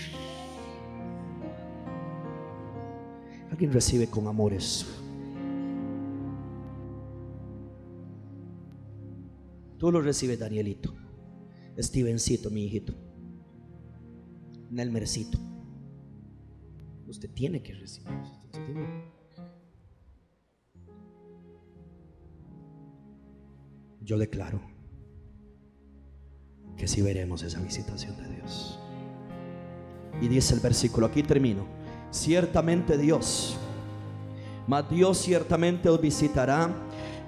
Alguien 3.49 3.73
recibe 3.73 4.09
con 4.09 4.27
amor 4.27 4.53
eso. 4.53 4.87
Tú 9.79 9.93
lo 9.93 10.03
recibes, 10.03 10.41
Danielito. 10.41 10.93
Stevencito, 11.79 12.51
mi 12.51 12.65
hijito. 12.65 12.93
Nelmercito. 14.69 15.39
Usted 17.07 17.31
tiene 17.31 17.63
que 17.63 17.75
recibir. 17.75 19.22
Yo 24.05 24.19
declaro 24.19 24.61
que 26.77 26.89
si 26.89 27.03
veremos 27.03 27.43
esa 27.43 27.61
visitación 27.61 28.17
de 28.17 28.37
Dios. 28.37 28.79
Y 30.21 30.29
dice 30.29 30.55
el 30.55 30.61
versículo, 30.61 31.07
aquí 31.07 31.23
termino 31.23 31.67
ciertamente 32.11 32.99
Dios, 32.99 33.57
mas 34.67 34.89
Dios 34.91 35.19
ciertamente 35.19 35.89
os 35.89 36.01
visitará 36.01 36.71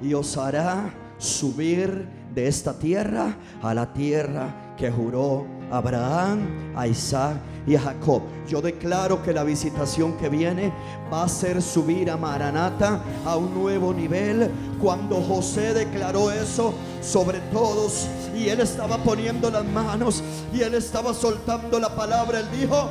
y 0.03 0.15
os 0.15 0.37
hará 0.37 0.93
subir 1.19 2.07
de 2.35 2.47
esta 2.49 2.79
tierra 2.79 3.37
a 3.63 3.73
la 3.75 3.93
tierra 3.93 4.64
que 4.77 4.91
juró 4.91 5.47
Abraham, 5.71 6.73
a 6.77 6.87
Isaac 6.87 7.37
y 7.67 7.75
a 7.75 7.81
Jacob. 7.81 8.23
Yo 8.47 8.61
declaro 8.61 9.23
que 9.23 9.33
la 9.33 9.45
visitación 9.45 10.17
que 10.17 10.29
viene 10.29 10.73
va 11.13 11.25
a 11.25 11.29
ser 11.29 11.63
subir 11.63 12.11
a 12.11 12.17
Maranata 12.17 13.01
a 13.25 13.37
un 13.37 13.55
nuevo 13.55 13.93
nivel. 13.93 14.51
Cuando 14.81 15.17
José 15.23 15.73
declaró 15.75 16.31
eso 16.31 16.75
sobre 17.01 17.41
todos 17.53 18.09
y 18.37 18.49
él 18.49 18.61
estaba 18.61 18.99
poniendo 18.99 19.51
las 19.51 19.65
manos 19.65 20.23
y 20.53 20.61
él 20.61 20.75
estaba 20.75 21.15
soltando 21.15 21.79
la 21.79 21.95
palabra, 21.95 22.41
él 22.41 22.47
dijo, 22.53 22.89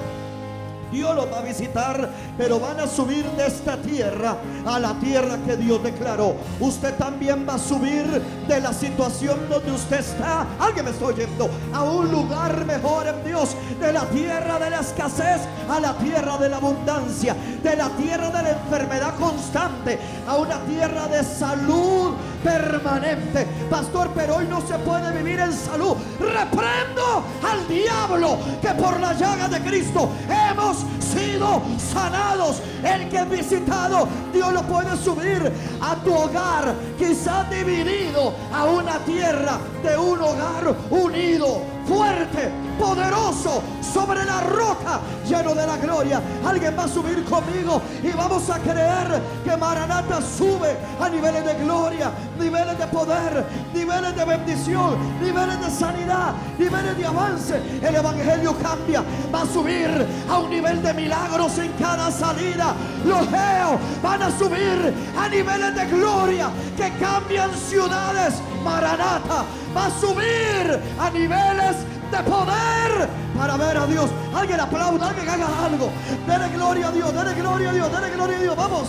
Dios 0.93 1.15
los 1.15 1.25
va 1.25 1.39
a 1.39 1.41
visitar, 1.41 2.07
pero 2.37 2.59
van 2.59 2.79
a 2.79 2.87
subir 2.87 3.25
de 3.31 3.47
esta 3.47 3.77
tierra 3.77 4.37
a 4.65 4.79
la 4.79 4.93
tierra 4.99 5.37
que 5.45 5.57
Dios 5.57 5.81
declaró. 5.83 6.35
Usted 6.59 6.93
también 6.95 7.45
va 7.49 7.55
a 7.55 7.59
subir 7.59 8.05
de 8.47 8.61
la 8.61 8.71
situación 8.71 9.49
donde 9.49 9.71
usted 9.71 9.99
está. 9.99 10.45
Alguien 10.59 10.85
me 10.85 10.91
está 10.91 11.05
oyendo. 11.05 11.49
A 11.73 11.83
un 11.83 12.11
lugar 12.11 12.63
mejor 12.65 13.07
en 13.07 13.23
Dios. 13.25 13.55
De 13.79 13.91
la 13.91 14.05
tierra 14.05 14.59
de 14.59 14.69
la 14.69 14.79
escasez 14.81 15.41
a 15.67 15.79
la 15.79 15.93
tierra 15.97 16.37
de 16.37 16.49
la 16.49 16.57
abundancia. 16.57 17.35
De 17.63 17.75
la 17.75 17.89
tierra 17.89 18.29
de 18.29 18.43
la 18.43 18.49
enfermedad 18.51 19.15
constante 19.17 19.97
a 20.27 20.37
una 20.37 20.59
tierra 20.59 21.07
de 21.07 21.23
salud 21.23 22.13
permanente. 22.43 23.47
Pastor, 23.69 24.11
pero 24.13 24.35
hoy 24.37 24.47
no 24.47 24.61
se 24.61 24.77
puede 24.79 25.11
vivir 25.17 25.39
en 25.39 25.53
salud. 25.53 25.95
Reprendo 26.23 27.23
al 27.43 27.67
diablo 27.67 28.37
que 28.61 28.69
por 28.69 28.99
la 28.99 29.13
llaga 29.13 29.49
de 29.49 29.59
Cristo 29.61 30.09
hemos 30.29 30.77
sido 30.99 31.61
sanados. 31.77 32.61
El 32.83 33.09
que 33.09 33.17
es 33.17 33.29
visitado, 33.29 34.07
Dios 34.33 34.53
lo 34.53 34.63
puede 34.63 34.95
subir 34.97 35.51
a 35.81 35.95
tu 35.97 36.13
hogar, 36.13 36.73
quizás 36.97 37.49
dividido 37.49 38.33
a 38.53 38.65
una 38.65 38.99
tierra 38.99 39.59
de 39.83 39.97
un 39.97 40.21
hogar 40.21 40.75
unido, 40.89 41.61
fuerte, 41.85 42.51
poderoso, 42.79 43.61
sobre 43.81 44.25
la 44.25 44.41
roca, 44.41 44.99
lleno 45.27 45.53
de 45.53 45.67
la 45.67 45.77
gloria. 45.77 46.21
Alguien 46.45 46.75
va 46.77 46.85
a 46.85 46.87
subir 46.87 47.23
conmigo 47.25 47.81
y 48.01 48.09
vamos 48.11 48.49
a 48.49 48.59
creer 48.59 49.21
que 49.43 49.55
Maranata 49.55 50.19
sube 50.21 50.75
a 50.99 51.09
niveles 51.09 51.45
de 51.45 51.53
gloria, 51.63 52.11
niveles 52.39 52.77
de 52.77 52.87
poder, 52.87 53.45
niveles 53.73 54.15
de 54.15 54.25
bendición, 54.25 54.97
niveles 55.21 55.59
de 55.59 55.69
sanidad, 55.69 56.33
niveles 56.57 56.97
de 56.97 57.05
avance. 57.05 57.61
El 57.81 57.95
Evangelio 57.95 58.55
cambia, 58.61 59.03
va 59.33 59.41
a 59.41 59.45
subir 59.45 59.89
a 60.29 60.39
un 60.39 60.49
nivel 60.49 60.81
de 60.81 60.93
milagros 60.93 61.57
en 61.59 61.71
cada 61.73 62.09
salida. 62.11 62.73
Los 63.05 63.27
geos 63.27 63.79
van 64.01 64.23
a 64.23 64.31
subir 64.31 64.93
a 65.17 65.29
niveles 65.29 65.75
de 65.75 65.85
gloria 65.85 66.49
que 66.75 66.91
cambian 66.97 67.51
ciudades. 67.53 68.41
Maranata 68.63 69.45
va 69.75 69.85
a 69.85 69.91
subir 69.99 70.79
a 70.99 71.09
niveles 71.09 71.75
de 72.11 72.23
poder 72.23 73.09
para 73.37 73.57
ver 73.57 73.77
a 73.77 73.87
Dios. 73.87 74.09
Alguien 74.33 74.59
aplauda, 74.59 75.09
alguien 75.09 75.29
haga 75.29 75.65
algo. 75.65 75.91
Dele 76.27 76.49
gloria 76.55 76.87
a 76.87 76.91
Dios, 76.91 77.13
dele 77.13 77.33
gloria 77.33 77.69
a 77.69 77.73
Dios, 77.73 77.91
dele 77.91 78.09
gloria 78.11 78.37
a 78.37 78.41
Dios. 78.41 78.55
Vamos. 78.55 78.87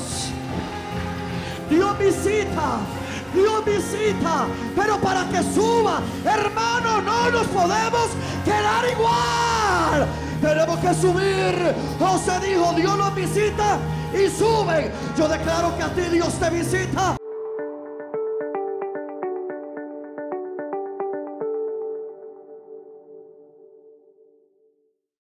Dios 1.71 1.99
visita. 1.99 2.79
Dios 3.35 3.65
visita, 3.65 4.47
pero 4.77 4.97
para 4.99 5.25
que 5.25 5.43
suba, 5.43 6.01
hermano, 6.25 7.01
no 7.03 7.31
nos 7.33 7.47
podemos 7.49 8.11
quedar 8.45 8.89
igual. 8.93 10.07
Tenemos 10.41 10.79
que 10.79 10.95
subir. 10.95 11.75
José 11.99 12.39
dijo, 12.47 12.73
Dios 12.75 12.97
los 12.97 13.15
visita 13.17 13.79
y 14.13 14.31
suben. 14.31 14.93
Yo 15.19 15.27
declaro 15.27 15.77
que 15.77 15.83
a 15.83 15.89
ti 15.89 16.03
Dios 16.13 16.33
te 16.35 16.51
visita. 16.51 17.17